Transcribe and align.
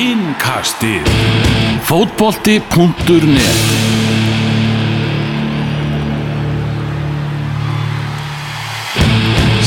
Innkastið 0.00 1.04
Fótbolti.net 1.84 3.58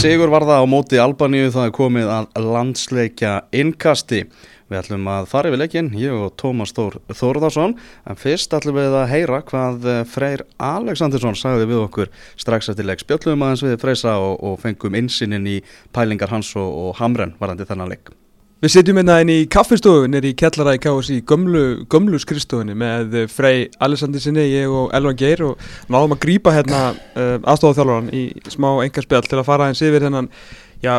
Sigur 0.02 0.32
var 0.34 0.48
það 0.50 0.64
á 0.66 0.66
móti 0.66 0.98
Albaníu 0.98 1.52
það 1.54 1.68
er 1.68 1.76
komið 1.78 2.10
að 2.16 2.48
landsleikja 2.48 3.36
innkasti. 3.54 4.24
Við 4.72 4.80
ætlum 4.80 5.06
að 5.14 5.30
fara 5.30 5.52
yfir 5.52 5.62
leikin, 5.62 5.92
ég 6.02 6.18
og 6.18 6.34
Tómas 6.42 6.74
Þór 6.74 6.98
Þórðarsson, 7.14 7.78
en 8.10 8.18
fyrst 8.18 8.58
ætlum 8.58 8.80
við 8.82 8.98
að 9.04 9.08
heyra 9.14 9.44
hvað 9.46 9.86
eh, 9.86 10.02
Freyr 10.10 10.48
Aleksandinsson 10.58 11.38
sagði 11.38 11.70
við 11.76 11.84
okkur 11.84 12.12
strax 12.42 12.74
eftir 12.74 12.90
leik. 12.90 13.06
Spjöllum 13.06 13.46
aðeins 13.46 13.68
við 13.70 13.78
Freysa 13.86 14.18
og, 14.18 14.42
og 14.42 14.58
fengum 14.66 14.98
insinin 14.98 15.46
í 15.46 15.60
pælingar 15.94 16.34
hans 16.34 16.56
og, 16.58 16.74
og 16.88 17.00
Hamren 17.04 17.38
varandi 17.38 17.70
þennan 17.70 17.94
leik. 17.94 18.16
Við 18.64 18.72
sitjum 18.72 18.96
hérna 18.96 19.18
inn 19.20 19.28
í 19.28 19.42
kaffestofu 19.52 20.06
nýri 20.08 20.30
í 20.32 20.36
Kjallara 20.40 20.78
í 20.78 20.80
KSI, 20.80 21.18
gömlu, 21.28 21.64
gömlu 21.92 22.16
skrifstofunni 22.24 22.72
með 22.80 23.18
Frey 23.28 23.66
Alessandirsinni, 23.84 24.46
ég 24.54 24.72
og 24.72 24.94
Elvan 24.96 25.18
Geir 25.20 25.44
og 25.50 25.66
náðum 25.92 26.16
að 26.16 26.22
grýpa 26.24 26.54
hérna 26.56 26.80
uh, 26.94 27.34
aðstofaþjálfur 27.44 28.08
í 28.16 28.22
smá 28.54 28.70
engarspjall 28.86 29.28
til 29.28 29.42
að 29.42 29.50
fara 29.50 29.68
eins 29.68 29.84
yfir 29.84 30.08
hennan, 30.08 30.32
já, 30.80 30.94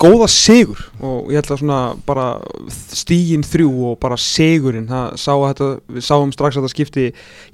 góða 0.00 0.28
sigur. 0.32 0.80
Og 1.04 1.32
ég 1.32 1.40
held 1.40 1.50
að 1.52 1.60
svona 1.60 1.80
bara 2.06 2.28
stígin 2.68 3.44
þrjú 3.46 3.70
og 3.90 3.98
bara 4.02 4.16
sigurinn. 4.20 4.86
Það 4.88 5.18
sá 5.20 5.32
að 5.34 5.44
þetta, 5.50 5.68
við 5.96 6.06
sáum 6.06 6.32
strax 6.34 6.56
að 6.56 6.64
þetta 6.64 6.74
skipti. 6.74 7.04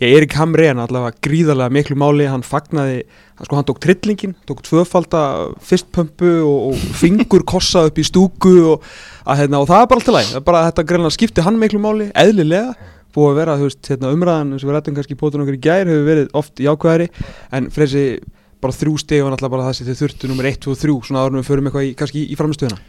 Ég 0.03 0.15
Erik 0.19 0.37
Hamrén 0.39 0.83
allavega 0.83 1.19
gríðarlega 1.27 1.75
miklu 1.75 1.99
máli, 1.99 2.29
hann 2.31 2.47
fagnaði 2.47 3.03
sko 3.41 3.57
hann 3.57 3.65
tók 3.65 3.81
trillingin, 3.81 4.35
tók 4.45 4.61
tvöfalda 4.67 5.23
fyrstpömpu 5.65 6.33
og, 6.45 6.71
og 6.71 6.81
fingur 7.01 7.45
kossa 7.49 7.87
upp 7.89 7.99
í 7.99 8.05
stúku 8.05 8.53
og, 8.75 8.89
að, 9.25 9.39
hérna, 9.43 9.63
og 9.63 9.71
það 9.71 9.85
er 9.85 9.89
bara 9.89 10.03
alltaf 10.03 10.17
læg, 10.17 10.35
bara 10.45 10.65
þetta 10.69 10.85
greinlega 10.91 11.17
skipti 11.17 11.45
hann 11.47 11.61
miklu 11.61 11.81
máli, 11.83 12.11
eðlilega. 12.21 12.75
Búið 13.11 13.33
að 13.33 13.39
vera, 13.41 13.55
þú 13.59 13.67
veist, 13.67 13.81
hérna, 13.91 14.11
umræðan 14.15 14.53
sem 14.61 14.69
við 14.69 14.77
rættum 14.77 14.95
kannski 14.95 15.17
í 15.17 15.19
pótunum 15.19 15.43
okkur 15.43 15.57
í 15.57 15.63
gær 15.65 15.89
hefur 15.89 16.05
verið 16.07 16.29
oft 16.39 16.61
jákvæðari. 16.63 17.09
En 17.59 17.67
freysi 17.75 18.05
bara 18.61 18.77
þrjú 18.77 18.95
steg 19.01 19.25
og 19.25 19.33
náttúrulega 19.33 19.55
bara 19.57 19.67
það 19.69 19.77
sem 19.79 19.89
þið 19.89 20.01
þurftu 20.05 20.31
nummer 20.31 20.49
1, 20.51 20.59
2 20.67 20.73
og 20.73 20.81
3 20.81 20.97
svona 21.09 21.25
árum 21.25 21.41
við 21.41 21.49
förum 21.49 21.69
eitthvað 21.71 21.87
í, 21.87 21.93
kannski 21.99 22.25
í, 22.25 22.39
framistöðuna 22.39 22.81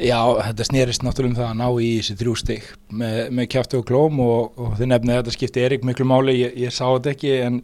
Já, 0.00 0.18
þetta 0.48 0.66
snerist 0.68 1.04
náttúrulega 1.04 1.32
um 1.32 1.38
það 1.40 1.48
að 1.50 1.58
ná 1.60 1.66
í 1.84 1.90
þessi 1.98 2.18
þrjú 2.22 2.36
steg 2.40 2.68
með, 2.88 3.18
með 3.36 3.48
kjáftu 3.54 3.80
og 3.82 3.86
klóm 3.90 4.22
og, 4.24 4.56
og 4.56 4.76
þið 4.78 4.90
nefnið 4.94 5.18
þetta 5.18 5.34
skipti 5.36 5.66
Erik 5.66 5.84
miklu 5.84 6.06
máli, 6.08 6.38
ég, 6.38 6.56
ég 6.64 6.72
sá 6.72 6.86
þetta 6.86 7.12
ekki 7.12 7.34
en 7.42 7.60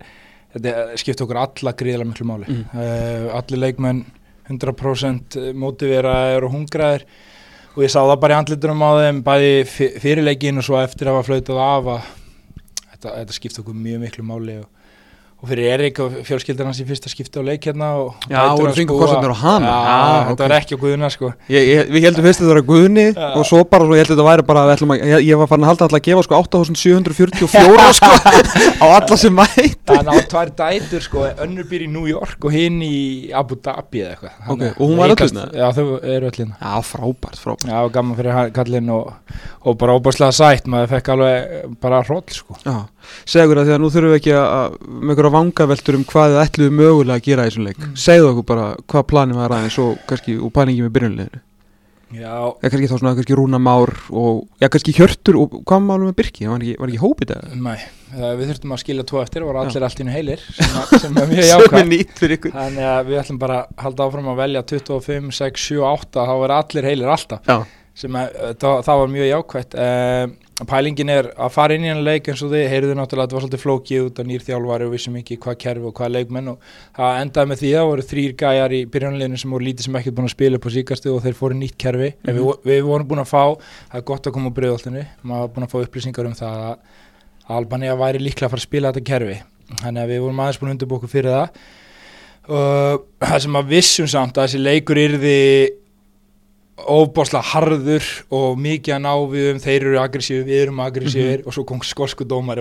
þetta 0.53 1.01
skipti 1.01 1.25
okkur 1.25 1.41
alla 1.41 1.75
gríðilega 1.79 2.11
miklu 2.11 2.29
máli 2.29 2.51
mm. 2.53 2.63
uh, 2.75 3.39
allir 3.39 3.63
leikmenn 3.65 4.05
100% 4.49 5.39
mótiveraður 5.57 6.49
og 6.49 6.55
hungraður 6.57 7.05
og 7.75 7.85
ég 7.85 7.93
sá 7.93 8.01
það 8.01 8.21
bara 8.23 8.37
í 8.37 8.39
andliturum 8.43 8.85
á 8.85 8.91
þeim 8.99 9.21
bæði 9.27 9.53
fyrirleikin 10.03 10.61
og 10.61 10.67
svo 10.67 10.81
eftir 10.81 11.11
að 11.11 11.19
hafa 11.19 11.29
flautað 11.29 11.61
af 11.65 11.91
að 11.95 12.09
þetta, 12.99 13.13
þetta 13.13 13.37
skipti 13.37 13.63
okkur 13.63 13.77
mjög 13.87 14.05
miklu 14.05 14.25
máli 14.27 14.57
og 14.63 14.78
og 15.39 15.47
fyrir 15.53 15.69
Erik 15.71 15.99
og 16.03 16.15
fjölskyldar 16.27 16.67
hans 16.67 16.81
í 16.83 16.85
fyrsta 16.87 17.11
skipti 17.13 17.39
á 17.39 17.47
leik 17.47 17.63
hérna 17.69 17.93
og 18.01 18.25
Já, 18.27 18.41
það 18.41 18.57
voru 18.59 18.73
fengur 18.75 19.03
kostnir 19.05 19.31
á 19.31 19.39
hana 19.39 19.69
Já, 19.71 19.99
þetta 20.03 20.33
okay. 20.33 20.43
var 20.43 20.55
ekki 20.57 20.75
á 20.75 20.83
Guðuna 20.83 21.11
sko 21.15 21.31
ég, 21.47 21.69
ég, 21.69 21.93
Við 21.95 22.07
heldum 22.09 22.27
fyrst 22.27 22.43
að 22.43 22.49
þetta 22.49 22.55
var 22.57 22.59
á 22.59 22.71
Guðni 22.71 23.05
ja. 23.07 23.29
og 23.39 23.47
svo 23.47 23.61
bara, 23.71 23.87
ég 23.95 24.03
held 24.03 24.11
að 24.11 24.17
þetta 24.17 24.27
væri 24.27 24.47
bara 24.49 24.65
að, 24.67 24.83
ég, 24.99 25.27
ég 25.29 25.39
var 25.39 25.51
farin 25.53 25.67
að 25.67 25.71
halda 25.71 25.87
alltaf 25.87 26.01
að 26.01 26.09
gefa 26.09 26.25
sko 26.27 26.41
8744 26.43 27.93
sko 28.01 28.11
á 28.83 28.87
alla 28.89 29.21
sem 29.23 29.39
mætt 29.39 29.79
Þannig 29.93 30.11
að 30.17 30.27
tvær 30.35 30.53
dætur 30.59 31.07
sko, 31.07 31.23
önnur 31.47 31.71
býr 31.71 31.87
í 31.87 31.89
New 31.95 32.11
York 32.11 32.43
og 32.43 32.59
hinn 32.59 32.83
í 32.83 32.99
Abu 33.31 33.61
Dhabi 33.63 34.03
eða 34.03 34.17
eitthvað 34.17 34.53
okay. 34.57 34.75
Og 34.75 34.83
hún 34.91 34.99
var 34.99 35.15
öllina? 35.15 35.47
Já, 35.55 35.69
þau 35.79 35.87
eru 36.03 36.33
öllina 36.33 36.59
Já, 36.59 36.75
frábært, 36.91 37.39
frábært 37.39 37.71
Já, 37.71 37.79
gaman 37.95 38.19
fyrir 38.19 38.53
kallin 38.59 38.91
og, 38.91 39.15
og 39.63 39.79
bara 39.79 39.95
óbúrslega 39.95 40.35
sætt, 40.35 40.67
maður 40.67 40.97
fekk 40.97 41.15
alveg 41.15 41.79
bara 41.79 42.03
hróll 42.03 42.27
sko 42.35 42.59
Einhverja 45.29 45.37
vangaveltur 45.37 45.99
um 45.99 46.07
hvað 46.09 46.33
þið 46.33 46.45
ætluðu 46.45 46.79
mögulega 46.79 47.19
að 47.19 47.27
gera 47.27 47.45
í 47.45 47.51
þessum 47.51 47.67
leik. 47.69 47.83
Mm. 47.83 47.99
segðu 47.99 48.31
okkur 48.33 48.49
bara 48.49 48.71
hvað 48.89 49.07
planið 49.13 49.43
var 49.43 49.55
aðeins 49.57 49.79
og 49.83 50.01
kannski 50.09 50.39
úr 50.39 50.53
pælingi 50.55 50.85
með 50.85 50.97
byrjunleginu 50.97 51.45
Já. 52.09 52.57
Eða 52.65 52.71
kannski 52.73 52.89
þá 52.89 52.95
svona 52.97 53.11
kannski 53.19 53.37
Rúna 53.37 53.59
Már 53.61 53.91
og 54.17 54.47
já 54.63 54.69
kannski 54.73 54.95
Hjörtur 54.97 55.37
og 55.37 55.59
hvað 55.69 55.83
málum 55.85 56.09
með 56.09 56.15
Birki, 56.23 56.47
var 56.49 56.63
ekki, 56.65 56.77
var 56.81 56.89
ekki 56.89 57.01
hópið 57.03 57.33
það? 57.35 57.51
Næ, 57.61 57.75
við 58.39 58.45
þurftum 58.49 58.73
að 58.73 58.81
skilja 58.81 59.05
tvo 59.11 59.21
eftir 59.21 59.45
og 59.45 59.51
var 59.51 59.59
allir 59.67 59.85
allt 59.85 60.01
innu 60.01 60.15
heilir 60.15 60.47
sem, 60.57 60.79
að, 60.81 60.95
sem 61.03 61.21
er 61.21 61.29
mjög 61.29 61.51
jákvæmt 61.51 62.49
Þannig 62.55 62.89
að 62.95 63.11
við 63.11 63.21
ætlum 63.21 63.43
bara 63.43 63.59
að 63.61 63.85
halda 63.85 64.07
áfram 64.09 64.33
að 64.33 64.41
velja 64.41 64.65
25, 64.73 65.29
6, 65.43 65.67
7, 65.69 65.83
8 65.91 66.25
þá 66.31 66.33
verður 66.33 66.57
allir 66.57 66.89
heilir 66.89 67.13
alltaf. 67.13 67.53
Sem 67.99 68.17
að, 68.17 68.41
það, 68.63 68.81
það 68.89 69.03
var 69.03 69.13
mjög 69.19 69.29
jákvæmt 69.35 69.79
uh, 69.85 70.25
pælingin 70.67 71.11
er 71.13 71.29
að 71.39 71.53
fara 71.55 71.75
inn 71.77 71.85
í 71.87 71.91
hann 71.93 72.01
leik 72.03 72.29
eins 72.31 72.41
og 72.43 72.51
þið 72.51 72.65
heyrðu 72.73 72.95
náttúrulega 72.99 73.29
að 73.29 73.31
það 73.31 73.37
var 73.37 73.45
svolítið 73.45 73.61
flókið 73.63 74.07
út 74.09 74.19
af 74.19 74.27
nýrþjálfari 74.27 74.87
og 74.89 74.95
vissum 74.95 75.19
ekki 75.21 75.37
hvað 75.45 75.59
kerfi 75.63 75.87
og 75.87 75.95
hvað 75.95 76.15
leikmenn 76.17 76.51
og 76.51 76.73
það 76.99 77.19
endaði 77.23 77.51
með 77.53 77.61
því 77.63 77.71
að 77.71 77.79
það 77.79 77.91
voru 77.93 78.07
þrýr 78.09 78.35
gæjar 78.43 78.75
í 78.75 78.81
byrjanleginu 78.95 79.39
sem 79.39 79.55
voru 79.55 79.69
lítið 79.69 79.87
sem 79.87 79.99
ekkert 80.01 80.17
búin 80.19 80.27
að 80.27 80.35
spila 80.35 80.59
upp 80.59 80.67
á 80.67 80.71
síkastu 80.75 81.15
og 81.15 81.23
þeir 81.23 81.39
fóru 81.39 81.59
nýtt 81.61 81.79
kerfi. 81.79 82.11
Mm 82.11 82.35
-hmm. 82.35 82.39
við, 82.39 82.73
við 82.73 82.83
vorum 82.91 83.09
búin 83.09 83.23
að 83.23 83.31
fá, 83.31 83.45
það 83.93 84.01
er 84.01 84.09
gott 84.11 84.27
að 84.27 84.35
koma 84.35 84.51
á 84.51 84.57
breyðoltinu 84.59 85.05
maður 85.23 85.41
var 85.47 85.53
búin 85.55 85.67
að 85.67 85.73
fá 85.73 85.79
upplýsingar 85.85 86.27
um 86.27 86.35
það 86.35 86.65
að 86.69 86.77
Albania 87.49 87.95
væri 87.95 88.19
líklega 88.19 88.47
að 88.47 88.51
fara 88.51 88.61
að 88.61 88.69
spila 88.69 88.93
þetta 88.93 89.09
kerfi. 89.13 89.39
Þannig 89.79 90.03
að 90.03 90.11
við 90.11 90.21
vorum 90.25 90.41
aðeins 90.41 90.59
búin 90.59 90.69
að 90.69 90.75
undirbóku 90.75 91.07
fyrir 91.07 91.31
það. 91.31 91.49
Og 92.49 93.05
það 93.21 93.43
sem 93.45 93.57
að 93.57 93.69
vissum 93.69 94.09
samt 94.09 94.39
að 94.39 94.49
þessi 94.49 94.59
leikur 94.59 94.99
yrði 94.99 95.39
óbáslega 96.87 97.43
harður 97.53 98.07
og 98.35 98.59
mikið 98.63 98.95
að 98.95 99.03
ná 99.05 99.13
við 99.33 99.49
um 99.53 99.61
þeir 99.63 99.77
eru 99.79 99.99
aggressífi, 100.03 100.45
við 100.47 100.61
erum 100.63 100.83
aggressífir 100.85 101.39
mm 101.39 101.43
-hmm. 101.43 101.47
og 101.47 101.57
svo 101.57 101.65
kom 101.65 101.81
skosku 101.83 102.25
dómar 102.25 102.59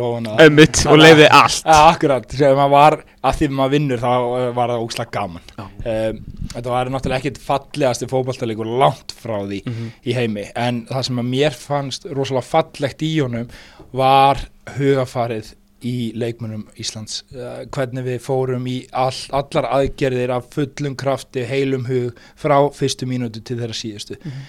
og 0.89 0.97
leiði 0.97 1.27
allt. 1.29 1.63
Ja, 1.65 1.89
akkurat, 1.91 2.25
var 2.71 3.03
að 3.23 3.37
því 3.37 3.49
maður 3.49 3.71
vinnur 3.71 3.99
þá 3.99 4.13
var 4.55 4.69
það 4.69 4.83
óslag 4.85 5.11
gaman. 5.11 5.41
Um, 5.57 6.23
þetta 6.53 6.69
var 6.69 6.89
náttúrulega 6.89 7.17
ekkit 7.21 7.37
fallegasti 7.37 8.07
fókbaltalegur 8.07 8.65
langt 8.79 9.13
frá 9.13 9.37
því 9.45 9.61
mm 9.65 9.73
-hmm. 9.73 9.91
í 10.05 10.13
heimi. 10.13 10.45
En 10.55 10.85
það 10.89 11.03
sem 11.03 11.19
að 11.19 11.31
mér 11.31 11.53
fannst 11.53 12.05
rosalega 12.05 12.41
fallegt 12.45 13.01
í 13.01 13.19
honum 13.21 13.47
var 13.91 14.37
hugafarið 14.77 15.53
í 15.85 16.11
leikmennum 16.17 16.65
Íslands. 16.79 17.21
Uh, 17.33 17.65
hvernig 17.73 18.05
við 18.07 18.21
fórum 18.25 18.65
í 18.69 18.77
all, 18.97 19.15
allar 19.35 19.69
aðgerðir 19.79 20.33
af 20.33 20.49
fullum 20.55 20.95
krafti, 20.97 21.45
heilum 21.45 21.85
hug 21.89 22.21
frá 22.39 22.57
fyrstu 22.73 23.09
mínútu 23.09 23.43
til 23.45 23.59
þeirra 23.59 23.77
síðustu. 23.77 24.17
Mm 24.17 24.31
-hmm. 24.31 24.45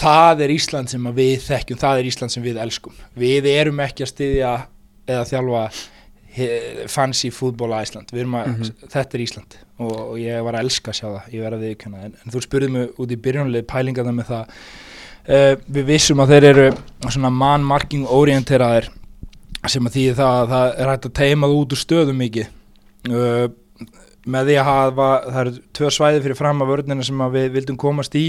það 0.00 0.42
er 0.44 0.50
Ísland 0.50 0.90
sem 0.90 1.08
við 1.14 1.40
þekkjum, 1.46 1.78
það 1.78 1.98
er 1.98 2.10
Ísland 2.10 2.32
sem 2.32 2.42
við 2.42 2.60
elskum. 2.62 2.92
Við 3.14 3.46
erum 3.46 3.80
ekki 3.80 4.04
að 4.04 4.12
styðja 4.14 4.52
eða 5.06 5.24
þjálfa 5.24 5.64
fancy 6.86 7.30
fútból 7.30 7.72
að 7.74 7.82
Ísland. 7.82 8.12
Að, 8.12 8.24
mm 8.24 8.54
-hmm. 8.54 8.88
þetta 8.88 9.16
er 9.16 9.20
Ísland 9.20 9.56
og, 9.78 9.96
og 10.10 10.18
ég 10.18 10.44
var 10.44 10.54
að 10.54 10.60
elska 10.60 10.90
að 10.90 10.98
sjá 11.00 11.08
það, 11.08 11.32
ég 11.32 11.42
verði 11.42 11.66
viðkjöna 11.66 12.04
en, 12.04 12.14
en 12.24 12.32
þú 12.32 12.40
spurðið 12.44 12.70
mig 12.70 12.88
út 12.98 13.10
í 13.10 13.16
byrjunlega 13.16 13.66
pælingaða 13.66 14.12
með 14.12 14.26
það. 14.26 14.46
Uh, 15.30 15.54
við 15.66 15.84
vissum 15.84 16.20
að 16.20 16.28
þeir 16.28 16.44
eru 16.44 16.68
svona 17.10 17.30
man-marking 17.30 18.06
orienteraðir 18.06 18.88
sem 19.68 19.86
að 19.86 19.96
því 19.96 20.04
það 20.16 20.36
að 20.40 20.52
það 20.54 20.74
er 20.80 20.90
hægt 20.90 21.08
að 21.08 21.16
teimað 21.20 21.56
út 21.58 21.74
úr 21.74 21.80
stöðum 21.80 22.20
mikið. 22.20 22.52
Uh, 23.10 23.46
með 24.30 24.50
því 24.50 24.56
að 24.60 24.68
hafa 24.68 25.08
það 25.24 25.40
eru 25.42 25.54
tvö 25.76 25.90
svæði 25.96 26.22
fyrir 26.24 26.38
fram 26.38 26.60
að 26.62 26.70
vörnina 26.74 27.06
sem 27.06 27.24
að 27.24 27.36
við 27.38 27.48
vildum 27.56 27.80
komast 27.80 28.16
í 28.18 28.26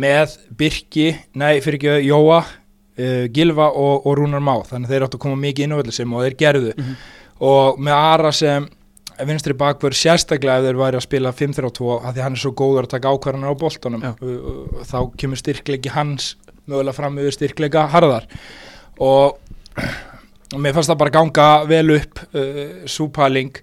með 0.00 0.36
Birki, 0.58 1.08
nei 1.38 1.60
fyrir 1.64 1.78
ekki 1.78 2.08
Jóa, 2.08 2.40
uh, 2.44 3.26
Gilva 3.34 3.70
og, 3.72 4.06
og 4.06 4.16
Rúnar 4.18 4.44
Má, 4.44 4.56
þannig 4.68 4.88
að 4.88 4.94
þeir 4.94 5.06
áttu 5.08 5.20
að 5.20 5.24
koma 5.26 5.42
mikið 5.44 5.66
inn 5.66 5.76
á 5.76 5.80
öllu 5.80 5.94
sem 5.94 6.16
og 6.16 6.24
þeir 6.26 6.38
gerðu. 6.40 6.72
Mm 6.76 6.88
-hmm. 6.88 7.12
og 7.50 7.84
með 7.84 8.00
Ara 8.00 8.32
sem 8.32 8.68
vinstri 9.22 9.54
bakverð 9.54 9.94
sérstaklega 9.94 10.58
ef 10.58 10.64
þeir 10.66 10.80
væri 10.80 10.98
að 10.98 11.06
spila 11.06 11.30
5-3-2 11.32 11.92
að 12.00 12.16
því 12.16 12.24
hann 12.24 12.34
er 12.34 12.42
svo 12.42 12.50
góður 12.50 12.88
að 12.88 12.94
taka 12.96 13.12
ákvarðanar 13.14 13.54
á 13.54 13.62
boltanum 13.62 14.02
uh, 14.02 14.14
uh, 14.24 14.82
þá 14.82 14.98
kemur 15.20 15.38
styrklegi 15.38 15.92
hans 15.94 16.34
mögulega 16.66 16.96
fram 16.96 17.18
yfir 17.20 17.36
styrklega 17.36 17.86
harðar. 17.92 18.26
Og 18.98 19.38
mér 20.60 20.76
fannst 20.76 20.92
það 20.92 21.00
bara 21.00 21.14
ganga 21.14 21.48
vel 21.70 21.96
upp 21.96 22.22
uh, 22.34 22.60
súpæling 22.90 23.58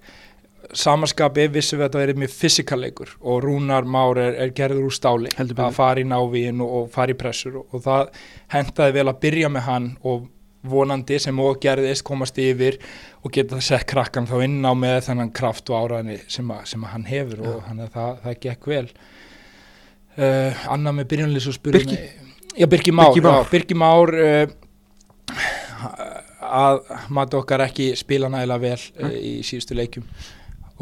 samanskapi 0.72 1.48
vissum 1.52 1.80
við 1.80 1.86
að 1.86 1.96
það 1.96 2.04
er 2.04 2.20
mjög 2.22 2.34
fysikalleikur 2.36 3.10
og 3.20 3.40
Rúnar 3.44 3.88
Már 3.88 4.20
er, 4.20 4.36
er 4.40 4.52
gerður 4.56 4.88
úr 4.88 4.94
stáli 4.96 5.32
að 5.36 5.74
fara 5.76 6.00
í 6.00 6.06
návíin 6.08 6.62
og, 6.64 6.76
og 6.78 6.86
fara 6.94 7.12
í 7.12 7.18
pressur 7.18 7.58
og, 7.60 7.66
og 7.74 7.84
það 7.84 8.22
hendaði 8.54 8.96
vel 8.96 9.08
að 9.10 9.20
byrja 9.26 9.50
með 9.52 9.66
hann 9.68 9.90
og 10.08 10.30
vonandi 10.62 11.18
sem 11.20 11.38
og 11.42 11.58
gerðist 11.62 12.04
komast 12.06 12.38
yfir 12.38 12.78
og 13.22 13.34
geta 13.34 13.58
það 13.58 13.66
sett 13.66 13.86
krakkan 13.90 14.28
þá 14.30 14.36
inn 14.46 14.60
á 14.62 14.72
með 14.78 15.00
þennan 15.08 15.32
kraft 15.34 15.70
og 15.72 15.82
áræðinni 15.82 16.20
sem, 16.30 16.52
sem 16.70 16.88
hann 16.92 17.06
hefur 17.10 17.42
og 17.50 17.62
hann, 17.66 17.82
það, 17.92 18.10
það 18.22 18.40
gekk 18.46 18.70
vel. 18.70 18.86
Uh, 20.12 20.66
Anna 20.70 20.92
með 20.92 21.08
byrjunleis 21.14 21.48
og 21.48 21.56
spurning 21.56 21.96
Já, 22.52 22.66
Birki 22.68 22.92
Már 22.92 23.14
Birki 23.14 23.22
Már, 23.24 23.38
já, 23.38 23.50
Birki 23.50 23.74
Már 23.80 24.12
uh, 24.12 24.44
að 26.52 26.80
mati 27.14 27.38
okkar 27.38 27.66
ekki 27.66 27.92
spila 27.98 28.30
nægilega 28.32 28.62
vel 28.62 28.78
mm. 28.78 29.18
í 29.18 29.34
síðustu 29.46 29.76
leikum 29.78 30.06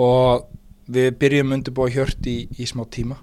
og 0.00 0.46
við 0.90 1.10
byrjum 1.20 1.56
undirbúa 1.56 1.90
hjört 1.92 2.26
í, 2.26 2.38
í 2.58 2.68
smá 2.68 2.84
tíma. 2.90 3.18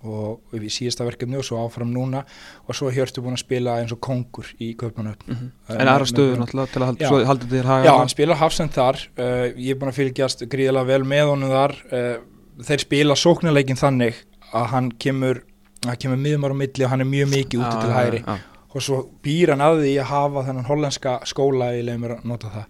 Og 0.00 0.54
í 0.56 0.70
síðasta 0.72 1.04
verkefni 1.04 1.36
og 1.36 1.44
svo 1.44 1.58
áfram 1.60 1.90
núna. 1.92 2.22
Og 2.64 2.76
svo 2.76 2.88
Hjörtur 2.94 3.26
búin 3.26 3.36
að 3.36 3.42
spila 3.42 3.74
eins 3.82 3.92
og 3.92 4.00
kongur 4.00 4.48
í 4.56 4.70
Kaupanöfn 4.80 5.26
mm 5.26 5.34
-hmm. 5.36 5.50
En 5.76 5.88
aðra 5.92 6.06
stöður 6.08 6.38
náttúrulega 6.40 6.72
til 6.72 6.82
að 6.82 7.26
halda, 7.26 7.46
til 7.50 7.64
haga 7.66 7.84
Já, 7.84 7.98
hann 7.98 8.08
spila 8.08 8.34
hafsend 8.34 8.72
þar. 8.72 8.96
Uh, 9.18 9.52
ég 9.60 9.70
er 9.74 9.78
búin 9.78 9.92
að 9.92 9.98
fylgjast 10.00 10.46
gríðilega 10.48 10.86
vel 10.86 11.04
með 11.04 11.26
honum 11.26 11.50
þar. 11.50 11.76
Uh, 11.92 12.16
þeir 12.64 12.80
spila 12.80 13.14
sóknarleikin 13.14 13.76
þannig 13.76 14.14
að 14.52 14.66
hann 14.72 14.90
kemur 14.92 15.42
hann 15.86 15.96
kemur 15.96 16.16
miðumar 16.16 16.52
á 16.52 16.56
milli 16.56 16.84
og 16.84 16.90
hann 16.90 17.00
er 17.00 17.08
mjög 17.08 17.28
mikið 17.28 17.60
úti 17.60 17.76
til 17.80 17.92
hæri 17.94 18.20
ja, 18.20 18.24
ja. 18.26 18.38
Og 18.70 18.84
svo 18.84 19.00
býr 19.24 19.54
hann 19.54 19.64
að 19.64 19.82
því 19.84 19.94
að 20.02 20.10
hafa 20.12 20.44
þennan 20.48 20.68
hollenska 20.68 21.16
skóla 21.28 21.72
í 21.74 21.82
leimur 21.86 22.16
að 22.18 22.28
nota 22.30 22.52
það. 22.54 22.68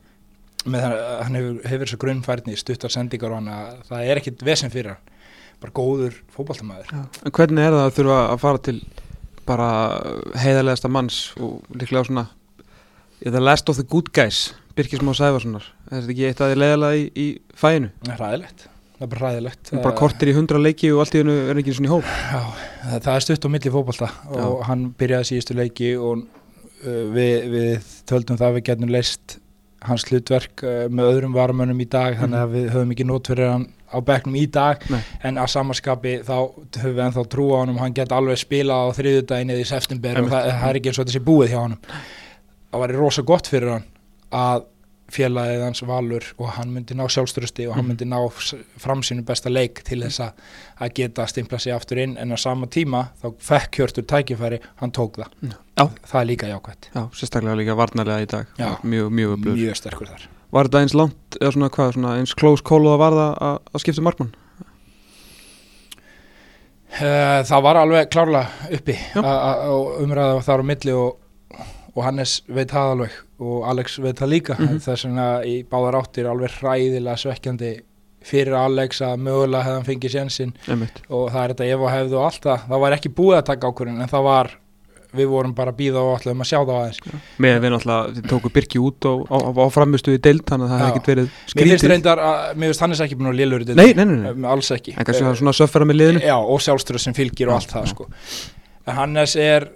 Með 0.70 0.82
það, 0.84 0.96
hann 1.24 1.38
hefur, 1.38 1.60
hefur 1.70 1.86
þessu 1.86 2.00
grunnfærni 2.00 2.56
stuttar 2.60 2.92
sendingar 2.92 3.32
og 3.32 3.40
hann 3.40 3.52
að 3.54 3.84
það 3.88 4.08
er 4.08 4.20
ekkit 4.20 4.44
vesen 4.44 4.72
fyrir 4.72 4.94
hann. 4.94 5.14
Bara 5.60 5.76
góður 5.76 6.16
fókbaltamæður 6.32 6.92
En 6.96 7.32
hvernig 7.36 7.66
er 7.66 7.74
það 7.74 7.86
að 7.86 7.96
þurfa 7.98 8.18
að 8.30 8.38
fara 8.40 8.60
til 8.64 8.76
bara 9.50 9.68
heiðarlegasta 10.40 10.90
manns 10.92 11.18
og 11.40 11.60
líklega 11.74 12.06
svona 12.08 12.26
the 13.20 13.42
last 13.42 13.68
of 13.68 13.76
the 13.76 13.84
good 13.84 14.08
guys 14.16 14.54
Birkismá 14.76 15.12
Sæfarssonar 15.16 15.66
er 15.90 16.00
þetta 16.00 16.14
ekki 16.14 16.26
eitt 16.28 16.40
að 16.40 16.52
þið 16.52 16.60
leiðalega 16.62 17.00
í, 17.00 17.06
í 17.12 17.26
fæinu? 17.58 17.90
Það 18.06 18.12
er 18.14 18.22
ræðilegt 18.24 18.66
það 18.66 19.04
er 19.06 19.12
bara 19.12 19.24
ræðilegt 19.26 19.72
bara 19.76 19.96
kortir 19.98 20.30
í 20.30 20.36
hundra 20.36 20.62
leiki 20.62 20.92
og 20.94 21.02
allt 21.04 21.16
í 21.16 21.22
hennu 21.22 21.36
er 21.50 21.60
ekki 21.60 21.76
svona 21.76 21.90
í 21.90 21.92
hól 21.92 22.02
Já, 22.06 22.69
það, 22.80 22.96
það 23.06 23.12
er 23.14 23.26
stutt 23.26 23.46
á 23.46 23.52
milli 23.54 23.72
fókbalta 23.74 24.10
og 24.40 24.64
hann 24.68 24.88
byrjaði 25.00 25.30
síðustu 25.30 25.56
leiki 25.58 25.92
og 25.98 26.24
uh, 26.24 27.04
við, 27.14 27.36
við 27.52 27.92
töldum 28.10 28.40
það 28.40 28.48
að 28.48 28.58
við 28.58 28.66
getum 28.70 28.94
leist 28.94 29.36
hans 29.88 30.06
hlutverk 30.08 30.64
uh, 30.66 30.86
með 30.92 31.12
öðrum 31.14 31.36
varumönnum 31.36 31.84
í 31.84 31.88
dag 31.90 32.18
þannig 32.20 32.42
að 32.44 32.56
við 32.56 32.72
höfum 32.74 32.94
ekki 32.96 33.06
nót 33.08 33.30
fyrir 33.32 33.52
hann 33.54 33.68
á 33.90 33.98
begnum 34.06 34.36
í 34.38 34.44
dag. 34.46 34.84
Nei. 34.92 35.00
en 35.26 35.38
að 35.42 35.52
samanskapi 35.56 36.16
þá 36.26 36.34
höfum 36.78 36.96
við 36.96 37.04
ennþá 37.08 37.24
trú 37.32 37.46
á 37.56 37.56
hann 37.60 37.74
og 37.74 37.80
hann 37.82 37.96
geta 37.96 38.18
alveg 38.20 38.38
spila 38.40 38.82
á 38.86 38.94
þriðudagin 38.94 39.54
eða 39.54 39.64
í 39.64 39.70
september 39.70 40.20
og 40.22 40.30
það, 40.30 40.50
það 40.50 40.68
er 40.68 40.80
ekki 40.80 40.92
eins 40.92 41.00
og 41.02 41.14
sé 41.14 41.24
búið 41.26 41.54
hjá 41.54 41.60
hann 41.62 41.78
það 42.70 42.84
var 42.84 42.94
rosa 43.00 43.24
gott 43.26 43.50
fyrir 43.50 43.74
hann 43.74 43.88
að 44.30 44.68
félagið 45.10 45.64
hans 45.64 45.82
valur 45.86 46.26
og 46.38 46.52
hann 46.56 46.72
myndi 46.74 46.96
ná 46.98 47.04
sjálfströsti 47.10 47.66
og 47.68 47.76
hann 47.76 47.86
mhm. 47.86 47.94
myndi 47.94 48.08
ná 48.10 48.18
framsýnu 48.82 49.24
besta 49.26 49.52
leik 49.52 49.82
til 49.86 50.02
þess 50.04 50.24
að 50.26 50.94
geta 50.96 51.26
stimpla 51.30 51.58
sig 51.58 51.74
aftur 51.74 52.02
inn. 52.02 52.16
En 52.20 52.32
á 52.34 52.38
sama 52.40 52.66
tíma 52.66 53.08
þá 53.22 53.30
fekk 53.50 53.80
hjörtur 53.80 54.06
tækifæri, 54.10 54.60
hann 54.82 54.92
tók 54.96 55.20
það. 55.20 55.56
Já. 55.80 55.86
það 56.04 56.20
er 56.20 56.26
líka 56.28 56.48
jákvæmt 56.50 56.90
Já, 56.94 57.02
sérstaklega 57.16 57.56
líka 57.56 57.76
varnarlega 57.78 58.26
í 58.26 58.28
dag. 58.28 58.52
Já, 58.58 58.76
mjög, 58.82 59.10
mjög, 59.16 59.38
mjög 59.46 59.78
sterkur 59.78 60.10
þar. 60.10 60.28
Var 60.50 60.66
þetta 60.66 60.82
eins 60.82 60.94
langt, 60.98 61.38
eða 61.38 61.52
svona 61.54 61.70
hvað, 61.70 61.92
svona 61.94 62.14
eins 62.18 62.34
close 62.34 62.64
call 62.66 62.82
og 62.82 62.94
það 62.94 63.02
var 63.04 63.18
það 63.18 63.34
að, 63.46 63.58
að 63.70 63.84
skipta 63.84 64.04
markmann? 64.04 64.32
Uh, 66.90 67.40
það 67.46 67.64
var 67.64 67.78
alveg 67.78 68.08
klárlega 68.10 68.70
uppi. 68.76 68.96
Og 69.22 70.00
umræða 70.02 70.40
þar 70.46 70.64
á 70.66 70.68
milli 70.72 70.96
og, 70.98 71.20
og 71.94 72.00
Hannes 72.04 72.40
veit 72.50 72.74
það 72.74 72.94
alveg 72.96 73.18
og 73.40 73.68
Alex 73.70 73.98
veit 74.04 74.20
það 74.20 74.32
líka. 74.34 74.56
Mm 74.58 74.68
-hmm. 74.68 74.80
þess 74.86 75.04
vegna 75.04 75.28
í 75.44 75.54
báðar 75.64 76.00
áttir 76.00 76.30
alveg 76.30 76.56
hræðilega 76.60 77.16
svekkjandi 77.16 77.74
fyrir 78.20 78.54
Alex 78.54 79.00
að 79.00 79.20
mögulega 79.24 79.64
hefðan 79.64 79.86
fengið 79.88 80.16
sénsinn. 80.16 80.52
Og 81.08 81.30
það 81.32 81.44
er 81.44 81.54
þetta 81.54 81.70
ef 81.74 81.80
og 81.80 81.90
hefðu 81.90 82.18
og 82.18 82.24
allt 82.24 82.42
það, 82.42 82.66
það 82.68 82.80
var 82.80 82.96
ekki 82.96 83.14
búið 83.16 83.38
að 83.38 83.46
taka 83.50 83.70
ákvörðin 83.70 84.02
en 84.02 84.12
það 84.12 84.26
var 84.28 84.56
við 85.16 85.30
vorum 85.30 85.54
bara 85.56 85.72
býða 85.74 86.02
og 86.04 86.18
ætlaðum 86.18 86.44
að 86.44 86.48
sjá 86.50 86.58
það 86.58 86.76
aðeins. 86.76 87.00
Ja. 87.02 87.20
með 87.42 87.56
að 87.56 87.64
við 87.64 87.72
náttúrulega, 87.74 88.12
þið 88.16 88.28
tóku 88.30 88.52
Birki 88.54 88.78
út 88.78 89.08
og 89.10 89.24
á, 89.26 89.38
á 89.50 89.66
framistu 89.74 90.14
í 90.14 90.20
deild 90.22 90.44
þannig 90.46 90.66
að 90.66 90.70
það 90.70 90.82
hefði 90.82 90.92
ekkert 90.92 91.10
verið 91.10 91.32
skrítið 91.32 91.60
Mér 91.64 91.72
finnst 91.72 91.88
reyndar 91.90 92.22
að, 92.22 92.38
mér 92.54 92.70
finnst 92.70 92.84
Hannes 92.84 93.02
ekki 93.06 93.18
búin 93.18 93.32
að 93.32 93.40
lélur 93.40 93.66
Nei, 93.70 93.90
nei, 93.98 94.04
nei, 94.04 94.16
nei. 94.22 94.46
alls 94.52 94.70
ekki. 94.76 94.94
En 94.94 95.08
kannski 95.08 95.24
það 95.24 95.32
er 95.32 95.40
svona 95.42 95.56
söffara 95.56 95.88
með 95.88 95.98
liðinu. 95.98 96.22
Já, 96.30 96.36
og 96.38 96.62
sjálfstöru 96.62 97.02
sem 97.02 97.16
fylgir 97.16 97.50
og 97.50 97.58
allt 97.58 97.74
það 97.74 97.90
sko. 97.90 98.06
Hannes 98.86 99.36
er 99.40 99.66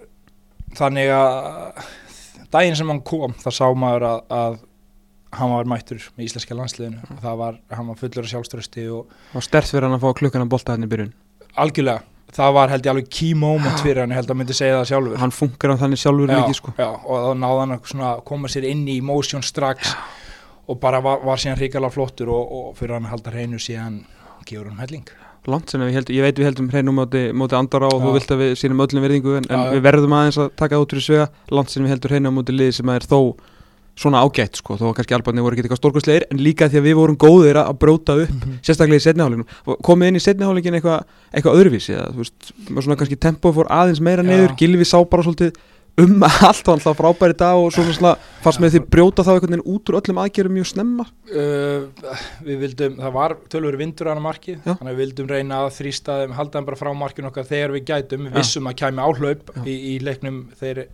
þannig 0.79 1.11
að 1.15 1.83
daginn 2.55 2.79
sem 2.79 2.89
hann 2.91 3.03
kom, 3.05 3.35
það 3.43 3.57
sá 3.59 3.67
maður 3.75 4.07
að, 4.09 4.25
að 4.39 4.57
hann 5.35 5.51
var 5.51 5.69
mættur 5.69 6.09
með 6.15 6.27
íslenska 6.29 6.57
landsliðinu. 6.57 7.03
Og 7.11 7.21
það 7.23 7.39
var, 7.43 7.61
hann 7.77 7.91
var 7.91 8.01
fullur 8.01 8.25
af 8.25 8.31
sjálfströsti 8.31 8.89
og, 8.95 9.15
og 9.35 9.45
stert 9.45 9.71
fyrir 9.71 9.87
hann 9.87 9.97
að 9.97 10.05
fá 10.05 10.19
klukkana 10.21 10.49
bólta 10.49 10.75
hann 10.75 10.87
í 10.87 10.91
byrjun. 10.91 11.13
Algjörlega, 11.61 12.05
það 12.35 12.55
var 12.57 12.73
held 12.73 12.87
ég 12.87 12.93
alveg 12.93 13.11
key 13.17 13.33
moment 13.39 13.83
fyrir 13.83 14.03
hann, 14.03 14.15
ég 14.15 14.21
held 14.21 14.31
að 14.31 14.39
myndi 14.41 14.57
segja 14.57 14.79
það 14.79 14.89
sjálfur. 14.91 15.19
Hann 15.23 15.35
funkar 15.35 15.75
á 15.75 15.81
þannig 15.83 16.01
sjálfur 16.01 16.33
já, 16.33 16.39
ekki 16.41 16.59
sko. 16.61 16.75
já, 16.79 16.89
og 16.91 17.27
þá 17.27 17.43
náða 17.43 17.61
hann 17.65 17.77
að 18.11 18.23
koma 18.31 18.51
sér 18.51 18.69
inn 18.71 18.87
í 18.91 18.97
motion 19.05 19.45
strax 19.45 19.91
já. 19.91 19.99
og 20.71 20.81
bara 20.83 21.03
var, 21.03 21.23
var 21.27 21.41
síðan 21.41 21.61
ríkala 21.61 21.91
flottur 21.93 22.31
og, 22.35 22.57
og 22.59 22.73
fyrir 22.79 22.97
hann 22.97 23.07
að 23.09 23.17
halda 23.17 23.35
hreinu 23.35 23.61
síðan 23.61 24.03
gefur 24.45 24.71
hann 24.71 24.83
helling 24.83 25.24
langt 25.51 25.71
sem 25.71 25.81
við 25.81 25.97
heldum, 25.99 26.15
ég 26.15 26.25
veit 26.25 26.39
við 26.39 26.49
heldum 26.49 26.69
hreinu 26.73 26.93
móti, 26.95 27.23
móti 27.33 27.57
andara 27.57 27.89
og 27.89 27.99
já. 27.99 28.05
þú 28.05 28.13
vilt 28.17 28.31
að 28.35 28.43
við 28.43 28.55
sínum 28.61 28.85
öllum 28.85 29.05
verðingu 29.05 29.35
en, 29.39 29.49
en 29.49 29.65
við 29.73 29.83
verðum 29.85 30.15
aðeins 30.17 30.39
að 30.41 30.53
taka 30.61 30.79
út 30.81 30.95
úr 30.95 31.03
svega 31.05 31.27
langt 31.51 31.73
sem 31.73 31.83
við 31.85 31.95
heldum 31.95 32.13
hreinu 32.13 32.33
móti 32.35 32.55
lið 32.55 32.71
sem 32.79 32.95
er 32.95 33.05
þó 33.05 33.19
svona 33.95 34.19
ágætt 34.25 34.59
sko, 34.59 34.75
þó 34.75 34.89
kannski 34.95 35.15
albarni 35.15 35.43
voru 35.43 35.55
ekki 35.55 35.63
eitthvað 35.63 35.79
stórkvæmslegir 35.79 36.25
en 36.27 36.41
líka 36.43 36.67
því 36.67 36.81
að 36.81 36.87
við 36.89 36.97
vorum 36.99 37.17
góðir 37.19 37.59
að 37.61 37.77
bróta 37.79 38.17
upp 38.25 38.31
mm 38.33 38.41
-hmm. 38.41 38.57
sérstaklega 38.67 38.99
í 38.99 39.05
setnihálinginu 39.05 39.77
komið 39.87 40.11
inn 40.11 40.19
í 40.19 40.23
setnihálinginu 40.25 40.79
eitthvað 40.79 41.05
eitthva 41.31 41.53
öðruvísi 41.55 41.95
eða 41.95 42.09
þú 42.11 42.19
veist, 42.19 42.51
svona 42.67 42.97
kannski 42.99 43.15
tempo 43.15 43.53
fór 43.55 43.71
aðeins 43.71 44.01
meira 44.01 44.23
ja. 44.23 44.27
neyður, 44.27 44.55
Gilvi 44.59 44.83
sá 44.83 44.99
bara 44.99 45.23
svolítið 45.23 45.55
um 46.03 46.25
allt 46.49 46.67
og 46.67 46.73
alltaf 46.75 46.97
frábæri 46.99 47.37
dag 47.39 47.59
og 47.59 47.71
svona 47.73 47.95
svona 47.95 48.13
fannst 48.43 48.61
með 48.63 48.75
því 48.75 48.81
brjóta 48.95 49.25
þá 49.25 49.31
einhvern 49.35 49.55
veginn 49.55 49.75
út 49.75 49.89
úr 49.91 49.99
öllum 50.01 50.21
aðgerum 50.23 50.55
mjög 50.57 50.69
snemma. 50.73 51.07
Uh, 51.31 51.87
Við 52.45 52.61
vildum, 52.65 52.97
það 53.01 53.15
var 53.15 53.37
tölvöru 53.51 53.81
vindur 53.81 54.11
á 54.11 54.15
marki, 54.19 54.57
Já. 54.59 54.73
þannig 54.75 54.91
að 54.91 54.95
við 54.95 55.03
vildum 55.05 55.31
reyna 55.31 55.63
að 55.63 55.73
þrýsta 55.79 56.19
þeim, 56.21 56.37
halda 56.39 56.59
þeim 56.59 56.69
bara 56.69 56.81
frá 56.83 56.91
markinu 56.93 57.31
okkar 57.31 57.49
þegar 57.49 57.75
við 57.77 57.87
gætum, 57.91 58.27
við 58.27 58.39
vissum 58.41 58.69
að 58.69 58.79
kæmi 58.83 59.05
áhlaup 59.05 59.53
í, 59.63 59.75
í 59.95 59.99
leiknum 60.03 60.43
þeir 60.59 60.85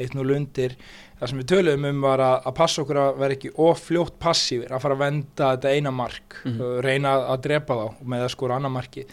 eitt 0.00 0.14
nú 0.16 0.24
lundir 0.24 0.76
það 1.22 1.30
sem 1.30 1.40
við 1.42 1.50
töluðum 1.52 1.84
um 1.86 2.00
var 2.02 2.20
að, 2.24 2.36
að 2.48 2.54
passa 2.58 2.82
okkur 2.82 2.98
að 2.98 3.18
vera 3.20 3.36
ekki 3.36 3.50
ofljótt 3.62 4.16
passífir 4.22 4.72
að 4.72 4.82
fara 4.82 4.96
að 4.96 5.02
venda 5.04 5.50
þetta 5.52 5.74
eina 5.76 5.92
mark 5.94 6.38
mm 6.40 6.56
-hmm. 6.56 6.80
reyna 6.82 7.12
að 7.30 7.44
drepa 7.46 7.76
þá 7.78 7.86
með 8.14 8.24
að 8.24 8.32
skora 8.34 8.56
annar 8.56 8.74
marki. 8.74 9.04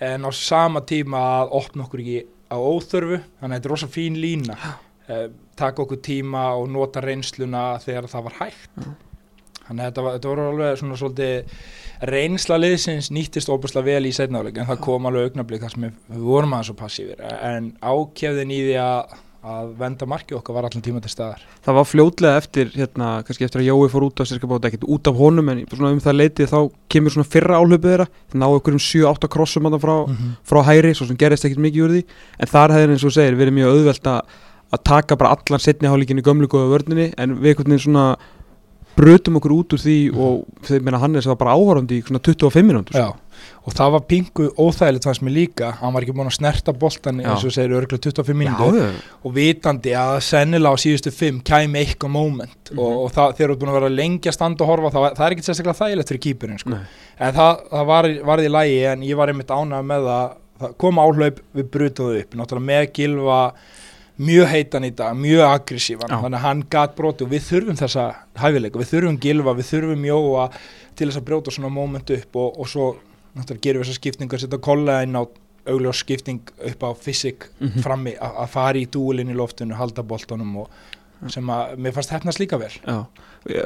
En 0.00 0.24
á 0.24 0.30
sama 0.32 0.80
tíma 0.80 1.18
að 1.42 1.52
opna 1.60 1.84
okkur 1.84 2.00
ekki 2.00 2.22
á 2.52 2.56
óþörfu 2.60 3.18
þannig 3.40 3.48
að 3.48 3.56
þetta 3.56 3.68
er 3.68 3.74
rosa 3.74 3.88
fín 3.92 4.18
lína. 4.20 4.58
Eh, 5.08 5.24
taka 5.58 5.82
okkur 5.82 5.98
tíma 6.04 6.52
og 6.58 6.68
nota 6.72 7.02
reynsluna 7.02 7.64
þegar 7.82 8.10
það 8.12 8.28
var 8.28 8.38
hægt. 8.42 8.76
Mm. 8.76 9.00
þannig 9.62 9.82
að 9.84 9.88
þetta, 9.88 10.02
var, 10.04 10.14
þetta 10.16 10.30
voru 10.30 10.44
alveg 10.50 10.78
svona 10.80 10.96
svolítið 10.98 11.52
reynsla 12.12 12.56
liðsins 12.58 13.10
nýttist 13.14 13.50
óbúslega 13.52 13.86
vel 13.86 14.08
í 14.08 14.14
setnáleik 14.14 14.56
en 14.58 14.66
það 14.66 14.80
kom 14.82 15.06
alveg 15.06 15.28
augnablík 15.28 15.62
þar 15.62 15.74
sem 15.74 15.84
við, 15.86 16.00
vorum 16.24 16.56
aðeins 16.56 16.70
svo 16.72 16.78
passífir 16.80 17.22
en 17.22 17.68
ákjefðin 17.78 18.54
í 18.54 18.58
því 18.66 18.74
að 18.82 19.14
að 19.42 19.70
venda 19.80 20.06
marki 20.06 20.36
okkar 20.36 20.54
var 20.54 20.66
allan 20.68 20.84
tíma 20.84 21.00
til 21.02 21.10
staðar 21.10 21.40
Það 21.64 21.76
var 21.78 21.86
fljótlega 21.88 22.42
eftir, 22.42 22.68
hérna, 22.76 23.08
kannski 23.26 23.46
eftir 23.46 23.62
að 23.62 23.68
Jói 23.70 23.88
fór 23.90 24.06
út 24.06 24.22
á 24.22 24.24
sérskapáta, 24.28 24.70
ekkert 24.70 24.86
út 24.86 25.10
af 25.10 25.18
honum 25.18 25.50
en 25.50 25.64
um 25.66 26.02
það 26.02 26.18
leitið 26.20 26.52
þá 26.52 26.58
kemur 26.94 27.14
svona 27.14 27.30
fyrra 27.32 27.58
áhlöpuð 27.58 27.90
þeirra, 27.90 28.06
það 28.30 28.42
ná 28.42 28.46
okkur 28.48 28.78
um 28.78 28.84
7-8 28.86 29.32
krossum 29.34 29.66
frá, 29.82 29.96
mm 30.06 30.14
-hmm. 30.14 30.36
frá 30.46 30.62
hæri, 30.62 30.94
svo 30.94 31.06
sem 31.06 31.18
gerist 31.18 31.44
ekkert 31.44 31.64
mikið 31.66 31.82
úr 31.82 31.94
því, 31.96 32.04
en 32.38 32.52
þar 32.54 32.72
hefði 32.76 32.92
eins 32.94 33.04
og 33.04 33.12
segir 33.12 33.38
verið 33.38 33.58
mjög 33.58 33.72
auðvelt 33.74 34.06
að 34.72 34.84
taka 34.84 35.16
bara 35.16 35.34
allan 35.34 35.60
setnihálíkinu 35.60 36.22
í 36.22 36.24
gömlu 36.24 36.48
góða 36.48 36.70
vördninni 36.72 37.12
en 37.18 37.36
við 37.42 37.52
einhvern 37.52 37.74
veginn 37.74 37.84
svona 37.84 38.16
brutum 38.96 39.38
okkur 39.40 39.54
út 39.56 39.74
úr 39.76 39.82
því 39.82 39.98
og 40.12 40.64
þeir 40.66 40.86
meina 40.86 41.00
Hannes 41.02 41.28
var 41.30 41.38
bara 41.40 41.56
áhörandi 41.56 42.00
í 42.00 42.04
svona 42.06 42.20
25 42.22 42.66
minútur 42.68 42.98
Já, 42.98 43.08
og 43.62 43.76
það 43.76 43.94
var 43.94 44.02
pingu 44.10 44.48
óþægilegt 44.58 45.06
fannst 45.06 45.24
mér 45.24 45.34
líka, 45.36 45.70
hann 45.78 45.94
var 45.94 46.04
ekki 46.04 46.14
búin 46.16 46.30
að 46.30 46.36
snerta 46.36 46.74
boltan 46.76 47.22
eins 47.22 47.46
og 47.46 47.54
segir 47.54 47.76
örgulega 47.78 48.10
25 48.10 48.38
minútur 48.38 48.78
og 49.22 49.34
vitandi 49.36 49.94
að 49.98 50.16
sennilega 50.26 50.76
á 50.76 50.82
síðustu 50.82 51.14
5 51.14 51.40
kæmi 51.46 51.82
eitthvað 51.82 52.14
moment. 52.16 52.58
Mm 52.70 52.76
-hmm. 52.76 52.82
og, 52.82 53.04
og 53.04 53.12
það, 53.16 53.36
þeir 53.36 53.48
eru 53.48 53.58
búin 53.60 53.72
að 53.72 53.78
vera 53.80 53.96
lengi 53.96 54.28
að 54.28 54.38
standa 54.38 54.64
og 54.64 54.70
horfa 54.70 54.92
það, 54.94 55.08
það 55.16 55.26
er 55.26 55.32
ekki 55.32 55.46
sérstaklega 55.48 55.80
þægilegt 55.82 56.08
fyrir 56.08 56.24
kýpurinn 56.26 56.58
sko. 56.58 56.70
en 57.18 57.34
það, 57.34 57.52
það 57.70 57.86
var, 57.86 58.10
var 58.24 58.38
í 58.40 58.48
lægi 58.48 58.80
en 58.92 59.02
ég 59.02 59.16
var 59.16 59.28
einmitt 59.28 59.50
ánað 59.50 59.82
með 59.82 60.08
að, 60.18 60.30
koma 60.78 61.02
áhlaup 61.02 61.40
við 61.54 61.70
brutuðu 61.70 62.20
upp, 62.20 62.34
náttúrulega 62.34 62.66
með 62.66 62.92
gilfa 62.92 63.52
mjög 64.22 64.50
heitan 64.52 64.86
í 64.86 64.92
dag, 64.96 65.16
mjög 65.18 65.44
aggressívan. 65.48 66.12
Þannig 66.12 66.38
að 66.38 66.46
hann 66.46 66.64
gæt 66.72 66.96
broti 66.98 67.26
og 67.26 67.32
við 67.32 67.46
þurfum 67.48 67.78
þessa 67.80 68.08
hæfileika, 68.42 68.80
við 68.80 68.92
þurfum 68.92 69.20
gilfa, 69.22 69.56
við 69.58 69.70
þurfum 69.72 70.06
jóa 70.08 70.48
til 70.96 71.08
þess 71.08 71.20
að 71.20 71.26
brjóta 71.30 71.54
svona 71.54 71.72
móment 71.72 72.14
upp 72.16 72.40
og, 72.42 72.58
og 72.60 72.70
svo 72.70 72.88
náttúrulega 73.36 73.66
gerum 73.66 73.82
við 73.82 73.88
þessa 73.88 74.00
skiptingar 74.00 74.42
setja 74.42 74.62
kolla 74.62 75.02
inn 75.06 75.18
á 75.18 75.22
augljós 75.70 76.02
skipting 76.02 76.40
upp 76.70 76.82
á 76.82 76.90
fysik 76.98 77.46
mm 77.60 77.68
-hmm. 77.68 77.82
frammi 77.82 78.16
að 78.18 78.48
fara 78.48 78.78
í 78.78 78.86
dúlinn 78.86 79.30
í 79.30 79.36
loftinu, 79.36 79.74
halda 79.74 80.02
boltanum 80.02 80.56
og 80.56 80.68
sem 81.30 81.50
að 81.54 81.76
mér 81.78 81.94
fannst 81.94 82.10
hefnast 82.10 82.40
líka 82.40 82.58
vel. 82.58 82.72
Já, 82.82 83.06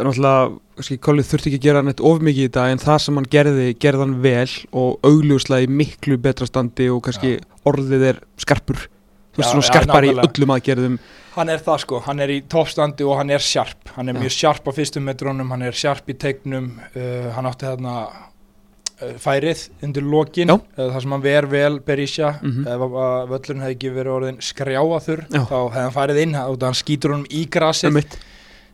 náttúrulega, 0.04 0.58
kannski 0.76 0.98
Kolli 0.98 1.22
þurfti 1.22 1.50
ekki 1.50 1.60
að 1.60 1.66
gera 1.68 1.82
neitt 1.82 2.00
of 2.00 2.20
mikið 2.20 2.48
í 2.48 2.52
dag 2.52 2.72
en 2.72 2.82
það 2.82 2.98
sem 2.98 3.14
hann 3.14 3.30
gerði, 3.32 3.74
gerði 3.80 4.04
hann 4.04 4.22
vel 4.24 4.50
og 4.72 4.98
augljóslega 5.02 5.64
í 5.64 5.72
miklu 5.80 6.18
betra 6.18 6.46
standi 6.46 6.90
og 6.92 7.02
kannski 7.06 7.36
Já. 7.36 7.44
orðið 7.64 8.06
er 8.10 8.20
skarpur 8.36 8.88
þú 9.36 9.42
veist 9.42 9.52
svona 9.52 9.68
skarpar 9.68 10.06
í 10.08 10.12
öllum 10.16 10.52
aðgerðum. 10.56 10.98
Hann 11.36 11.50
er 11.52 11.60
það 11.60 11.80
sko, 11.84 11.98
hann 12.06 12.20
er 12.24 12.30
í 12.32 12.38
toppstandi 12.48 13.04
og 13.04 13.18
hann 13.20 13.30
er 13.36 13.42
sjarp, 13.44 13.90
hann 13.96 14.08
er 14.08 14.16
já. 14.16 14.20
mjög 14.24 14.32
sjarp 14.38 14.64
á 14.66 14.72
fyrstum 14.72 15.04
metrónum, 15.04 15.50
hann 15.52 15.62
er 15.68 15.76
sjarp 15.76 16.08
í 16.08 16.16
tegnum 16.16 16.70
uh, 16.96 17.28
hann 17.36 17.44
átti 17.50 17.66
þarna 17.68 17.96
uh, 18.08 19.10
færið 19.20 19.66
undir 19.84 20.06
lokin, 20.08 20.50
uh, 20.54 20.62
þar 20.78 21.02
sem 21.04 21.12
hann 21.12 21.24
ver 21.26 21.46
vel 21.52 21.76
Berisha, 21.84 22.30
Mhm. 22.40 22.64
ef 22.72 22.86
að 22.88 23.28
völlurinn 23.34 23.62
hefði 23.66 23.76
ekki 23.76 23.92
verið 23.98 24.14
orðin 24.16 24.40
skrjáaþur 24.40 25.26
Já. 25.28 25.42
þá 25.44 25.58
hefði 25.60 25.82
hann 25.84 25.92
farið 25.98 26.22
inn. 26.24 26.34
Og 26.46 26.58
hann 26.64 26.80
skýtur 26.80 27.12
honum 27.12 27.26
í 27.28 27.44
grasið. 27.52 28.00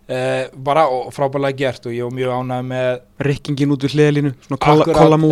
Uh, 0.08 0.44
bara 0.56 0.86
og 0.90 1.12
frábærlega 1.14 1.56
gert 1.62 1.86
og 1.86 1.92
ég 1.92 2.02
var 2.04 2.14
mjög 2.16 2.32
ánægð 2.38 2.66
með 2.72 3.00
Rikkingin 3.28 3.72
út 3.74 3.84
við 3.86 3.94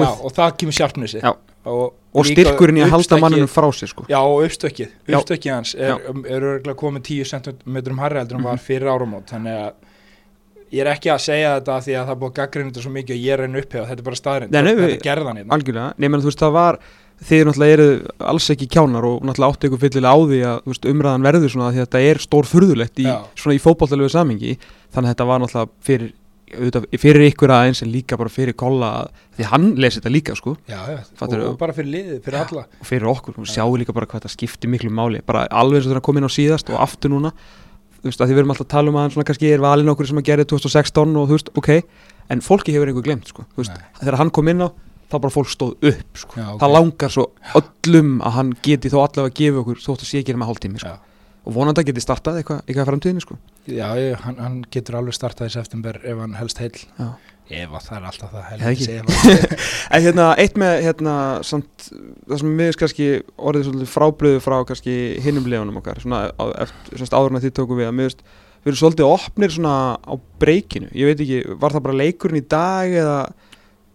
já, 0.07 0.13
og 0.25 0.33
það 0.37 0.57
kemur 0.63 0.77
Já. 1.25 1.33
og, 1.65 1.95
Og 2.13 2.27
styrkurinn 2.27 2.79
í 2.81 2.83
að 2.83 2.91
halda 2.91 3.19
manninu 3.23 3.47
frá 3.47 3.69
sér 3.71 3.87
sko. 3.93 4.05
Já, 4.11 4.19
og 4.19 4.41
uppstökkið, 4.43 4.89
uppstökkið 5.07 5.53
hans 5.55 5.75
er, 5.79 5.93
er 6.27 6.41
örgulega 6.43 6.75
komið 6.81 7.03
10 7.07 7.25
cm 7.31 7.77
hærri 8.01 8.19
heldur 8.19 8.35
en 8.39 8.41
Mhm. 8.41 8.49
var 8.51 8.59
fyrir 8.59 8.89
áramót 8.91 9.31
þannig 9.31 9.55
að 9.61 9.73
ég 10.73 10.81
er 10.81 10.91
ekki 10.95 11.11
að 11.11 11.21
segja 11.21 11.53
þetta 11.61 11.77
því 11.85 11.95
að 12.01 12.09
það 12.09 12.19
búið 12.21 12.31
að 12.31 12.39
gaggrina 12.41 12.71
þetta 12.71 12.83
svo 12.83 12.91
mikið 12.95 13.15
og 13.17 13.23
ég 13.27 13.33
er 13.35 13.41
einn 13.45 13.57
upphefa, 13.61 13.87
þetta 13.91 13.99
er 13.99 14.09
bara 14.09 14.19
staðrind 14.23 14.51
þetta 14.51 14.91
er 14.91 15.05
gerðan 15.07 15.37
hérna. 15.41 15.53
Algjörlega, 15.57 15.95
nefnir 15.99 16.21
þú 16.25 16.31
veist 16.31 16.43
það 16.45 16.53
var 16.53 16.79
Þið 17.21 17.43
náttúrulega 17.47 17.77
eru 17.77 17.89
alls 18.31 18.47
ekki 18.55 18.69
kjánar 18.73 19.05
og 19.05 19.25
náttúrulega 19.29 19.53
áttu 19.53 19.69
ykkur 19.69 19.83
fyllilega 19.83 20.13
á 20.13 20.19
því 20.31 20.39
að 20.49 20.71
veist, 20.71 20.87
umræðan 20.89 21.27
verður 21.27 21.53
svona 21.53 21.73
því 21.75 21.83
að 21.83 21.85
þetta 21.85 22.01
er 22.09 22.21
stór 22.25 22.49
furðulegt 22.49 23.03
í, 23.03 23.07
í 23.11 23.61
fótballtalegu 23.61 24.13
samingi 24.15 24.55
þannig 24.95 25.05
að 25.05 25.13
þetta 25.13 25.27
var 25.29 25.43
náttúrulega 25.43 25.71
fyrir, 25.85 26.15
auðvitað, 26.55 26.87
fyrir 27.03 27.27
ykkur 27.29 27.53
aðeins 27.55 27.83
en 27.85 27.93
líka 27.93 28.19
bara 28.21 28.33
fyrir 28.33 28.57
kolla 28.59 28.91
því 29.37 29.49
hann 29.53 29.69
lesi 29.81 30.01
þetta 30.01 30.15
líka 30.15 30.37
sko. 30.39 30.57
Já, 30.65 30.79
já, 30.81 30.97
og, 31.05 31.13
Fattarðu? 31.21 31.51
og 31.53 31.59
bara 31.61 31.77
fyrir 31.77 31.93
liðið, 31.95 32.21
fyrir 32.25 32.41
alla. 32.41 32.65
og 32.81 32.89
fyrir 32.89 33.11
okkur, 33.13 33.37
og 33.37 33.51
sjáum 33.53 33.77
líka 33.81 33.95
bara 33.97 34.09
hvað 34.09 34.25
þetta 34.25 34.35
skiptir 34.35 34.73
miklu 34.73 34.91
máli. 34.91 35.21
Bara 35.27 35.45
alveg 35.53 35.81
eins 35.81 35.87
og 35.87 35.93
þegar 35.93 36.03
að 36.03 36.09
koma 36.09 36.23
inn 36.23 36.31
á 36.31 36.39
síðast 36.41 36.73
og 36.73 36.81
aftur 36.83 37.13
núna. 37.13 37.35
Þú 38.01 38.09
veist, 38.09 38.21
að 38.25 38.31
því 38.31 38.35
við 38.35 38.43
erum 38.43 38.55
alltaf 38.55 38.67
að 38.67 38.73
tala 38.73 38.91
um 38.91 38.97
að 38.97 39.05
hann 39.05 39.15
svona 39.15 39.29
kannski 39.29 39.53
er 39.53 39.61
valinn 39.61 39.93
okkur 39.93 40.09
sem 40.09 40.21
að 40.21 40.29
gera 40.31 40.47
2016 40.49 41.19
og 41.21 41.27
þú 41.29 41.37
veist, 41.37 41.51
ok. 41.61 41.71
En 42.33 42.41
fólki 42.45 42.73
hefur 42.73 42.89
einhver 42.89 43.05
glemt, 43.05 43.29
sko, 43.29 43.45
þú 43.53 43.61
veist 43.61 43.77
þegar 44.01 44.17
hann 44.23 44.31
kom 44.33 44.49
inn 44.49 44.65
á, 44.65 44.69
þá 45.11 45.17
bara 45.19 45.35
fólk 45.35 45.51
stóð 45.51 45.89
upp 45.91 46.21
sko. 46.23 46.39
Já, 46.39 46.47
ok. 46.55 46.61
það 46.63 46.75
langar 46.77 47.15
svo 47.15 47.27
öllum 47.61 48.13
að 48.23 48.37
hann 48.39 48.53
geti 48.67 48.93
þó 48.93 48.99
allavega 49.03 49.31
að 49.31 49.39
gefa 49.41 49.63
okkur 49.65 49.83
þótt 49.87 50.05
að 50.05 50.11
sé 50.11 50.23
ekki 50.23 50.37
með 50.39 50.53
hálftími, 50.53 50.83
sko. 50.83 50.95
Og 51.41 51.57
vonandi 51.57 51.83
að 51.83 51.91
geti 51.91 52.05
startað 52.05 52.41
eitthvað 52.41 52.63
eitthvað 52.67 52.89
framtíðinni, 52.91 53.25
sko. 53.25 53.37
Já, 53.71 53.87
ég, 53.99 54.17
hann, 54.25 54.41
hann 54.41 54.57
getur 54.73 55.01
alveg 55.01 55.17
startað 55.17 55.51
í 55.51 55.55
september 55.57 56.01
ef 56.05 56.25
hann 56.25 56.37
helst 56.39 56.61
heil 56.63 56.75
Já. 56.77 57.11
Ef 57.51 57.73
að 57.75 57.87
það 57.89 57.97
er 57.97 58.05
alltaf 58.07 58.35
það 58.35 58.45
helst 58.63 58.91
En 59.97 60.05
hérna, 60.05 60.27
eitt 60.39 60.59
með, 60.61 60.77
hérna, 60.85 61.15
samt, 61.47 61.89
það 62.29 62.43
sem 62.43 62.53
finnst 62.61 62.79
kannski 62.79 63.09
orðið 63.51 63.81
fráblöðu 63.91 64.43
frá 64.45 64.61
kannski 64.69 64.95
hinnum 65.25 65.49
lefunum 65.51 65.81
okkar, 65.81 65.99
svona 66.03 66.29
á, 66.31 66.45
svona 66.93 67.11
áður 67.11 67.35
en 67.35 67.43
þið 67.43 67.57
tókum 67.59 67.81
við 67.81 67.91
að 67.91 68.03
finnst, 68.05 68.23
við 68.61 68.71
erum 68.71 68.81
svolítið 68.85 69.11
opnir 69.11 69.55
svona 69.57 69.75
á 69.99 70.15
breykinu, 70.43 70.93
ég 70.95 71.11
veit 71.11 71.25
ekki, 71.25 71.41
var 71.59 71.75
það 71.75 71.87
bara 71.89 71.99
leikurinn 72.05 72.39
í 72.39 72.47
dag 72.55 72.95
eða, 73.03 73.19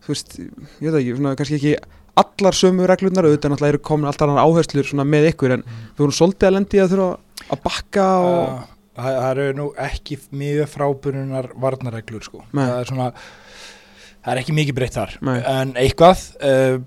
þú 0.06 0.14
veist, 0.14 0.38
ég 0.40 0.88
veit 0.88 1.00
ekki, 1.02 1.18
svona 1.18 1.36
kannski 1.40 1.60
ekki 1.60 1.76
allar 2.22 2.56
sömu 2.56 2.88
reglurnar, 2.88 3.28
auðvitað 3.28 3.52
náttúrulega 3.52 3.76
eru 3.76 3.84
komin 3.90 4.08
alltaf 4.10 4.30
annar 4.30 4.46
áherslur 4.46 4.88
svona 4.88 5.08
með 5.08 5.32
ykkur, 5.34 5.58
en 5.58 5.66
við 5.66 6.06
vorum 6.06 6.16
svolítið 6.16 6.50
að 6.50 6.56
lendi 6.56 6.82
að 6.82 6.96
þurfa 6.96 7.10
að 7.46 7.62
bakka 7.66 8.08
og, 8.24 8.64
Það 8.96 9.16
það 9.20 9.30
eru 9.30 9.56
nú 9.58 9.64
ekki 9.84 10.16
mjög 10.40 10.70
frábúrunar 10.72 11.50
varnareglur 11.60 12.24
sko. 12.24 12.46
Nei. 12.56 12.64
það 12.64 12.78
er 12.78 12.90
svona 12.92 13.08
það 13.18 14.30
er 14.32 14.40
ekki 14.40 14.56
mikið 14.56 14.78
breytt 14.78 14.96
þar. 14.96 15.16
Nei. 15.28 15.40
en 15.52 15.74
eitthvað 15.82 16.22
uh, 16.40 16.78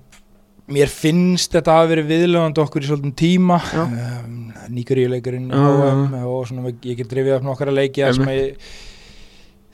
mér 0.73 0.93
finnst 0.93 1.53
þetta 1.57 1.77
að 1.83 1.91
vera 1.93 2.07
viðlöfandi 2.09 2.63
okkur 2.65 2.85
í 2.85 2.89
svolítið 2.89 3.15
tíma. 3.21 3.59
Um, 3.83 4.39
nýguríuleikurinn 4.73 5.53
já, 5.53 5.61
HM 5.61 6.17
og 6.23 6.43
svona 6.49 6.73
ég 6.73 7.03
get 7.03 7.13
drifið 7.13 7.39
upp 7.39 7.49
nokkara 7.49 7.77
leiki 7.77 8.05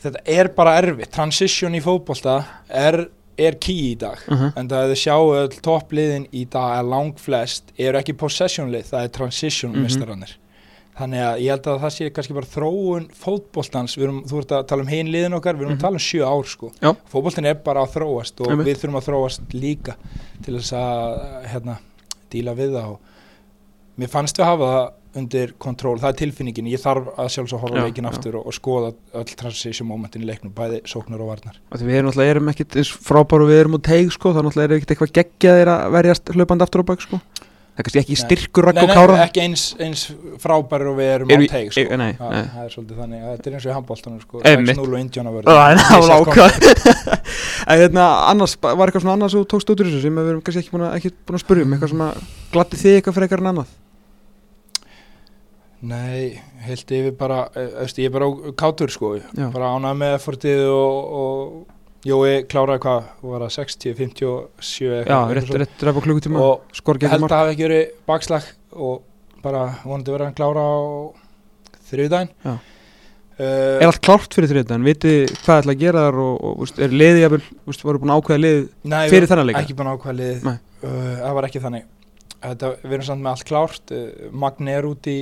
þetta 0.05 0.23
er 0.29 0.51
bara 0.55 0.77
erfitt. 0.83 1.13
Transition 1.15 1.75
í 1.75 1.83
fótbolta 1.85 2.41
er, 2.69 3.05
er 3.39 3.55
key 3.61 3.95
í 3.95 3.99
dag 3.99 4.19
uh 4.29 4.39
-huh. 4.41 4.53
en 4.57 4.69
það 4.69 4.93
þau 4.93 5.01
sjáu 5.03 5.35
öll 5.43 5.49
toppliðin 5.63 6.27
í 6.33 6.45
dag 6.51 6.79
að 6.79 6.89
lang 6.91 7.19
flest 7.19 7.73
eru 7.79 7.99
ekki 7.99 8.13
possession 8.17 8.71
lið, 8.73 8.85
það 8.93 9.05
er 9.05 9.09
transition 9.09 9.73
Mhm. 9.73 9.83
mistarannir 9.83 10.37
þannig 10.99 11.19
að 11.21 11.41
ég 11.43 11.51
held 11.51 11.67
að 11.67 11.81
það 11.81 11.91
sé 11.91 12.11
kannski 12.11 12.35
bara 12.35 12.47
þróun 12.47 13.09
fótboltans, 13.13 13.97
við 13.99 14.03
erum, 14.05 14.23
þú 14.25 14.39
ert 14.39 14.53
að 14.53 14.67
tala 14.67 14.83
um 14.83 14.89
hinn 14.89 15.09
liðin 15.09 15.35
okkar, 15.35 15.55
við 15.57 15.61
erum 15.63 15.71
Mhm. 15.73 15.79
að 15.79 15.81
tala 15.81 15.95
um 15.95 15.99
sjö 15.99 16.23
ár 16.25 16.45
sko. 16.47 16.71
Já. 16.81 16.97
fótboltin 17.13 17.47
er 17.47 17.55
bara 17.55 17.81
að 17.83 17.93
þróast 17.95 18.41
og 18.41 18.47
við 18.65 18.77
þurfum 18.79 18.97
að 19.01 19.09
þróast 19.09 19.41
líka 19.53 19.95
til 20.43 20.55
þess 20.55 20.73
að 20.73 21.47
hérna, 21.47 21.79
díla 22.31 22.55
við 22.55 22.71
það 22.73 22.85
og 22.91 22.99
mér 23.99 24.09
fannst 24.09 24.37
við 24.39 24.45
hafa 24.45 24.65
það 24.65 24.93
undir 25.19 25.53
kontról, 25.63 25.97
það 26.03 26.11
er 26.11 26.19
tilfinningin 26.21 26.69
ég 26.73 26.83
þarf 26.83 27.13
að 27.21 27.31
sjálfsög 27.37 27.63
horfa 27.65 27.81
Já, 27.81 27.87
leikin 27.87 28.09
já. 28.09 28.11
aftur 28.11 28.39
og, 28.41 28.49
og 28.51 28.57
skoða 28.57 28.93
öll 29.21 29.37
transition 29.39 29.89
momentin 29.89 30.25
í 30.25 30.29
leiknum, 30.29 30.53
bæði 30.57 30.83
sóknar 30.91 31.23
og 31.25 31.33
varnar 31.33 31.59
því 31.75 31.89
við 31.89 31.99
erum 32.01 32.11
náttúrulega 32.11 32.35
erum 32.35 32.53
ekkit 32.55 32.79
eins 32.83 32.93
frábæru 33.09 33.49
við 33.51 33.63
erum 33.63 33.79
á 33.79 33.81
teig 33.91 34.13
sko, 34.15 34.35
það 34.35 34.49
náttúrulega 34.49 34.71
er 34.71 34.77
ekkit 34.81 34.95
eitthvað 34.95 35.17
geggjaðir 35.21 35.73
að 35.75 35.85
verjast 35.99 36.35
hlaupandi 36.35 36.67
aftur 36.67 36.85
á 36.85 36.91
bak 36.91 37.05
sko. 37.05 37.21
Það 37.75 37.81
er 37.83 37.87
kannski 37.89 38.01
ekki 38.05 38.15
Nei. 38.15 38.19
styrkur 38.21 38.67
rakk 38.69 38.77
Nei, 38.77 38.83
og 38.85 38.91
nei, 38.91 38.95
kára 38.95 39.15
ekki 39.25 39.41
eins, 39.43 39.63
eins 39.83 40.03
frábæri 40.39 40.87
og 40.87 40.95
við 41.01 41.09
erum 41.11 41.33
Eru 41.35 41.43
á 41.43 41.51
teig 41.51 41.73
sko. 41.75 41.97
nei, 41.99 42.13
það, 42.15 42.29
nei. 42.31 42.45
það 42.53 42.61
er 42.63 42.69
svolítið 42.71 43.01
þannig, 43.03 43.25
þetta 43.31 43.51
er 43.51 43.57
eins 43.57 43.65
og 43.65 43.73
í 43.73 43.75
handbóltanum 43.75 44.21
sko, 44.23 44.43
Einmitt. 44.47 44.79
6-0 44.79 44.95
og 44.95 45.01
Indiana 45.01 45.33
Það 45.35 45.65
er 45.65 45.81
verður 46.15 46.55
hérna, 47.83 48.05
annars, 48.31 48.55
var 48.63 48.93
eitthvað 48.93 49.11
annars 49.17 49.35
þú 49.35 49.43
tókst 49.51 49.75
út 49.75 49.83
úr 49.83 49.91
þessu 49.91 50.05
sem 50.05 50.21
við 50.23 50.31
erum 50.37 50.45
kannski 50.47 50.63
ekki 50.63 50.75
búin 50.77 50.87
að, 50.87 50.95
ekki 51.01 51.11
búin 51.27 51.41
að 51.41 51.43
spyrja 51.43 51.67
um 51.67 51.75
eitthvað 51.75 51.93
sem 51.97 52.05
að 52.07 52.23
gladdi 52.55 52.81
þig 52.85 52.99
eitthvað 53.01 53.19
frekar 53.19 53.43
en 53.43 53.51
annað 53.51 53.75
Nei, 55.85 56.41
heilt 56.65 56.93
yfir 56.97 57.15
bara 57.19 57.43
eh, 57.53 57.71
veist, 57.83 57.99
ég 58.01 58.09
er 58.09 58.15
bara 58.15 58.29
á 58.29 58.33
kátur 58.57 58.93
sko 58.93 59.15
Já. 59.19 59.49
bara 59.53 59.73
ánað 59.77 59.97
með 60.01 60.15
effortið 60.19 60.63
og, 60.71 61.17
og 61.21 61.73
Jói 62.05 62.43
kláraði 62.53 62.83
hvað, 62.85 63.07
var 63.25 63.43
það 63.47 63.53
60, 63.55 63.95
57 63.97 64.89
Já, 65.09 65.19
rétt, 65.33 65.53
rétt 65.63 65.85
ræpa 65.89 66.03
klukkutíma 66.05 66.41
og 66.45 66.75
skor 66.77 66.99
getur 67.01 67.15
held 67.15 67.25
að 67.25 67.33
það 67.33 67.41
hafi 67.43 67.55
ekki 67.55 67.65
verið 67.65 67.95
bakslag 68.11 68.49
og 68.77 68.99
bara 69.45 69.63
vonandi 69.87 70.13
verið 70.13 70.29
hann 70.29 70.37
klára 70.37 70.65
á 70.69 70.77
þriðdæn 71.89 72.29
Já. 72.45 72.53
uh, 72.55 73.79
Er 73.81 73.87
allt 73.89 74.03
klárt 74.05 74.37
fyrir 74.37 74.53
þriðið 74.53 74.75
en 74.77 74.85
viti 74.89 75.15
hvað 75.47 75.63
ætla 75.63 75.77
að 75.77 75.81
gera 75.85 76.05
þar 76.09 76.21
og, 76.27 76.35
og 76.51 76.59
veist, 76.61 76.83
er 76.85 76.97
liðið 76.97 77.23
jafnvel, 77.25 77.43
voru 77.89 78.03
búin 78.05 78.13
að 78.15 78.21
ákveða 78.21 78.43
liðið 78.45 78.67
Nei, 78.95 79.03
fyrir 79.15 79.31
þennan 79.33 79.49
leika? 79.51 79.65
ekki 79.65 79.79
búin 79.81 79.91
að 79.93 79.97
ákvæða 79.99 80.17
liðið 80.21 80.47
Nei. 80.51 80.57
uh, 80.85 81.01
það 81.23 81.39
var 81.41 81.49
ekki 81.51 81.65
þannig 81.65 81.91
Þetta, 82.45 82.71
við 82.85 82.99
erum 82.99 83.09
samt 83.09 83.25
með 83.25 83.33
allt 83.33 83.49
klárt 83.49 83.95
uh, 83.97 84.05
Magni 84.45 84.77
er 84.77 84.89
út 84.93 85.09
í 85.09 85.17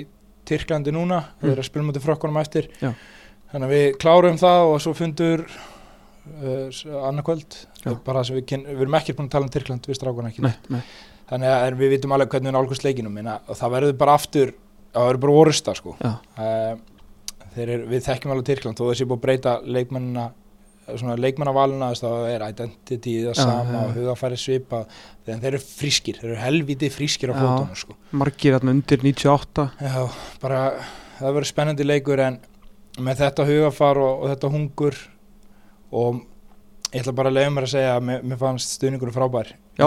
Tyrklandi 0.48 0.92
núna 0.94 1.20
Mm. 1.22 1.42
við 1.46 1.52
erum 1.52 1.62
að 1.64 1.68
spila 1.70 1.86
mútið 1.88 2.04
frökkunum 2.06 2.40
eftir 2.42 2.68
Já. 2.82 2.90
þannig 3.52 3.68
að 3.68 3.74
við 3.76 3.86
klárum 4.02 4.38
það 4.40 4.60
og 4.72 4.80
svo 4.84 4.92
fundur 4.98 5.44
uh, 5.46 7.06
annarkvöld 7.08 7.56
bara 8.06 8.20
það 8.22 8.26
sem 8.28 8.36
við, 8.40 8.54
við 8.68 8.84
erum 8.86 8.98
ekki 9.00 9.16
búin 9.18 9.28
að 9.30 9.34
tala 9.36 9.48
um 9.48 9.54
Tyrkland 9.56 9.88
við 9.90 9.98
strákuna 9.98 10.30
ekki 10.32 10.44
Nei, 10.46 10.54
nei, 10.72 10.82
þannig 11.30 11.54
að 11.56 11.78
við 11.82 11.94
vitum 11.96 12.14
alveg 12.16 12.32
hvernig 12.34 12.50
við 12.52 12.56
nálgust 12.58 12.86
leikinum 12.86 13.18
og 13.32 13.56
það 13.58 13.74
verður 13.76 13.96
bara 14.02 14.14
aftur 14.18 14.54
það 14.92 15.08
verður 15.08 15.22
bara 15.24 15.38
orðusta 15.42 15.74
sko. 15.78 15.96
uh, 16.02 16.74
þeir 17.54 17.68
eru, 17.76 17.86
við 17.92 18.06
þekkjum 18.06 18.34
alveg 18.34 18.46
Tyrkland 18.50 18.78
þó 18.80 18.84
þessi 18.90 19.06
búið 19.08 19.18
að 19.18 19.24
breyta 19.26 19.54
leikmennina 19.64 20.26
að 20.88 22.00
það 22.02 22.28
er 22.32 22.44
identity 22.48 23.14
það 23.22 23.36
sama 23.38 23.76
já. 23.76 23.82
og 23.82 23.94
hugafæri 23.96 24.38
svipa 24.40 24.80
þeir 25.26 25.46
eru 25.52 25.60
frískir, 25.62 26.18
þeir 26.18 26.30
eru 26.32 26.40
helviti 26.42 26.90
frískir 26.90 27.32
á 27.32 27.34
fótunum 27.38 27.78
sko. 27.78 27.96
margir 28.10 28.56
hérna 28.56 28.74
undir 28.74 29.04
98 29.04 29.68
Já, 29.78 30.02
bara 30.42 30.62
það 31.20 31.28
verður 31.28 31.50
spennandi 31.52 31.86
leikur 31.86 32.24
en 32.24 32.40
með 32.98 33.24
þetta 33.24 33.48
hugafar 33.48 34.02
og, 34.02 34.24
og 34.24 34.32
þetta 34.34 34.52
hungur 34.52 34.98
og 35.92 36.22
ég 36.92 37.00
ætla 37.00 37.16
bara 37.16 37.32
að 37.32 37.38
leiða 37.38 37.54
mér 37.54 37.68
að 37.68 37.74
segja 37.76 37.94
að 37.96 38.08
mér, 38.08 38.24
mér 38.26 38.40
fannst 38.42 38.76
stuðningur 38.76 39.14
frábær 39.14 39.54
Já. 39.72 39.86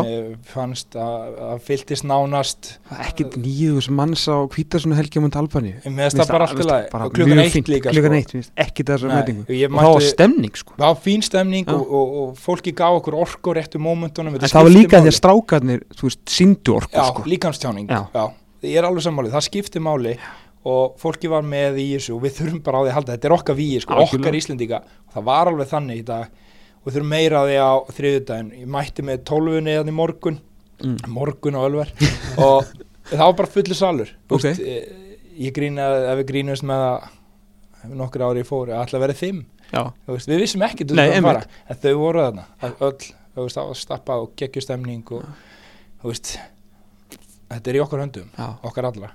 fannst 0.49 0.95
að, 0.97 1.35
að 1.45 1.59
fylltist 1.67 2.05
nánast 2.09 2.71
ekkert 3.05 3.35
nýðu 3.37 3.83
sem 3.85 3.93
manns 3.93 4.23
á 4.25 4.41
hvítasunni 4.49 4.97
helgi 4.97 5.19
um 5.21 5.27
Albaníu 5.29 5.75
með 5.93 6.07
þess 6.07 6.23
að 6.23 6.31
bara 6.33 6.47
allt 6.47 6.61
í 6.63 6.65
lagi. 6.65 6.87
bara 6.89 7.05
og 7.05 7.13
klukkan 7.13 7.41
eitt 7.43 7.69
líka 7.69 7.93
klukkan 7.93 8.15
sko. 8.25 8.41
ekki 8.63 8.85
þessar 8.87 9.11
Nei, 9.11 9.17
meðingu 9.19 9.43
og 9.45 9.75
og 9.75 9.83
það 9.83 9.91
var 9.93 10.05
stemning 10.07 10.57
sko. 10.57 10.73
Það 10.79 10.87
var 10.87 10.97
fín 11.03 11.25
stemning 11.27 11.69
og, 11.69 11.83
og, 11.85 12.15
og 12.21 12.31
fólki 12.41 12.73
gaf 12.79 12.97
okkur 12.97 13.19
orku 13.21 13.53
á 13.53 13.57
réttu 13.59 13.81
mómentunum 13.85 14.33
en 14.33 14.47
það 14.47 14.65
var 14.65 14.73
líka 14.73 15.03
því 15.03 15.11
að 15.11 15.17
strákarnir, 15.19 15.85
þú 15.93 16.09
veist, 16.09 16.23
síndu 16.33 16.79
orku 16.79 16.97
já, 16.97 17.05
sko. 17.11 17.27
líkamstjáning. 17.29 17.91
Já. 17.93 18.01
já. 18.09 18.25
ég 18.65 18.79
er 18.81 18.89
alveg 18.89 19.05
sammálið, 19.05 19.35
það 19.37 19.47
skiptir 19.51 19.85
máli 19.85 20.15
og 20.65 20.97
fólki 20.97 21.29
var 21.29 21.45
með 21.45 21.77
í 21.83 21.91
þessu 21.93 22.15
og 22.15 22.25
við 22.25 22.39
þurfum 22.39 22.65
bara 22.65 22.81
á 22.81 22.83
því 22.87 22.89
að 22.89 22.97
halda, 22.97 23.17
þetta 23.19 23.29
er 23.29 23.35
okkar 23.35 23.57
víi 23.59 23.81
sko, 23.83 23.99
okkar 24.01 24.37
Íslendinga. 24.39 24.79
Og 25.05 25.13
það 25.13 25.27
var 25.27 25.51
alveg 25.51 25.69
þannig 25.69 26.01
í 26.01 26.05
dag 26.07 26.44
og 26.85 26.91
þurfum 26.93 27.09
meira 27.09 27.41
á 27.41 27.43
því 27.49 27.55
á 27.57 27.71
þriðudaginn 27.97 28.51
ég 28.61 28.67
mætti 28.77 29.05
með 29.05 29.23
tólfunni 29.25 29.73
þannig 29.79 29.97
morgun. 29.97 30.39
Mm. 30.83 30.97
morgun 31.07 31.55
og 31.55 31.65
ölver. 31.69 31.91
Og 32.45 32.65
það 33.09 33.21
var 33.25 33.35
bara 33.39 33.47
fullu 33.53 33.75
salur. 33.77 34.09
Þú 34.29 34.35
Ok. 34.35 34.43
veist, 34.43 34.59
eh, 34.59 35.19
ég 35.39 35.53
grína, 35.55 35.85
ef 36.11 36.19
við 36.19 36.25
grínumst 36.33 36.65
með 36.67 36.83
að 36.89 37.93
nokkur 37.95 38.25
ári 38.27 38.41
ég 38.43 38.49
fór, 38.49 38.71
að 38.75 39.13
fimm. 39.15 39.45
Já, 39.71 39.81
Þú 40.05 40.13
veist, 40.17 40.27
við 40.29 40.41
vissum 40.43 40.61
ekki 40.67 40.85
Nei, 40.91 41.09
að 41.09 41.21
fara. 41.23 41.39
einmitt. 41.39 41.47
en 41.69 41.75
þau 41.81 41.93
voru 41.97 42.19
þarna. 42.25 42.43
Öll, 42.61 42.97
þú 43.35 43.45
veist, 43.45 43.55
það 43.57 43.67
var 43.71 43.79
stappað 43.81 44.21
og 44.25 44.35
geggjustemning 44.35 45.11
og 45.11 45.23
þú 46.03 46.11
veist 46.11 46.35
þetta 47.49 47.71
er 47.71 47.75
í 47.79 47.81
okkar 47.85 48.03
höndum, 48.03 48.27
já. 48.37 48.47
Okkar 48.67 48.89
allra. 48.91 49.09